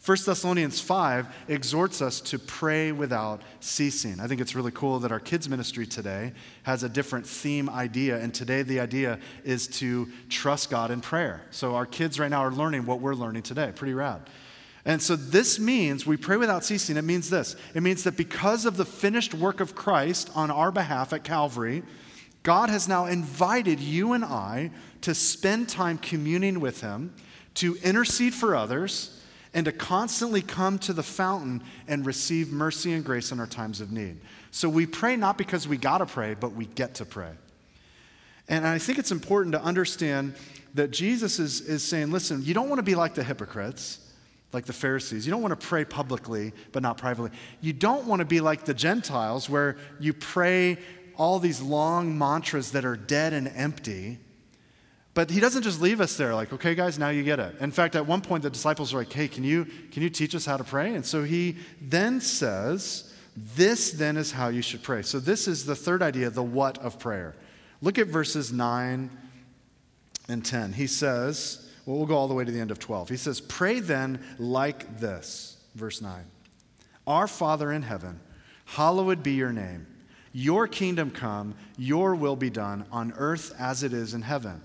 1 0.04 0.18
Thessalonians 0.26 0.80
5 0.80 1.26
exhorts 1.48 2.02
us 2.02 2.20
to 2.20 2.38
pray 2.38 2.92
without 2.92 3.40
ceasing. 3.60 4.20
I 4.20 4.26
think 4.26 4.42
it's 4.42 4.54
really 4.54 4.70
cool 4.72 4.98
that 4.98 5.10
our 5.10 5.20
kids' 5.20 5.48
ministry 5.48 5.86
today 5.86 6.34
has 6.64 6.82
a 6.82 6.90
different 6.90 7.26
theme 7.26 7.70
idea, 7.70 8.18
and 8.18 8.34
today 8.34 8.60
the 8.62 8.80
idea 8.80 9.18
is 9.44 9.66
to 9.78 10.10
trust 10.28 10.68
God 10.68 10.90
in 10.90 11.00
prayer. 11.00 11.40
So 11.50 11.74
our 11.74 11.86
kids 11.86 12.20
right 12.20 12.30
now 12.30 12.40
are 12.40 12.52
learning 12.52 12.84
what 12.84 13.00
we're 13.00 13.14
learning 13.14 13.44
today. 13.44 13.72
Pretty 13.74 13.94
rad. 13.94 14.28
And 14.86 15.00
so 15.00 15.16
this 15.16 15.58
means 15.58 16.06
we 16.06 16.18
pray 16.18 16.36
without 16.36 16.64
ceasing. 16.64 16.96
It 16.96 17.04
means 17.04 17.30
this 17.30 17.56
it 17.74 17.82
means 17.82 18.04
that 18.04 18.16
because 18.16 18.66
of 18.66 18.76
the 18.76 18.84
finished 18.84 19.34
work 19.34 19.60
of 19.60 19.74
Christ 19.74 20.30
on 20.34 20.50
our 20.50 20.70
behalf 20.70 21.12
at 21.12 21.24
Calvary, 21.24 21.82
God 22.42 22.68
has 22.68 22.86
now 22.86 23.06
invited 23.06 23.80
you 23.80 24.12
and 24.12 24.24
I 24.24 24.70
to 25.00 25.14
spend 25.14 25.68
time 25.68 25.96
communing 25.98 26.60
with 26.60 26.82
Him, 26.82 27.14
to 27.54 27.76
intercede 27.76 28.34
for 28.34 28.54
others, 28.54 29.22
and 29.54 29.64
to 29.64 29.72
constantly 29.72 30.42
come 30.42 30.78
to 30.80 30.92
the 30.92 31.02
fountain 31.02 31.62
and 31.88 32.04
receive 32.04 32.52
mercy 32.52 32.92
and 32.92 33.04
grace 33.04 33.32
in 33.32 33.40
our 33.40 33.46
times 33.46 33.80
of 33.80 33.90
need. 33.90 34.20
So 34.50 34.68
we 34.68 34.84
pray 34.84 35.16
not 35.16 35.38
because 35.38 35.66
we 35.66 35.78
got 35.78 35.98
to 35.98 36.06
pray, 36.06 36.34
but 36.34 36.52
we 36.52 36.66
get 36.66 36.96
to 36.96 37.06
pray. 37.06 37.30
And 38.48 38.66
I 38.66 38.78
think 38.78 38.98
it's 38.98 39.12
important 39.12 39.52
to 39.54 39.62
understand 39.62 40.34
that 40.74 40.90
Jesus 40.90 41.38
is, 41.38 41.62
is 41.62 41.82
saying, 41.82 42.10
listen, 42.10 42.42
you 42.42 42.52
don't 42.52 42.68
want 42.68 42.78
to 42.78 42.84
be 42.84 42.94
like 42.94 43.14
the 43.14 43.24
hypocrites 43.24 44.03
like 44.54 44.64
the 44.66 44.72
Pharisees. 44.72 45.26
You 45.26 45.32
don't 45.32 45.42
want 45.42 45.58
to 45.58 45.66
pray 45.66 45.84
publicly, 45.84 46.52
but 46.72 46.82
not 46.82 46.96
privately. 46.96 47.30
You 47.60 47.72
don't 47.72 48.06
want 48.06 48.20
to 48.20 48.24
be 48.24 48.40
like 48.40 48.64
the 48.64 48.74
Gentiles, 48.74 49.50
where 49.50 49.76
you 50.00 50.12
pray 50.14 50.78
all 51.16 51.38
these 51.38 51.60
long 51.60 52.16
mantras 52.16 52.72
that 52.72 52.84
are 52.84 52.96
dead 52.96 53.32
and 53.32 53.48
empty. 53.48 54.18
But 55.12 55.30
he 55.30 55.38
doesn't 55.38 55.62
just 55.62 55.80
leave 55.80 56.00
us 56.00 56.16
there, 56.16 56.34
like, 56.34 56.52
okay, 56.52 56.74
guys, 56.74 56.98
now 56.98 57.08
you 57.08 57.22
get 57.22 57.38
it. 57.38 57.56
In 57.60 57.70
fact, 57.70 57.94
at 57.94 58.06
one 58.06 58.20
point, 58.20 58.42
the 58.42 58.50
disciples 58.50 58.92
are 58.92 58.98
like, 58.98 59.12
hey, 59.12 59.28
can 59.28 59.44
you, 59.44 59.66
can 59.92 60.02
you 60.02 60.10
teach 60.10 60.34
us 60.34 60.44
how 60.44 60.56
to 60.56 60.64
pray? 60.64 60.94
And 60.94 61.06
so 61.06 61.22
he 61.22 61.56
then 61.80 62.20
says, 62.20 63.12
this 63.36 63.92
then 63.92 64.16
is 64.16 64.32
how 64.32 64.48
you 64.48 64.62
should 64.62 64.82
pray. 64.82 65.02
So 65.02 65.20
this 65.20 65.46
is 65.46 65.66
the 65.66 65.76
third 65.76 66.02
idea, 66.02 66.30
the 66.30 66.42
what 66.42 66.78
of 66.78 66.98
prayer. 66.98 67.36
Look 67.80 67.98
at 67.98 68.08
verses 68.08 68.52
9 68.52 69.10
and 70.28 70.44
10. 70.44 70.72
He 70.72 70.86
says, 70.86 71.63
well, 71.86 71.98
we'll 71.98 72.06
go 72.06 72.16
all 72.16 72.28
the 72.28 72.34
way 72.34 72.44
to 72.44 72.52
the 72.52 72.60
end 72.60 72.70
of 72.70 72.78
12. 72.78 73.10
He 73.10 73.16
says, 73.16 73.40
Pray 73.40 73.80
then 73.80 74.24
like 74.38 75.00
this, 75.00 75.58
verse 75.74 76.00
9 76.00 76.24
Our 77.06 77.28
Father 77.28 77.72
in 77.72 77.82
heaven, 77.82 78.20
hallowed 78.64 79.22
be 79.22 79.32
your 79.32 79.52
name. 79.52 79.86
Your 80.32 80.66
kingdom 80.66 81.10
come, 81.10 81.54
your 81.78 82.14
will 82.14 82.36
be 82.36 82.50
done 82.50 82.86
on 82.90 83.12
earth 83.16 83.54
as 83.58 83.82
it 83.82 83.92
is 83.92 84.14
in 84.14 84.22
heaven. 84.22 84.60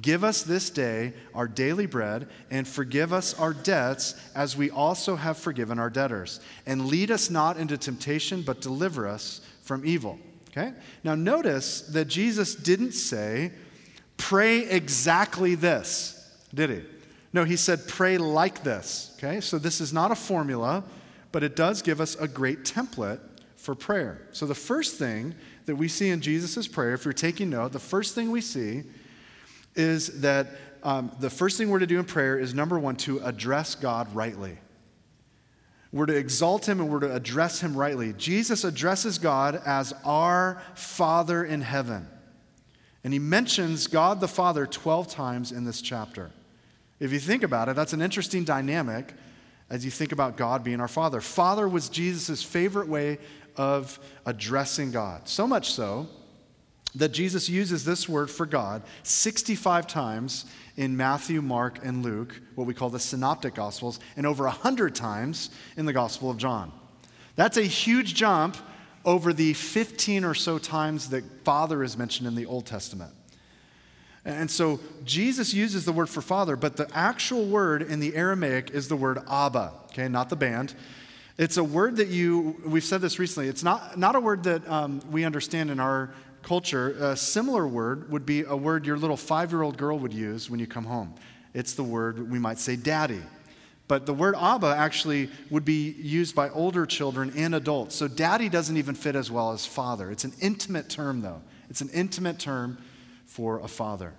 Give 0.00 0.24
us 0.24 0.42
this 0.42 0.68
day 0.68 1.14
our 1.34 1.46
daily 1.48 1.86
bread, 1.86 2.28
and 2.50 2.66
forgive 2.66 3.12
us 3.12 3.38
our 3.38 3.54
debts 3.54 4.14
as 4.34 4.56
we 4.56 4.70
also 4.70 5.16
have 5.16 5.38
forgiven 5.38 5.78
our 5.78 5.88
debtors. 5.88 6.40
And 6.66 6.86
lead 6.86 7.10
us 7.10 7.30
not 7.30 7.56
into 7.56 7.78
temptation, 7.78 8.42
but 8.42 8.60
deliver 8.60 9.06
us 9.06 9.40
from 9.62 9.86
evil. 9.86 10.18
Okay? 10.50 10.72
Now, 11.04 11.14
notice 11.14 11.82
that 11.82 12.06
Jesus 12.06 12.54
didn't 12.54 12.92
say, 12.92 13.52
pray 14.16 14.68
exactly 14.68 15.54
this 15.54 16.15
did 16.56 16.70
he? 16.70 16.82
No, 17.32 17.44
he 17.44 17.56
said, 17.56 17.86
pray 17.86 18.18
like 18.18 18.64
this. 18.64 19.14
Okay, 19.18 19.40
so 19.40 19.58
this 19.58 19.80
is 19.80 19.92
not 19.92 20.10
a 20.10 20.14
formula, 20.14 20.82
but 21.30 21.42
it 21.42 21.54
does 21.54 21.82
give 21.82 22.00
us 22.00 22.16
a 22.16 22.26
great 22.26 22.64
template 22.64 23.20
for 23.56 23.74
prayer. 23.74 24.26
So 24.32 24.46
the 24.46 24.54
first 24.54 24.96
thing 24.96 25.34
that 25.66 25.76
we 25.76 25.88
see 25.88 26.08
in 26.08 26.20
Jesus' 26.20 26.66
prayer, 26.66 26.94
if 26.94 27.04
you're 27.04 27.12
taking 27.12 27.50
note, 27.50 27.72
the 27.72 27.78
first 27.78 28.14
thing 28.14 28.30
we 28.30 28.40
see 28.40 28.84
is 29.74 30.20
that 30.20 30.48
um, 30.82 31.10
the 31.20 31.30
first 31.30 31.58
thing 31.58 31.68
we're 31.68 31.80
to 31.80 31.86
do 31.86 31.98
in 31.98 32.04
prayer 32.04 32.38
is 32.38 32.54
number 32.54 32.78
one, 32.78 32.96
to 32.96 33.18
address 33.18 33.74
God 33.74 34.14
rightly. 34.14 34.58
We're 35.92 36.06
to 36.06 36.16
exalt 36.16 36.68
him 36.68 36.80
and 36.80 36.88
we're 36.88 37.00
to 37.00 37.14
address 37.14 37.60
him 37.60 37.76
rightly. 37.76 38.12
Jesus 38.12 38.64
addresses 38.64 39.18
God 39.18 39.60
as 39.66 39.92
our 40.04 40.62
Father 40.74 41.44
in 41.44 41.60
heaven. 41.60 42.08
And 43.02 43.12
he 43.12 43.18
mentions 43.18 43.86
God 43.86 44.20
the 44.20 44.28
Father 44.28 44.66
12 44.66 45.08
times 45.08 45.52
in 45.52 45.64
this 45.64 45.80
chapter. 45.80 46.30
If 46.98 47.12
you 47.12 47.18
think 47.18 47.42
about 47.42 47.68
it, 47.68 47.76
that's 47.76 47.92
an 47.92 48.02
interesting 48.02 48.44
dynamic 48.44 49.12
as 49.68 49.84
you 49.84 49.90
think 49.90 50.12
about 50.12 50.36
God 50.36 50.64
being 50.64 50.80
our 50.80 50.88
Father. 50.88 51.20
Father 51.20 51.68
was 51.68 51.88
Jesus' 51.88 52.42
favorite 52.42 52.88
way 52.88 53.18
of 53.56 53.98
addressing 54.24 54.92
God. 54.92 55.28
So 55.28 55.46
much 55.46 55.72
so 55.72 56.08
that 56.94 57.12
Jesus 57.12 57.48
uses 57.48 57.84
this 57.84 58.08
word 58.08 58.30
for 58.30 58.46
God 58.46 58.82
65 59.02 59.86
times 59.86 60.46
in 60.76 60.96
Matthew, 60.96 61.42
Mark, 61.42 61.84
and 61.84 62.02
Luke, 62.02 62.40
what 62.54 62.66
we 62.66 62.74
call 62.74 62.90
the 62.90 62.98
Synoptic 62.98 63.54
Gospels, 63.54 64.00
and 64.16 64.26
over 64.26 64.44
100 64.44 64.94
times 64.94 65.50
in 65.76 65.86
the 65.86 65.92
Gospel 65.92 66.30
of 66.30 66.36
John. 66.38 66.72
That's 67.34 67.56
a 67.56 67.62
huge 67.62 68.14
jump 68.14 68.56
over 69.04 69.32
the 69.32 69.52
15 69.52 70.24
or 70.24 70.34
so 70.34 70.58
times 70.58 71.10
that 71.10 71.24
Father 71.44 71.82
is 71.82 71.96
mentioned 71.96 72.26
in 72.26 72.34
the 72.34 72.46
Old 72.46 72.66
Testament. 72.66 73.12
And 74.26 74.50
so 74.50 74.80
Jesus 75.04 75.54
uses 75.54 75.84
the 75.84 75.92
word 75.92 76.08
for 76.08 76.20
father, 76.20 76.56
but 76.56 76.76
the 76.76 76.90
actual 76.92 77.46
word 77.46 77.80
in 77.80 78.00
the 78.00 78.16
Aramaic 78.16 78.70
is 78.70 78.88
the 78.88 78.96
word 78.96 79.20
Abba, 79.30 79.72
okay, 79.92 80.08
not 80.08 80.30
the 80.30 80.36
band. 80.36 80.74
It's 81.38 81.58
a 81.58 81.64
word 81.64 81.96
that 81.98 82.08
you, 82.08 82.60
we've 82.66 82.82
said 82.82 83.00
this 83.00 83.20
recently, 83.20 83.48
it's 83.48 83.62
not, 83.62 83.96
not 83.96 84.16
a 84.16 84.20
word 84.20 84.42
that 84.42 84.68
um, 84.68 85.00
we 85.12 85.24
understand 85.24 85.70
in 85.70 85.78
our 85.78 86.12
culture. 86.42 86.90
A 86.98 87.16
similar 87.16 87.68
word 87.68 88.10
would 88.10 88.26
be 88.26 88.42
a 88.42 88.56
word 88.56 88.84
your 88.84 88.96
little 88.96 89.16
five 89.16 89.52
year 89.52 89.62
old 89.62 89.76
girl 89.76 89.96
would 90.00 90.12
use 90.12 90.50
when 90.50 90.58
you 90.58 90.66
come 90.66 90.84
home. 90.84 91.14
It's 91.54 91.74
the 91.74 91.84
word 91.84 92.28
we 92.28 92.40
might 92.40 92.58
say 92.58 92.74
daddy. 92.74 93.22
But 93.86 94.06
the 94.06 94.14
word 94.14 94.34
Abba 94.36 94.74
actually 94.76 95.30
would 95.50 95.64
be 95.64 95.92
used 95.92 96.34
by 96.34 96.48
older 96.48 96.84
children 96.84 97.32
and 97.36 97.54
adults. 97.54 97.94
So 97.94 98.08
daddy 98.08 98.48
doesn't 98.48 98.76
even 98.76 98.96
fit 98.96 99.14
as 99.14 99.30
well 99.30 99.52
as 99.52 99.64
father. 99.64 100.10
It's 100.10 100.24
an 100.24 100.32
intimate 100.40 100.88
term, 100.88 101.20
though. 101.20 101.42
It's 101.70 101.80
an 101.80 101.90
intimate 101.90 102.40
term 102.40 102.78
for 103.26 103.60
a 103.60 103.68
father. 103.68 104.14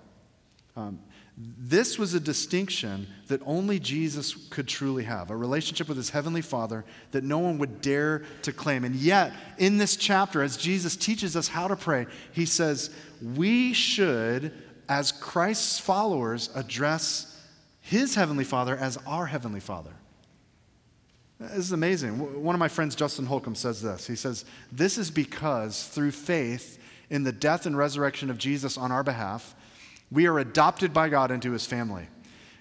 Um, 0.76 1.00
this 1.36 1.98
was 1.98 2.14
a 2.14 2.20
distinction 2.20 3.06
that 3.28 3.40
only 3.44 3.78
Jesus 3.78 4.34
could 4.50 4.66
truly 4.66 5.04
have 5.04 5.30
a 5.30 5.36
relationship 5.36 5.86
with 5.86 5.96
his 5.96 6.10
heavenly 6.10 6.42
Father 6.42 6.84
that 7.12 7.22
no 7.22 7.38
one 7.38 7.58
would 7.58 7.80
dare 7.80 8.24
to 8.42 8.52
claim. 8.52 8.84
And 8.84 8.96
yet, 8.96 9.32
in 9.56 9.78
this 9.78 9.94
chapter, 9.96 10.42
as 10.42 10.56
Jesus 10.56 10.96
teaches 10.96 11.36
us 11.36 11.46
how 11.46 11.68
to 11.68 11.76
pray, 11.76 12.06
he 12.32 12.44
says, 12.44 12.90
We 13.22 13.72
should, 13.72 14.52
as 14.88 15.12
Christ's 15.12 15.78
followers, 15.78 16.50
address 16.56 17.40
his 17.80 18.16
heavenly 18.16 18.44
Father 18.44 18.76
as 18.76 18.98
our 19.06 19.26
heavenly 19.26 19.60
Father. 19.60 19.94
This 21.38 21.58
is 21.58 21.72
amazing. 21.72 22.42
One 22.42 22.56
of 22.56 22.58
my 22.58 22.66
friends, 22.66 22.96
Justin 22.96 23.26
Holcomb, 23.26 23.54
says 23.54 23.80
this. 23.80 24.08
He 24.08 24.16
says, 24.16 24.44
This 24.72 24.98
is 24.98 25.08
because 25.08 25.86
through 25.86 26.10
faith, 26.10 26.78
in 27.10 27.24
the 27.24 27.32
death 27.32 27.66
and 27.66 27.76
resurrection 27.76 28.30
of 28.30 28.38
Jesus 28.38 28.76
on 28.76 28.92
our 28.92 29.02
behalf, 29.02 29.54
we 30.10 30.26
are 30.26 30.38
adopted 30.38 30.92
by 30.92 31.08
God 31.08 31.30
into 31.30 31.52
his 31.52 31.66
family. 31.66 32.08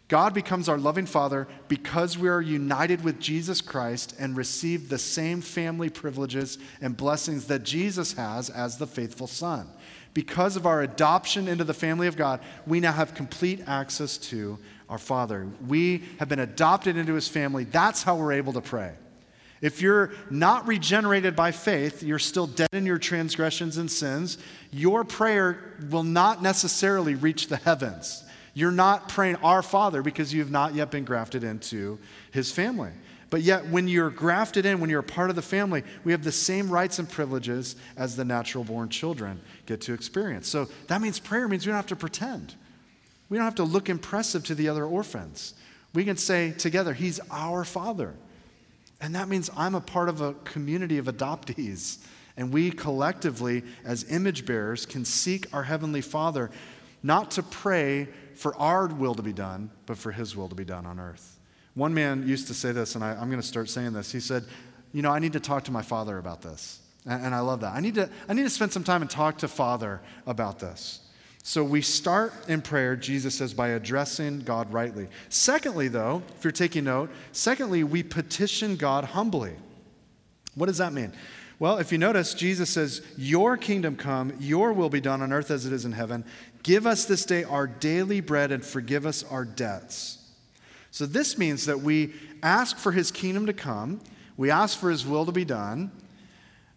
God 0.08 0.34
becomes 0.34 0.70
our 0.70 0.78
loving 0.78 1.06
Father 1.06 1.48
because 1.68 2.18
we 2.18 2.30
are 2.30 2.42
united 2.42 3.04
with 3.04 3.20
Jesus 3.20 3.60
Christ 3.60 4.16
and 4.18 4.38
receive 4.38 4.88
the 4.88 4.98
same 4.98 5.42
family 5.42 5.90
privileges 5.90 6.58
and 6.80 6.96
blessings 6.96 7.48
that 7.48 7.64
Jesus 7.64 8.14
has 8.14 8.50
as 8.50 8.78
the 8.78 8.88
faithful 8.88 9.28
Son. 9.28 9.68
Because 10.14 10.56
of 10.56 10.66
our 10.66 10.82
adoption 10.82 11.48
into 11.48 11.66
the 11.66 11.74
family 11.74 12.08
of 12.08 12.16
God, 12.16 12.40
we 12.66 12.80
now 12.80 12.94
have 12.94 13.16
complete 13.16 13.64
access 13.68 14.18
to 14.18 14.58
our 14.90 14.98
Father. 14.98 15.48
We 15.68 16.04
have 16.20 16.30
been 16.30 16.40
adopted 16.40 16.96
into 16.96 17.14
his 17.14 17.28
family. 17.28 17.66
That's 17.66 18.02
how 18.02 18.16
we're 18.16 18.34
able 18.34 18.54
to 18.54 18.62
pray. 18.62 18.94
If 19.62 19.82
you're 19.82 20.12
not 20.30 20.68
regenerated 20.68 21.36
by 21.36 21.52
faith, 21.52 22.04
you're 22.04 22.20
still 22.20 22.48
dead 22.48 22.70
in 22.72 22.86
your 22.86 23.00
transgressions 23.00 23.78
and 23.78 23.90
sins, 23.90 24.38
your 24.72 25.04
prayer 25.04 25.74
will 25.90 26.04
not 26.04 26.44
necessarily 26.44 27.16
reach 27.16 27.48
the 27.48 27.58
heavens. 27.58 28.24
You're 28.54 28.72
not 28.72 29.10
praying 29.10 29.38
our 29.38 29.62
Father 29.62 30.02
because 30.02 30.34
you've 30.34 30.52
not 30.52 30.74
yet 30.74 30.92
been 30.92 31.06
grafted 31.06 31.44
into 31.44 32.00
his 32.32 32.52
family. 32.52 32.92
But 33.30 33.42
yet, 33.42 33.68
when 33.68 33.88
you're 33.88 34.10
grafted 34.10 34.66
in, 34.66 34.80
when 34.80 34.90
you're 34.90 35.02
a 35.02 35.04
part 35.04 35.30
of 35.30 35.36
the 35.36 35.42
family, 35.42 35.84
we 36.04 36.12
have 36.14 36.24
the 36.24 36.32
same 36.32 36.70
rights 36.70 36.98
and 36.98 37.10
privileges 37.10 37.76
as 37.98 38.16
the 38.16 38.24
natural 38.24 38.64
born 38.64 38.90
children 38.90 39.42
get 39.66 39.82
to 39.82 39.94
experience. 39.94 40.48
So 40.48 40.70
that 40.88 41.02
means 41.02 41.20
prayer 41.20 41.48
means 41.48 41.66
we 41.66 41.72
don't 41.72 41.78
have 41.78 41.88
to 41.88 41.96
pretend. 41.96 42.56
We 43.30 43.38
don't 43.38 43.46
have 43.46 43.56
to 43.56 43.64
look 43.64 43.90
impressive 43.90 44.46
to 44.46 44.56
the 44.56 44.70
other 44.70 44.86
orphans. 44.86 45.54
We 45.94 46.06
can 46.06 46.16
say 46.16 46.52
together, 46.52 46.94
He's 46.94 47.20
our 47.30 47.66
Father. 47.66 48.14
And 49.00 49.14
that 49.16 49.28
means 49.28 49.50
I'm 49.56 49.76
a 49.76 49.82
part 49.82 50.10
of 50.10 50.22
a 50.22 50.34
community 50.34 50.98
of 50.98 51.06
adoptees. 51.06 52.00
And 52.36 52.54
we 52.54 52.72
collectively, 52.72 53.64
as 53.84 54.10
image 54.12 54.46
bearers, 54.46 54.86
can 54.86 55.06
seek 55.06 55.52
our 55.54 55.64
Heavenly 55.64 56.02
Father 56.02 56.52
not 57.04 57.32
to 57.32 57.44
pray 57.44 58.08
for 58.36 58.56
our 58.58 58.88
will 58.88 59.16
to 59.16 59.24
be 59.24 59.34
done, 59.34 59.72
but 59.86 59.98
for 59.98 60.12
His 60.12 60.36
will 60.36 60.50
to 60.50 60.56
be 60.56 60.66
done 60.66 60.86
on 60.86 61.00
earth. 61.00 61.40
One 61.74 61.94
man 61.94 62.28
used 62.28 62.48
to 62.48 62.54
say 62.54 62.72
this, 62.72 62.96
and 62.96 63.04
I, 63.04 63.14
am 63.14 63.30
going 63.30 63.42
to 63.42 63.48
start 63.48 63.70
saying 63.70 63.94
this. 63.94 64.12
He 64.12 64.20
said, 64.20 64.46
You 64.94 65.02
know, 65.02 65.12
I 65.12 65.20
need 65.20 65.34
to 65.34 65.40
talk 65.40 65.64
to 65.66 65.72
my 65.72 65.82
Father 65.82 66.18
about 66.18 66.42
this. 66.42 66.80
And, 67.06 67.28
and 67.28 67.36
I 67.36 67.40
love 67.40 67.62
that. 67.62 67.74
I 67.74 67.80
need, 67.80 67.96
to, 67.96 68.10
I 68.28 68.34
need 68.34 68.44
to 68.44 68.50
spend 68.50 68.74
some 68.74 68.84
time 68.84 69.02
and 69.02 69.10
talk 69.10 69.40
to 69.40 69.48
Father 69.48 70.02
about 70.26 70.60
this. 70.60 71.02
So 71.48 71.64
we 71.64 71.82
start 71.82 72.34
in 72.50 72.62
prayer, 72.62 72.98
Jesus 72.98 73.36
says, 73.36 73.54
by 73.54 73.70
addressing 73.70 74.42
God 74.42 74.74
rightly. 74.74 75.08
Secondly, 75.30 75.88
though, 75.88 76.22
if 76.38 76.44
you're 76.44 76.52
taking 76.52 76.84
note, 76.84 77.10
secondly, 77.32 77.86
we 77.86 78.04
petition 78.04 78.76
God 78.76 79.06
humbly. 79.06 79.54
What 80.56 80.66
does 80.66 80.80
that 80.80 80.92
mean? 80.92 81.14
Well, 81.58 81.78
if 81.78 81.90
you 81.94 82.00
notice, 82.00 82.34
Jesus 82.34 82.70
says, 82.70 83.02
Your 83.16 83.56
kingdom 83.56 83.96
come, 83.96 84.34
your 84.42 84.74
will 84.74 84.90
be 84.90 85.00
done 85.00 85.22
on 85.22 85.32
earth 85.32 85.50
as 85.50 85.66
it 85.66 85.72
is 85.72 85.86
in 85.86 85.94
heaven. 85.94 86.26
Give 86.64 86.86
us 86.86 87.06
this 87.06 87.24
day 87.24 87.46
our 87.46 87.66
daily 87.66 88.20
bread 88.20 88.52
and 88.52 88.62
forgive 88.62 89.06
us 89.06 89.24
our 89.24 89.46
debts. 89.46 90.18
So 90.92 91.06
this 91.06 91.38
means 91.38 91.66
that 91.66 91.80
we 91.80 92.12
ask 92.44 92.78
for 92.78 92.92
his 92.92 93.10
kingdom 93.10 93.46
to 93.46 93.54
come, 93.54 94.02
we 94.36 94.52
ask 94.52 94.78
for 94.78 94.90
his 94.90 95.06
will 95.06 95.26
to 95.26 95.32
be 95.32 95.46
done. 95.46 95.94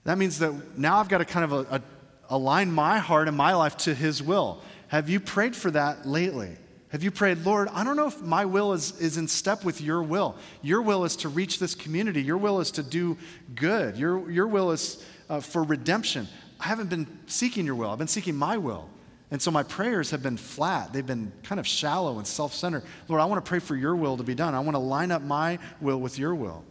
That 0.05 0.17
means 0.17 0.39
that 0.39 0.79
now 0.79 1.01
I've 1.01 1.09
got 1.09 1.21
a 1.21 1.25
kind 1.25 1.45
of 1.45 1.53
a, 1.53 1.75
a, 1.75 1.83
align 2.31 2.73
my 2.73 2.99
heart 2.99 3.29
and 3.29 3.37
my 3.37 3.55
life 3.55 3.77
to 3.79 3.95
his 3.95 4.23
will. 4.23 4.63
Have 4.89 5.09
you 5.09 5.21
prayed 5.21 5.55
for 5.55 5.71
that 5.73 6.07
lately? 6.07 6.57
Have 6.91 7.05
you 7.05 7.11
prayed, 7.11 7.45
Lord, 7.45 7.69
I 7.73 7.85
don't 7.85 7.97
know 7.97 8.09
if 8.09 8.21
my 8.21 8.45
will 8.45 8.73
is, 8.73 8.99
is 9.01 9.17
in 9.17 9.29
step 9.29 9.65
with 9.65 9.81
your 9.81 10.03
will. 10.03 10.37
Your 10.63 10.83
will 10.83 11.05
is 11.05 11.15
to 11.17 11.29
reach 11.29 11.59
this 11.59 11.75
community, 11.75 12.23
your 12.23 12.39
will 12.39 12.61
is 12.61 12.71
to 12.73 12.83
do 12.83 13.17
good, 13.55 13.97
your, 13.97 14.31
your 14.31 14.47
will 14.49 14.73
is 14.73 15.05
uh, 15.29 15.41
for 15.41 15.63
redemption. 15.63 16.27
I 16.59 16.65
haven't 16.65 16.91
been 16.91 17.07
seeking 17.27 17.65
your 17.65 17.77
will, 17.77 17.91
I've 17.91 17.99
been 17.99 18.09
seeking 18.09 18.35
my 18.35 18.57
will. 18.57 18.89
And 19.31 19.41
so 19.41 19.53
my 19.53 19.63
prayers 19.63 20.11
have 20.11 20.25
been 20.25 20.37
flat. 20.37 20.93
They've 20.93 21.07
been 21.07 21.31
kind 21.45 21.61
of 21.61 21.67
shallow 21.67 22.19
and 22.19 22.27
self 22.27 22.53
centered. 22.53 22.83
Lord, 23.07 23.21
I 23.21 23.27
want 23.27 23.45
to 23.45 23.49
pray 23.49 23.61
for 23.61 23.77
your 23.77 23.95
will 23.95 24.17
to 24.17 24.25
be 24.25 24.35
done. 24.35 24.55
I 24.55 24.61
want 24.61 24.75
to 24.75 24.81
line 24.81 25.13
up 25.13 25.23
my 25.23 25.61
will 25.81 26.01
with 26.01 26.19
your 26.19 26.35
will. 26.35 26.65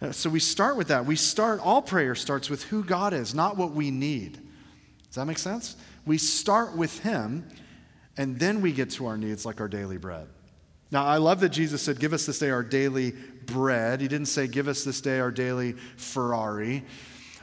Uh, 0.00 0.10
so 0.10 0.30
we 0.30 0.40
start 0.40 0.78
with 0.78 0.88
that. 0.88 1.04
We 1.04 1.16
start, 1.16 1.60
all 1.60 1.82
prayer 1.82 2.14
starts 2.14 2.48
with 2.48 2.62
who 2.64 2.82
God 2.82 3.12
is, 3.12 3.34
not 3.34 3.58
what 3.58 3.72
we 3.72 3.90
need. 3.90 4.40
Does 5.10 5.16
that 5.16 5.26
make 5.26 5.38
sense? 5.38 5.76
We 6.06 6.18
start 6.18 6.76
with 6.76 7.00
Him 7.00 7.46
and 8.16 8.38
then 8.38 8.60
we 8.60 8.72
get 8.72 8.90
to 8.90 9.06
our 9.06 9.16
needs 9.16 9.44
like 9.44 9.60
our 9.60 9.68
daily 9.68 9.96
bread. 9.96 10.28
Now, 10.92 11.04
I 11.04 11.16
love 11.18 11.40
that 11.40 11.50
Jesus 11.50 11.82
said, 11.82 11.98
Give 11.98 12.12
us 12.12 12.26
this 12.26 12.38
day 12.38 12.50
our 12.50 12.62
daily 12.62 13.14
bread. 13.46 14.00
He 14.00 14.08
didn't 14.08 14.26
say, 14.26 14.46
Give 14.46 14.68
us 14.68 14.84
this 14.84 15.00
day 15.00 15.20
our 15.20 15.30
daily 15.30 15.72
Ferrari, 15.96 16.84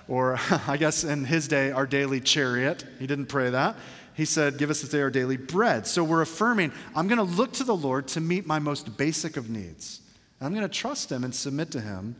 or 0.07 0.37
I 0.67 0.77
guess 0.77 1.03
in 1.03 1.25
his 1.25 1.47
day, 1.47 1.71
our 1.71 1.87
daily 1.87 2.21
chariot. 2.21 2.85
He 2.99 3.07
didn't 3.07 3.25
pray 3.27 3.49
that. 3.49 3.75
He 4.13 4.25
said, 4.25 4.57
Give 4.57 4.69
us 4.69 4.81
this 4.81 4.91
day 4.91 5.01
our 5.01 5.09
daily 5.09 5.37
bread. 5.37 5.87
So 5.87 6.03
we're 6.03 6.21
affirming, 6.21 6.71
I'm 6.95 7.07
going 7.07 7.17
to 7.17 7.35
look 7.35 7.53
to 7.53 7.63
the 7.63 7.75
Lord 7.75 8.07
to 8.09 8.21
meet 8.21 8.45
my 8.45 8.59
most 8.59 8.97
basic 8.97 9.37
of 9.37 9.49
needs. 9.49 10.01
I'm 10.39 10.53
going 10.53 10.67
to 10.67 10.73
trust 10.73 11.11
Him 11.11 11.23
and 11.23 11.33
submit 11.33 11.71
to 11.71 11.81
Him. 11.81 12.15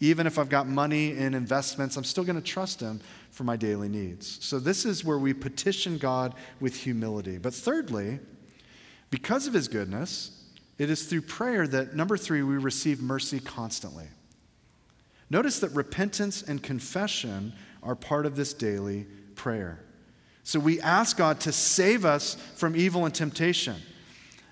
Even 0.00 0.26
if 0.26 0.36
I've 0.38 0.48
got 0.48 0.66
money 0.66 1.16
and 1.16 1.34
investments, 1.34 1.96
I'm 1.96 2.04
still 2.04 2.24
going 2.24 2.36
to 2.36 2.42
trust 2.42 2.80
Him 2.80 3.00
for 3.32 3.44
my 3.44 3.56
daily 3.56 3.88
needs. 3.88 4.38
So, 4.44 4.60
this 4.60 4.84
is 4.84 5.04
where 5.04 5.18
we 5.18 5.34
petition 5.34 5.98
God 5.98 6.34
with 6.60 6.76
humility. 6.76 7.38
But 7.38 7.54
thirdly, 7.54 8.20
because 9.10 9.46
of 9.46 9.54
his 9.54 9.66
goodness, 9.66 10.44
it 10.78 10.90
is 10.90 11.06
through 11.06 11.22
prayer 11.22 11.66
that, 11.66 11.96
number 11.96 12.16
three, 12.16 12.42
we 12.42 12.56
receive 12.56 13.02
mercy 13.02 13.40
constantly. 13.40 14.06
Notice 15.30 15.60
that 15.60 15.70
repentance 15.70 16.42
and 16.42 16.62
confession 16.62 17.54
are 17.82 17.96
part 17.96 18.26
of 18.26 18.36
this 18.36 18.52
daily 18.52 19.06
prayer. 19.34 19.80
So 20.44 20.60
we 20.60 20.80
ask 20.80 21.16
God 21.16 21.40
to 21.40 21.52
save 21.52 22.04
us 22.04 22.34
from 22.54 22.76
evil 22.76 23.06
and 23.06 23.14
temptation. 23.14 23.76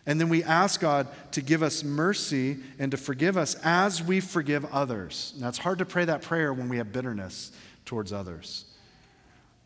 And 0.07 0.21
then 0.21 0.29
we 0.29 0.43
ask 0.43 0.81
God 0.81 1.09
to 1.33 1.43
give 1.43 1.63
us 1.63 1.85
mercy 1.85 2.59
and 2.79 2.91
to 2.91 2.97
forgive 2.97 3.37
us 3.37 3.55
as 3.63 4.03
we 4.03 4.21
forgive 4.21 4.65
others. 4.73 5.35
Now, 5.39 5.49
it's 5.49 5.59
hard 5.59 5.79
to 5.79 5.85
pray 5.85 6.05
that 6.07 6.23
prayer 6.23 6.55
when 6.55 6.69
we 6.69 6.79
have 6.79 6.93
bitterness 6.93 7.53
towards 7.85 8.13
others. 8.13 8.65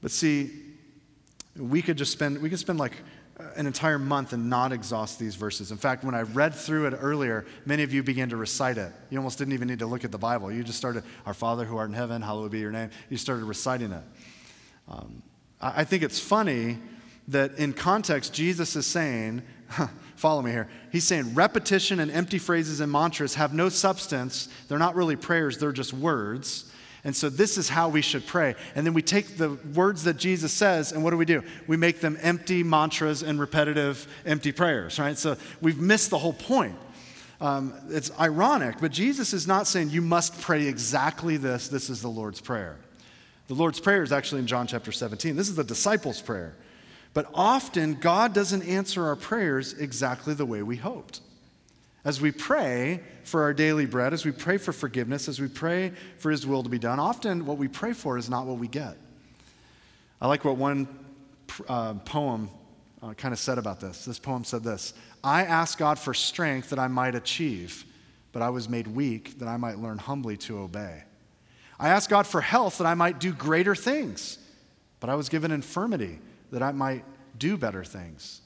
But 0.05 0.11
see, 0.11 0.51
we 1.57 1.81
could 1.81 1.97
just 1.97 2.13
spend, 2.13 2.43
we 2.43 2.51
could 2.51 2.59
spend 2.59 2.79
like 2.79 2.93
an 3.57 3.67
entire 3.67 3.99
month 3.99 4.35
and 4.35 4.51
not 4.51 4.71
exhaust 4.71 5.19
these 5.19 5.35
verses. 5.35 5.71
In 5.71 5.79
fact, 5.79 6.05
when 6.05 6.15
I 6.15 6.21
read 6.21 6.55
through 6.55 6.89
it 6.89 6.99
earlier, 7.01 7.47
many 7.65 7.85
of 7.85 7.95
you 7.95 8.03
began 8.03 8.29
to 8.29 8.37
recite 8.37 8.77
it. 8.77 8.93
You 9.09 9.17
almost 9.17 9.39
didn't 9.39 9.55
even 9.55 9.67
need 9.67 9.79
to 9.79 9.87
look 9.87 10.05
at 10.05 10.13
the 10.13 10.19
Bible. 10.19 10.53
You 10.53 10.63
just 10.63 10.77
started, 10.77 11.05
Our 11.25 11.33
Father 11.33 11.65
who 11.65 11.79
art 11.79 11.89
in 11.89 11.95
heaven, 11.95 12.21
hallowed 12.21 12.51
be 12.51 12.59
your 12.59 12.71
name. 12.71 12.91
You 13.09 13.17
started 13.17 13.47
reciting 13.47 13.93
it. 13.93 14.03
Um, 14.91 15.23
I 15.59 15.85
think 15.85 16.03
it's 16.03 16.21
funny 16.21 16.77
that 17.29 17.55
in 17.55 17.73
context, 17.73 18.35
Jesus 18.35 18.77
is 18.77 18.87
saying, 18.87 19.41
follow 20.17 20.43
me 20.43 20.51
here. 20.51 20.69
He's 20.93 21.05
saying 21.05 21.35
repetition 21.35 21.99
and 21.99 22.11
empty 22.11 22.39
phrases 22.39 22.81
and 22.81 22.93
mantras 22.93 23.37
have 23.37 23.55
no 23.55 23.71
substance. 23.71 24.51
They're 24.69 24.79
not 24.79 24.97
really 24.97 25.17
prayers, 25.17 25.57
they're 25.57 25.73
just 25.73 25.95
words. 25.95 26.71
And 27.05 27.15
so 27.15 27.29
this 27.29 27.59
is 27.59 27.69
how 27.69 27.91
we 27.91 28.01
should 28.01 28.27
pray. 28.27 28.55
And 28.75 28.87
then 28.87 28.95
we 28.95 29.03
take 29.03 29.37
the 29.37 29.51
words 29.75 30.05
that 30.05 30.17
Jesus 30.17 30.53
says, 30.53 30.91
and 30.91 31.05
what 31.05 31.11
do 31.11 31.19
we 31.19 31.27
do? 31.27 31.43
We 31.67 31.77
make 31.77 32.01
them 32.01 32.19
empty 32.23 32.63
mantras 32.63 33.23
and 33.23 33.39
repetitive 33.39 34.09
empty 34.25 34.53
prayers, 34.53 34.99
right? 34.99 35.17
So 35.19 35.37
we've 35.61 35.79
missed 35.79 36.09
the 36.09 36.19
whole 36.19 36.33
point. 36.33 36.77
Um, 37.43 37.75
it's 37.91 38.11
ironic, 38.19 38.77
but 38.81 38.91
Jesus 38.91 39.35
is 39.35 39.47
not 39.47 39.67
saying 39.67 39.91
you 39.91 40.01
must 40.01 40.41
pray 40.41 40.67
exactly 40.67 41.37
this. 41.37 41.69
This 41.69 41.91
is 41.91 42.01
the 42.01 42.09
Lord's 42.09 42.41
Prayer. 42.41 42.79
The 43.49 43.55
Lord's 43.55 43.81
Prayer 43.81 44.03
is 44.03 44.13
actually 44.13 44.41
in 44.41 44.47
John 44.47 44.67
chapter 44.67 44.91
17. 44.91 45.37
This 45.37 45.51
is 45.51 45.57
the 45.57 45.65
disciples' 45.65 46.23
prayer. 46.23 46.55
But 47.13 47.29
often, 47.35 47.95
God 47.95 48.33
doesn't 48.33 48.63
answer 48.63 49.05
our 49.05 49.17
prayers 49.17 49.75
exactly 49.75 50.33
the 50.33 50.47
way 50.47 50.63
we 50.63 50.77
hoped. 50.77 51.21
As 52.05 52.21
we 52.21 52.33
pray 52.33 53.01
for 53.25 53.43
our 53.43 53.55
daily 53.55 53.87
bread, 53.87 54.13
as 54.13 54.25
we 54.25 54.31
pray 54.31 54.59
for 54.59 54.73
forgiveness, 54.73 55.29
as 55.29 55.41
we 55.41 55.49
pray 55.49 55.93
for 56.19 56.31
His 56.31 56.47
will 56.47 56.63
to 56.63 56.69
be 56.69 56.79
done, 56.79 57.01
often 57.01 57.47
what 57.47 57.59
we 57.59 57.69
pray 57.69 57.93
for 57.93 58.17
is 58.17 58.31
not 58.31 58.47
what 58.47 58.59
we 58.59 58.69
get. 58.69 58.97
I 60.21 60.29
like 60.29 60.45
what 60.45 60.57
one 60.57 60.89
uh, 61.69 61.95
poem 61.95 62.51
uh, 63.03 63.15
kind 63.15 63.33
of 63.33 63.39
said 63.39 63.59
about 63.59 63.81
this. 63.81 64.05
This 64.05 64.19
poem 64.19 64.45
said 64.45 64.63
this 64.63 64.95
I 65.23 65.45
asked 65.45 65.79
God 65.79 65.99
for 65.99 66.15
strength 66.15 66.71
that 66.71 66.79
I 66.79 66.89
might 66.89 67.15
achieve, 67.15 67.85
but 68.33 68.43
I 68.43 68.51
was 68.51 68.69
made 68.69 68.87
weak 68.87 69.39
that 69.39 69.49
I 69.49 69.57
might 69.57 69.79
learn 69.79 69.99
humbly 69.99 70.37
to 70.39 70.59
obey. 70.59 71.03
I 71.79 71.89
asked 71.89 72.09
God 72.09 72.27
for 72.27 72.41
health 72.41 72.79
that 72.79 72.87
I 72.87 72.95
might 72.95 73.19
do 73.19 73.33
greater 73.33 73.75
things, 73.75 74.39
but 75.01 75.11
I 75.11 75.15
was 75.15 75.29
given 75.29 75.51
infirmity 75.51 76.19
that 76.53 76.63
I 76.63 76.73
might 76.73 77.05
do 77.39 77.57
better 77.57 77.85
things. 77.85 78.41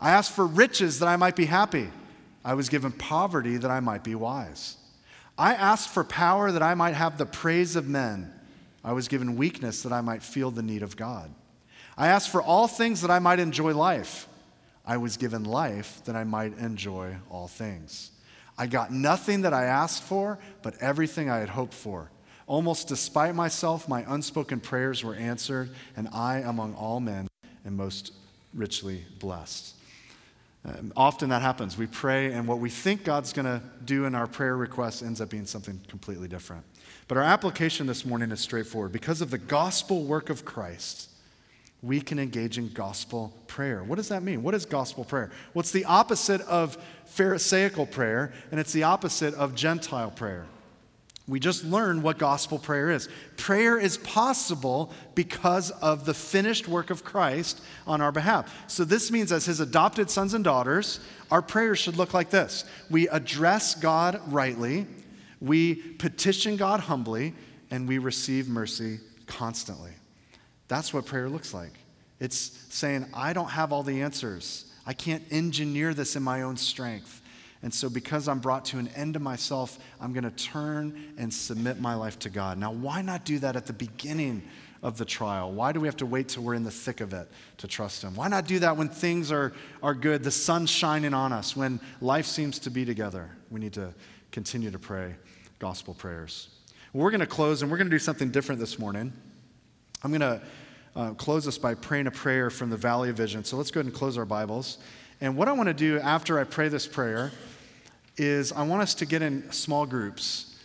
I 0.00 0.10
asked 0.10 0.32
for 0.32 0.46
riches 0.46 0.98
that 0.98 1.06
I 1.06 1.16
might 1.16 1.36
be 1.36 1.46
happy 1.46 1.90
I 2.46 2.54
was 2.54 2.68
given 2.68 2.92
poverty 2.92 3.56
that 3.56 3.72
I 3.72 3.80
might 3.80 4.04
be 4.04 4.14
wise. 4.14 4.76
I 5.36 5.54
asked 5.54 5.88
for 5.88 6.04
power 6.04 6.52
that 6.52 6.62
I 6.62 6.74
might 6.74 6.94
have 6.94 7.18
the 7.18 7.26
praise 7.26 7.74
of 7.74 7.88
men. 7.88 8.32
I 8.84 8.92
was 8.92 9.08
given 9.08 9.34
weakness 9.34 9.82
that 9.82 9.92
I 9.92 10.00
might 10.00 10.22
feel 10.22 10.52
the 10.52 10.62
need 10.62 10.84
of 10.84 10.96
God. 10.96 11.34
I 11.98 12.06
asked 12.06 12.30
for 12.30 12.40
all 12.40 12.68
things 12.68 13.00
that 13.00 13.10
I 13.10 13.18
might 13.18 13.40
enjoy 13.40 13.74
life. 13.74 14.28
I 14.86 14.96
was 14.96 15.16
given 15.16 15.42
life 15.42 16.00
that 16.04 16.14
I 16.14 16.22
might 16.22 16.56
enjoy 16.58 17.16
all 17.28 17.48
things. 17.48 18.12
I 18.56 18.68
got 18.68 18.92
nothing 18.92 19.40
that 19.40 19.52
I 19.52 19.64
asked 19.64 20.04
for, 20.04 20.38
but 20.62 20.80
everything 20.80 21.28
I 21.28 21.38
had 21.38 21.48
hoped 21.48 21.74
for. 21.74 22.12
Almost 22.46 22.86
despite 22.86 23.34
myself, 23.34 23.88
my 23.88 24.04
unspoken 24.06 24.60
prayers 24.60 25.02
were 25.02 25.16
answered, 25.16 25.70
and 25.96 26.08
I, 26.12 26.38
among 26.38 26.74
all 26.76 27.00
men, 27.00 27.26
am 27.66 27.76
most 27.76 28.12
richly 28.54 29.04
blessed. 29.18 29.75
Um, 30.66 30.92
often 30.96 31.28
that 31.28 31.42
happens. 31.42 31.78
We 31.78 31.86
pray, 31.86 32.32
and 32.32 32.48
what 32.48 32.58
we 32.58 32.70
think 32.70 33.04
God's 33.04 33.32
going 33.32 33.46
to 33.46 33.62
do 33.84 34.04
in 34.04 34.16
our 34.16 34.26
prayer 34.26 34.56
request 34.56 35.02
ends 35.02 35.20
up 35.20 35.30
being 35.30 35.46
something 35.46 35.80
completely 35.86 36.26
different. 36.26 36.64
But 37.06 37.18
our 37.18 37.24
application 37.24 37.86
this 37.86 38.04
morning 38.04 38.32
is 38.32 38.40
straightforward. 38.40 38.90
Because 38.90 39.20
of 39.20 39.30
the 39.30 39.38
gospel 39.38 40.04
work 40.04 40.28
of 40.28 40.44
Christ, 40.44 41.10
we 41.82 42.00
can 42.00 42.18
engage 42.18 42.58
in 42.58 42.72
gospel 42.72 43.32
prayer. 43.46 43.84
What 43.84 43.94
does 43.94 44.08
that 44.08 44.24
mean? 44.24 44.42
What 44.42 44.54
is 44.54 44.66
gospel 44.66 45.04
prayer? 45.04 45.30
Well, 45.54 45.60
it's 45.60 45.70
the 45.70 45.84
opposite 45.84 46.40
of 46.42 46.76
Pharisaical 47.04 47.86
prayer, 47.86 48.32
and 48.50 48.58
it's 48.58 48.72
the 48.72 48.82
opposite 48.82 49.34
of 49.34 49.54
Gentile 49.54 50.10
prayer. 50.10 50.46
We 51.28 51.40
just 51.40 51.64
learned 51.64 52.04
what 52.04 52.18
gospel 52.18 52.58
prayer 52.58 52.90
is. 52.90 53.08
Prayer 53.36 53.78
is 53.78 53.98
possible 53.98 54.92
because 55.16 55.72
of 55.72 56.04
the 56.04 56.14
finished 56.14 56.68
work 56.68 56.90
of 56.90 57.02
Christ 57.02 57.60
on 57.84 58.00
our 58.00 58.12
behalf. 58.12 58.54
So, 58.68 58.84
this 58.84 59.10
means, 59.10 59.32
as 59.32 59.44
his 59.44 59.58
adopted 59.58 60.08
sons 60.08 60.34
and 60.34 60.44
daughters, 60.44 61.00
our 61.30 61.42
prayers 61.42 61.80
should 61.80 61.96
look 61.96 62.14
like 62.14 62.30
this 62.30 62.64
we 62.90 63.08
address 63.08 63.74
God 63.74 64.20
rightly, 64.28 64.86
we 65.40 65.74
petition 65.74 66.56
God 66.56 66.80
humbly, 66.80 67.34
and 67.72 67.88
we 67.88 67.98
receive 67.98 68.48
mercy 68.48 69.00
constantly. 69.26 69.92
That's 70.68 70.94
what 70.94 71.06
prayer 71.06 71.28
looks 71.28 71.52
like. 71.52 71.72
It's 72.20 72.66
saying, 72.70 73.06
I 73.12 73.32
don't 73.32 73.50
have 73.50 73.72
all 73.72 73.82
the 73.82 74.02
answers, 74.02 74.72
I 74.86 74.92
can't 74.92 75.24
engineer 75.32 75.92
this 75.92 76.14
in 76.14 76.22
my 76.22 76.42
own 76.42 76.56
strength. 76.56 77.20
And 77.62 77.72
so, 77.72 77.88
because 77.88 78.28
I'm 78.28 78.38
brought 78.38 78.66
to 78.66 78.78
an 78.78 78.88
end 78.88 79.16
of 79.16 79.22
myself, 79.22 79.78
I'm 80.00 80.12
going 80.12 80.24
to 80.24 80.30
turn 80.30 81.14
and 81.16 81.32
submit 81.32 81.80
my 81.80 81.94
life 81.94 82.18
to 82.20 82.30
God. 82.30 82.58
Now, 82.58 82.72
why 82.72 83.02
not 83.02 83.24
do 83.24 83.38
that 83.38 83.56
at 83.56 83.66
the 83.66 83.72
beginning 83.72 84.42
of 84.82 84.98
the 84.98 85.04
trial? 85.04 85.52
Why 85.52 85.72
do 85.72 85.80
we 85.80 85.88
have 85.88 85.96
to 85.96 86.06
wait 86.06 86.28
till 86.28 86.42
we're 86.42 86.54
in 86.54 86.64
the 86.64 86.70
thick 86.70 87.00
of 87.00 87.12
it 87.12 87.28
to 87.58 87.66
trust 87.66 88.02
Him? 88.02 88.14
Why 88.14 88.28
not 88.28 88.46
do 88.46 88.58
that 88.58 88.76
when 88.76 88.88
things 88.88 89.32
are, 89.32 89.52
are 89.82 89.94
good, 89.94 90.22
the 90.22 90.30
sun's 90.30 90.70
shining 90.70 91.14
on 91.14 91.32
us, 91.32 91.56
when 91.56 91.80
life 92.00 92.26
seems 92.26 92.58
to 92.60 92.70
be 92.70 92.84
together? 92.84 93.30
We 93.50 93.58
need 93.58 93.72
to 93.72 93.94
continue 94.32 94.70
to 94.70 94.78
pray 94.78 95.14
gospel 95.58 95.94
prayers. 95.94 96.50
we're 96.92 97.10
going 97.10 97.20
to 97.20 97.26
close 97.26 97.62
and 97.62 97.70
we're 97.70 97.78
going 97.78 97.88
to 97.88 97.94
do 97.94 97.98
something 97.98 98.30
different 98.30 98.60
this 98.60 98.78
morning. 98.78 99.12
I'm 100.02 100.10
going 100.10 100.20
to 100.20 100.42
uh, 100.94 101.14
close 101.14 101.48
us 101.48 101.58
by 101.58 101.74
praying 101.74 102.06
a 102.06 102.10
prayer 102.10 102.50
from 102.50 102.70
the 102.70 102.76
Valley 102.76 103.10
of 103.10 103.16
Vision. 103.16 103.44
So 103.44 103.56
let's 103.56 103.70
go 103.70 103.80
ahead 103.80 103.86
and 103.86 103.94
close 103.94 104.18
our 104.18 104.24
Bibles. 104.24 104.78
And 105.20 105.34
what 105.36 105.48
I 105.48 105.52
want 105.52 105.68
to 105.68 105.74
do 105.74 105.98
after 105.98 106.38
I 106.38 106.44
pray 106.44 106.68
this 106.68 106.86
prayer 106.86 107.32
is 108.18 108.52
I 108.52 108.62
want 108.64 108.82
us 108.82 108.94
to 108.96 109.06
get 109.06 109.22
in 109.22 109.50
small 109.50 109.86
groups, 109.86 110.58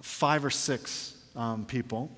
five 0.00 0.44
or 0.44 0.50
six 0.50 1.16
um, 1.34 1.64
people. 1.66 2.10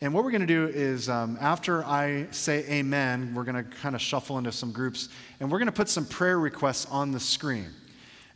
And 0.00 0.14
what 0.14 0.24
we're 0.24 0.30
going 0.30 0.40
to 0.40 0.46
do 0.46 0.66
is, 0.66 1.10
um, 1.10 1.36
after 1.42 1.84
I 1.84 2.26
say 2.30 2.64
amen, 2.70 3.34
we're 3.34 3.44
going 3.44 3.62
to 3.62 3.70
kind 3.82 3.94
of 3.94 4.00
shuffle 4.00 4.38
into 4.38 4.50
some 4.50 4.72
groups 4.72 5.10
and 5.40 5.50
we're 5.50 5.58
going 5.58 5.66
to 5.66 5.72
put 5.72 5.90
some 5.90 6.06
prayer 6.06 6.38
requests 6.38 6.86
on 6.86 7.12
the 7.12 7.20
screen. 7.20 7.68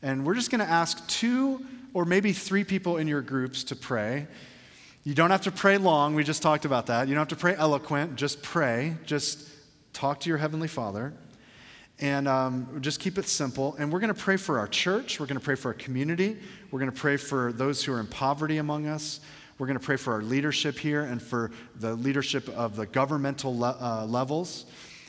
And 0.03 0.27
we're 0.27 0.35
just 0.35 0.51
going 0.51 0.61
to 0.61 0.71
ask 0.71 1.07
two 1.09 1.65
or 1.95 2.05
maybe 2.05 2.35
three 2.35 2.65
people 2.65 2.99
in 2.99 3.09
your 3.09 3.23
groups 3.23 3.65
to 3.65 3.77
pray. 3.77 4.27
You 5.05 5.15
don't 5.15 5.31
have 5.31 5.43
to 5.43 5.51
pray 5.51 5.79
long. 5.79 6.15
We 6.15 6.23
just 6.23 6.43
talked 6.43 6.67
about 6.67 6.87
that. 6.87 7.09
You 7.09 7.15
don't 7.15 7.23
have 7.23 7.29
to 7.29 7.37
pray 7.37 7.55
eloquent. 7.57 8.17
Just 8.17 8.43
pray. 8.43 8.97
Just 9.07 9.49
talk 9.95 10.21
to 10.21 10.29
your 10.29 10.37
Heavenly 10.37 10.69
Father. 10.69 11.15
And 12.01 12.27
um, 12.27 12.79
just 12.81 12.99
keep 12.99 13.19
it 13.19 13.27
simple. 13.27 13.77
And 13.79 13.93
we're 13.93 14.01
going 14.01 14.13
to 14.13 14.21
pray 14.21 14.37
for 14.37 14.59
our 14.59 14.67
church. 14.67 15.21
We're 15.21 15.27
going 15.27 15.39
to 15.39 15.45
pray 15.45 15.55
for 15.55 15.69
our 15.69 15.75
community. 15.75 16.37
We're 16.71 16.81
going 16.81 16.91
to 16.91 16.99
pray 16.99 17.17
for 17.17 17.53
those 17.53 17.85
who 17.85 17.93
are 17.93 18.01
in 18.01 18.09
poverty 18.09 18.59
among 18.59 18.87
us. 18.87 19.21
We're 19.59 19.67
going 19.67 19.79
to 19.79 19.85
pray 19.85 19.97
for 19.97 20.13
our 20.13 20.23
leadership 20.23 20.79
here 20.79 21.03
and 21.03 21.23
for 21.23 21.53
the 21.77 21.95
leadership 21.95 22.49
of 22.49 22.75
the 22.75 22.87
governmental 22.87 23.57
le- 23.57 23.77
uh, 23.81 24.07
levels. 24.07 24.67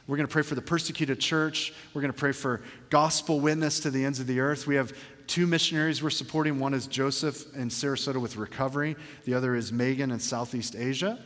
We're 0.07 0.17
going 0.17 0.27
to 0.27 0.31
pray 0.31 0.43
for 0.43 0.53
the 0.53 0.61
persecuted 0.61 1.19
church. 1.19 1.73
We're 1.95 2.01
going 2.01 2.13
to 2.13 2.17
pray 2.17 2.31
for 2.31 2.61
gospel 2.91 3.39
witness 3.39 3.79
to 3.81 3.89
the 3.89 4.05
ends 4.05 4.19
of 4.19 4.27
the 4.27 4.39
earth. 4.39 4.67
We 4.67 4.75
have 4.75 4.93
two 5.25 5.47
missionaries 5.47 6.03
we're 6.03 6.11
supporting. 6.11 6.59
One 6.59 6.75
is 6.75 6.85
Joseph 6.85 7.55
in 7.55 7.69
Sarasota 7.69 8.21
with 8.21 8.37
recovery, 8.37 8.95
the 9.25 9.33
other 9.33 9.55
is 9.55 9.71
Megan 9.71 10.11
in 10.11 10.19
Southeast 10.19 10.75
Asia. 10.75 11.17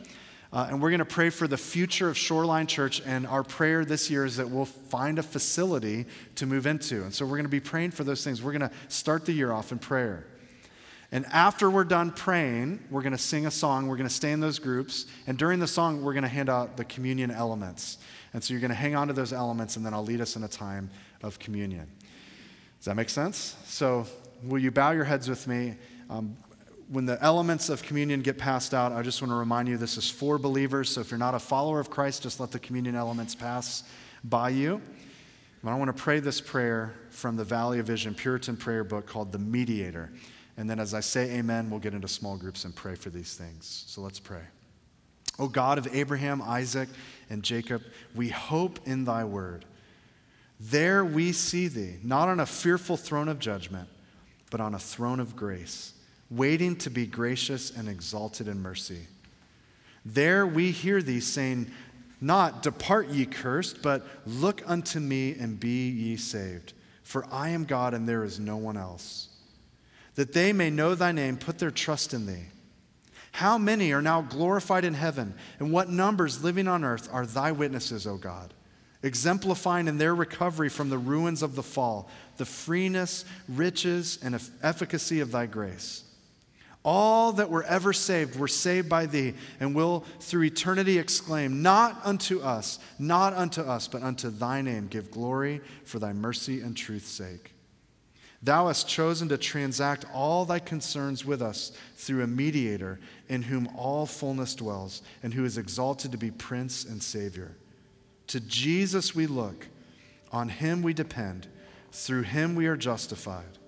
Uh, 0.52 0.66
and 0.68 0.82
we're 0.82 0.90
going 0.90 0.98
to 0.98 1.04
pray 1.04 1.30
for 1.30 1.46
the 1.46 1.56
future 1.56 2.08
of 2.08 2.18
Shoreline 2.18 2.66
Church. 2.66 3.00
And 3.06 3.26
our 3.26 3.44
prayer 3.44 3.84
this 3.84 4.10
year 4.10 4.24
is 4.24 4.36
that 4.36 4.50
we'll 4.50 4.64
find 4.64 5.18
a 5.18 5.22
facility 5.22 6.06
to 6.34 6.46
move 6.46 6.66
into. 6.66 7.04
And 7.04 7.14
so 7.14 7.24
we're 7.24 7.36
going 7.36 7.44
to 7.44 7.48
be 7.48 7.60
praying 7.60 7.92
for 7.92 8.02
those 8.02 8.24
things. 8.24 8.42
We're 8.42 8.52
going 8.52 8.68
to 8.68 8.72
start 8.88 9.26
the 9.26 9.32
year 9.32 9.52
off 9.52 9.70
in 9.70 9.78
prayer. 9.78 10.26
And 11.12 11.26
after 11.26 11.68
we're 11.68 11.84
done 11.84 12.12
praying, 12.12 12.84
we're 12.90 13.02
going 13.02 13.12
to 13.12 13.18
sing 13.18 13.46
a 13.46 13.50
song. 13.50 13.88
We're 13.88 13.96
going 13.96 14.08
to 14.08 14.14
stay 14.14 14.32
in 14.32 14.40
those 14.40 14.58
groups. 14.58 15.06
And 15.26 15.36
during 15.36 15.58
the 15.58 15.66
song, 15.66 16.02
we're 16.02 16.12
going 16.12 16.22
to 16.22 16.28
hand 16.28 16.48
out 16.48 16.76
the 16.76 16.84
communion 16.84 17.30
elements. 17.30 17.98
And 18.32 18.42
so 18.42 18.54
you're 18.54 18.60
going 18.60 18.70
to 18.70 18.76
hang 18.76 18.94
on 18.94 19.08
to 19.08 19.12
those 19.12 19.32
elements, 19.32 19.76
and 19.76 19.84
then 19.84 19.92
I'll 19.92 20.04
lead 20.04 20.20
us 20.20 20.36
in 20.36 20.44
a 20.44 20.48
time 20.48 20.88
of 21.22 21.40
communion. 21.40 21.88
Does 22.78 22.84
that 22.86 22.94
make 22.94 23.10
sense? 23.10 23.56
So, 23.64 24.06
will 24.44 24.60
you 24.60 24.70
bow 24.70 24.92
your 24.92 25.04
heads 25.04 25.28
with 25.28 25.46
me? 25.48 25.74
Um, 26.08 26.36
when 26.90 27.06
the 27.06 27.22
elements 27.22 27.68
of 27.68 27.84
communion 27.84 28.20
get 28.20 28.36
passed 28.36 28.74
out, 28.74 28.90
I 28.90 29.02
just 29.02 29.22
want 29.22 29.30
to 29.30 29.36
remind 29.36 29.68
you 29.68 29.76
this 29.76 29.96
is 29.96 30.10
for 30.10 30.38
believers. 30.38 30.90
So, 30.90 31.00
if 31.00 31.10
you're 31.10 31.18
not 31.18 31.36
a 31.36 31.38
follower 31.38 31.78
of 31.78 31.88
Christ, 31.88 32.24
just 32.24 32.40
let 32.40 32.50
the 32.50 32.58
communion 32.58 32.96
elements 32.96 33.34
pass 33.36 33.84
by 34.24 34.48
you. 34.48 34.82
But 35.62 35.70
I 35.70 35.76
want 35.76 35.96
to 35.96 36.02
pray 36.02 36.18
this 36.18 36.40
prayer 36.40 36.94
from 37.10 37.36
the 37.36 37.44
Valley 37.44 37.78
of 37.78 37.86
Vision 37.86 38.12
Puritan 38.12 38.56
prayer 38.56 38.82
book 38.82 39.06
called 39.06 39.30
The 39.30 39.38
Mediator. 39.38 40.10
And 40.56 40.68
then, 40.68 40.80
as 40.80 40.92
I 40.92 41.00
say 41.00 41.38
amen, 41.38 41.70
we'll 41.70 41.78
get 41.78 41.94
into 41.94 42.08
small 42.08 42.36
groups 42.36 42.64
and 42.64 42.74
pray 42.74 42.96
for 42.96 43.10
these 43.10 43.36
things. 43.36 43.84
So, 43.86 44.00
let's 44.00 44.18
pray. 44.18 44.42
O 45.38 45.46
God 45.46 45.78
of 45.78 45.94
Abraham, 45.94 46.42
Isaac, 46.42 46.88
and 47.30 47.44
Jacob, 47.44 47.82
we 48.16 48.30
hope 48.30 48.80
in 48.84 49.04
thy 49.04 49.24
word. 49.24 49.64
There 50.58 51.04
we 51.04 51.30
see 51.30 51.68
thee, 51.68 51.98
not 52.02 52.28
on 52.28 52.40
a 52.40 52.46
fearful 52.46 52.96
throne 52.96 53.28
of 53.28 53.38
judgment, 53.38 53.88
but 54.50 54.60
on 54.60 54.74
a 54.74 54.78
throne 54.78 55.20
of 55.20 55.36
grace, 55.36 55.94
waiting 56.30 56.76
to 56.76 56.90
be 56.90 57.06
gracious 57.06 57.70
and 57.70 57.88
exalted 57.88 58.48
in 58.48 58.62
mercy. 58.62 59.06
There 60.04 60.46
we 60.46 60.70
hear 60.70 61.02
thee 61.02 61.20
saying, 61.20 61.70
Not 62.20 62.62
depart 62.62 63.08
ye 63.08 63.26
cursed, 63.26 63.82
but 63.82 64.06
look 64.26 64.62
unto 64.66 65.00
me 65.00 65.34
and 65.38 65.58
be 65.58 65.88
ye 65.88 66.16
saved. 66.16 66.72
For 67.02 67.26
I 67.30 67.48
am 67.48 67.64
God 67.64 67.92
and 67.92 68.08
there 68.08 68.24
is 68.24 68.38
no 68.38 68.56
one 68.56 68.76
else. 68.76 69.28
That 70.14 70.32
they 70.32 70.52
may 70.52 70.70
know 70.70 70.94
thy 70.94 71.12
name, 71.12 71.36
put 71.36 71.58
their 71.58 71.70
trust 71.70 72.14
in 72.14 72.26
thee. 72.26 72.46
How 73.32 73.58
many 73.58 73.92
are 73.92 74.02
now 74.02 74.22
glorified 74.22 74.84
in 74.84 74.94
heaven, 74.94 75.34
and 75.58 75.72
what 75.72 75.88
numbers 75.88 76.42
living 76.42 76.66
on 76.66 76.84
earth 76.84 77.08
are 77.12 77.26
thy 77.26 77.52
witnesses, 77.52 78.06
O 78.06 78.16
God? 78.16 78.54
exemplifying 79.02 79.88
in 79.88 79.98
their 79.98 80.14
recovery 80.14 80.68
from 80.68 80.90
the 80.90 80.98
ruins 80.98 81.42
of 81.42 81.54
the 81.54 81.62
fall 81.62 82.10
the 82.36 82.44
freeness, 82.46 83.26
riches, 83.48 84.18
and 84.22 84.40
efficacy 84.62 85.20
of 85.20 85.30
thy 85.30 85.44
grace. 85.44 86.04
All 86.82 87.32
that 87.32 87.50
were 87.50 87.62
ever 87.64 87.92
saved 87.92 88.36
were 88.36 88.48
saved 88.48 88.88
by 88.88 89.04
thee, 89.06 89.34
and 89.58 89.74
will 89.74 90.04
through 90.18 90.44
eternity 90.44 90.98
exclaim, 90.98 91.62
Not 91.62 92.00
unto 92.04 92.40
us, 92.40 92.78
not 92.98 93.34
unto 93.34 93.60
us, 93.60 93.86
but 93.86 94.02
unto 94.02 94.30
thy 94.30 94.62
name 94.62 94.86
give 94.86 95.10
glory 95.10 95.60
for 95.84 95.98
thy 95.98 96.14
mercy 96.14 96.60
and 96.60 96.74
truth's 96.74 97.10
sake. 97.10 97.52
Thou 98.42 98.68
hast 98.68 98.88
chosen 98.88 99.28
to 99.28 99.36
transact 99.36 100.06
all 100.14 100.46
thy 100.46 100.58
concerns 100.58 101.26
with 101.26 101.42
us 101.42 101.72
through 101.96 102.22
a 102.22 102.26
mediator 102.26 102.98
in 103.28 103.42
whom 103.42 103.68
all 103.76 104.06
fullness 104.06 104.54
dwells, 104.54 105.02
and 105.22 105.34
who 105.34 105.44
is 105.44 105.58
exalted 105.58 106.12
to 106.12 106.18
be 106.18 106.30
Prince 106.30 106.84
and 106.86 107.02
Savior. 107.02 107.56
To 108.28 108.40
Jesus 108.40 109.14
we 109.14 109.26
look, 109.26 109.68
on 110.32 110.48
him 110.48 110.80
we 110.80 110.94
depend, 110.94 111.48
through 111.92 112.22
him 112.22 112.54
we 112.54 112.66
are 112.66 112.76
justified. 112.76 113.58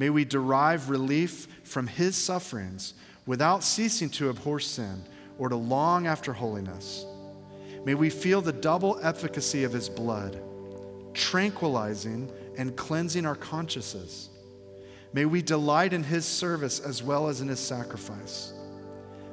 May 0.00 0.08
we 0.08 0.24
derive 0.24 0.88
relief 0.88 1.46
from 1.62 1.86
his 1.86 2.16
sufferings 2.16 2.94
without 3.26 3.62
ceasing 3.62 4.08
to 4.12 4.30
abhor 4.30 4.58
sin 4.58 5.04
or 5.36 5.50
to 5.50 5.56
long 5.56 6.06
after 6.06 6.32
holiness. 6.32 7.04
May 7.84 7.92
we 7.92 8.08
feel 8.08 8.40
the 8.40 8.50
double 8.50 8.98
efficacy 9.02 9.62
of 9.62 9.74
his 9.74 9.90
blood, 9.90 10.40
tranquilizing 11.12 12.32
and 12.56 12.74
cleansing 12.78 13.26
our 13.26 13.36
consciences. 13.36 14.30
May 15.12 15.26
we 15.26 15.42
delight 15.42 15.92
in 15.92 16.02
his 16.02 16.24
service 16.24 16.80
as 16.80 17.02
well 17.02 17.28
as 17.28 17.42
in 17.42 17.48
his 17.48 17.60
sacrifice. 17.60 18.54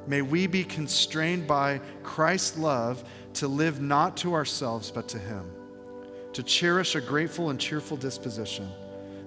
May 0.06 0.20
we 0.20 0.46
be 0.46 0.64
constrained 0.64 1.46
by 1.46 1.80
Christ's 2.02 2.58
love 2.58 3.08
to 3.34 3.48
live 3.48 3.80
not 3.80 4.18
to 4.18 4.34
ourselves, 4.34 4.90
but 4.90 5.08
to 5.08 5.18
Him, 5.18 5.50
to 6.34 6.42
cherish 6.42 6.94
a 6.94 7.00
grateful 7.00 7.48
and 7.48 7.58
cheerful 7.58 7.96
disposition, 7.96 8.68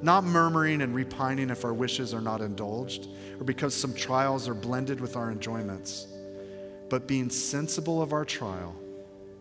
not 0.02 0.24
murmuring 0.24 0.82
and 0.82 0.96
repining 0.96 1.50
if 1.50 1.64
our 1.66 1.74
wishes 1.74 2.14
are 2.14 2.22
not 2.22 2.42
indulged, 2.42 3.08
or 3.40 3.44
because 3.44 3.74
some 3.74 3.94
trials 3.94 4.48
are 4.48 4.54
blended 4.54 5.00
with 5.00 5.16
our 5.16 5.32
enjoyments, 5.32 6.08
but 6.90 7.08
being 7.08 7.30
sensible 7.30 8.02
of 8.02 8.14
our 8.14 8.26
trial 8.26 8.76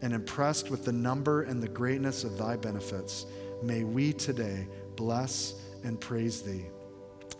and 0.02 0.12
impressed 0.12 0.70
with 0.70 0.84
the 0.84 0.92
number 0.92 1.42
and 1.42 1.62
the 1.62 1.68
greatness 1.68 2.24
of 2.24 2.38
Thy 2.38 2.56
benefits, 2.56 3.26
may 3.62 3.84
we 3.84 4.12
today 4.12 4.66
bless 4.96 5.54
and 5.84 6.00
praise 6.00 6.42
Thee 6.42 6.66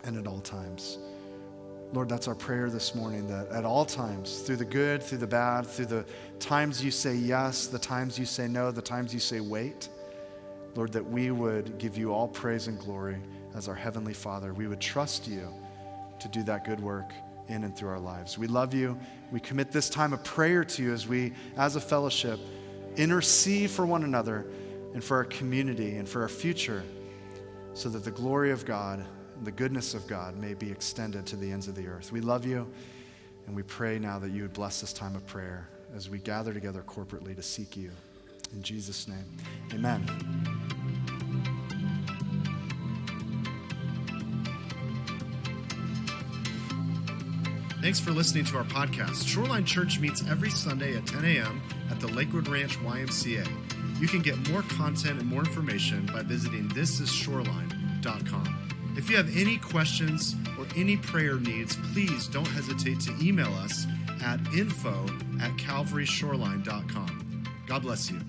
and 0.03 0.17
at 0.17 0.27
all 0.27 0.41
times. 0.41 0.99
Lord, 1.93 2.07
that's 2.07 2.27
our 2.27 2.35
prayer 2.35 2.69
this 2.69 2.95
morning 2.95 3.27
that 3.27 3.49
at 3.49 3.65
all 3.65 3.83
times, 3.83 4.39
through 4.39 4.55
the 4.57 4.65
good, 4.65 5.03
through 5.03 5.17
the 5.17 5.27
bad, 5.27 5.67
through 5.67 5.87
the 5.87 6.05
times 6.39 6.83
you 6.83 6.89
say 6.89 7.15
yes, 7.15 7.67
the 7.67 7.79
times 7.79 8.17
you 8.17 8.25
say 8.25 8.47
no, 8.47 8.71
the 8.71 8.81
times 8.81 9.13
you 9.13 9.19
say 9.19 9.41
wait, 9.41 9.89
Lord, 10.75 10.91
that 10.93 11.05
we 11.05 11.31
would 11.31 11.77
give 11.77 11.97
you 11.97 12.13
all 12.13 12.27
praise 12.27 12.67
and 12.67 12.79
glory 12.79 13.17
as 13.55 13.67
our 13.67 13.75
Heavenly 13.75 14.13
Father. 14.13 14.53
We 14.53 14.67
would 14.67 14.79
trust 14.79 15.27
you 15.27 15.47
to 16.19 16.27
do 16.29 16.43
that 16.43 16.65
good 16.65 16.79
work 16.79 17.11
in 17.47 17.63
and 17.63 17.75
through 17.75 17.89
our 17.89 17.99
lives. 17.99 18.37
We 18.37 18.47
love 18.47 18.73
you. 18.73 18.97
We 19.31 19.39
commit 19.39 19.71
this 19.71 19.89
time 19.89 20.13
of 20.13 20.23
prayer 20.23 20.63
to 20.63 20.83
you 20.83 20.93
as 20.93 21.07
we, 21.07 21.33
as 21.57 21.75
a 21.75 21.81
fellowship, 21.81 22.39
intercede 22.95 23.69
for 23.69 23.85
one 23.85 24.03
another 24.03 24.45
and 24.93 25.03
for 25.03 25.17
our 25.17 25.25
community 25.25 25.97
and 25.97 26.07
for 26.07 26.21
our 26.21 26.29
future 26.29 26.83
so 27.73 27.89
that 27.89 28.03
the 28.03 28.11
glory 28.11 28.51
of 28.51 28.65
God 28.65 29.05
and 29.37 29.45
the 29.45 29.51
goodness 29.51 29.93
of 29.93 30.07
God 30.07 30.37
may 30.37 30.53
be 30.53 30.69
extended 30.69 31.25
to 31.27 31.35
the 31.35 31.51
ends 31.51 31.67
of 31.67 31.75
the 31.75 31.87
earth. 31.87 32.11
We 32.11 32.21
love 32.21 32.45
you, 32.45 32.67
and 33.47 33.55
we 33.55 33.63
pray 33.63 33.97
now 33.97 34.19
that 34.19 34.31
you 34.31 34.43
would 34.43 34.53
bless 34.53 34.81
this 34.81 34.93
time 34.93 35.15
of 35.15 35.25
prayer 35.25 35.67
as 35.95 36.09
we 36.09 36.19
gather 36.19 36.53
together 36.53 36.83
corporately 36.85 37.35
to 37.35 37.41
seek 37.41 37.75
you. 37.75 37.91
In 38.53 38.63
Jesus' 38.63 39.07
name, 39.07 39.25
amen. 39.73 40.05
Thanks 47.81 47.99
for 47.99 48.11
listening 48.11 48.45
to 48.45 48.57
our 48.57 48.63
podcast. 48.63 49.27
Shoreline 49.27 49.65
Church 49.65 49.99
meets 49.99 50.23
every 50.29 50.51
Sunday 50.51 50.95
at 50.95 51.07
10 51.07 51.25
a.m. 51.25 51.61
at 51.89 51.99
the 51.99 52.07
Lakewood 52.07 52.47
Ranch 52.47 52.77
YMCA. 52.77 53.47
You 53.99 54.07
can 54.07 54.21
get 54.21 54.37
more 54.49 54.61
content 54.63 55.19
and 55.19 55.27
more 55.27 55.39
information 55.39 56.05
by 56.13 56.21
visiting 56.21 56.69
thisisshoreline.com. 56.69 58.93
If 58.97 59.09
you 59.09 59.17
have 59.17 59.35
any 59.35 59.57
questions 59.57 60.35
or 60.59 60.67
any 60.75 60.97
prayer 60.97 61.39
needs, 61.39 61.75
please 61.91 62.27
don't 62.27 62.47
hesitate 62.47 62.99
to 63.01 63.17
email 63.19 63.51
us 63.55 63.87
at 64.23 64.39
info 64.53 65.05
at 65.41 65.49
calvaryshoreline.com. 65.57 67.43
God 67.67 67.81
bless 67.81 68.11
you. 68.11 68.19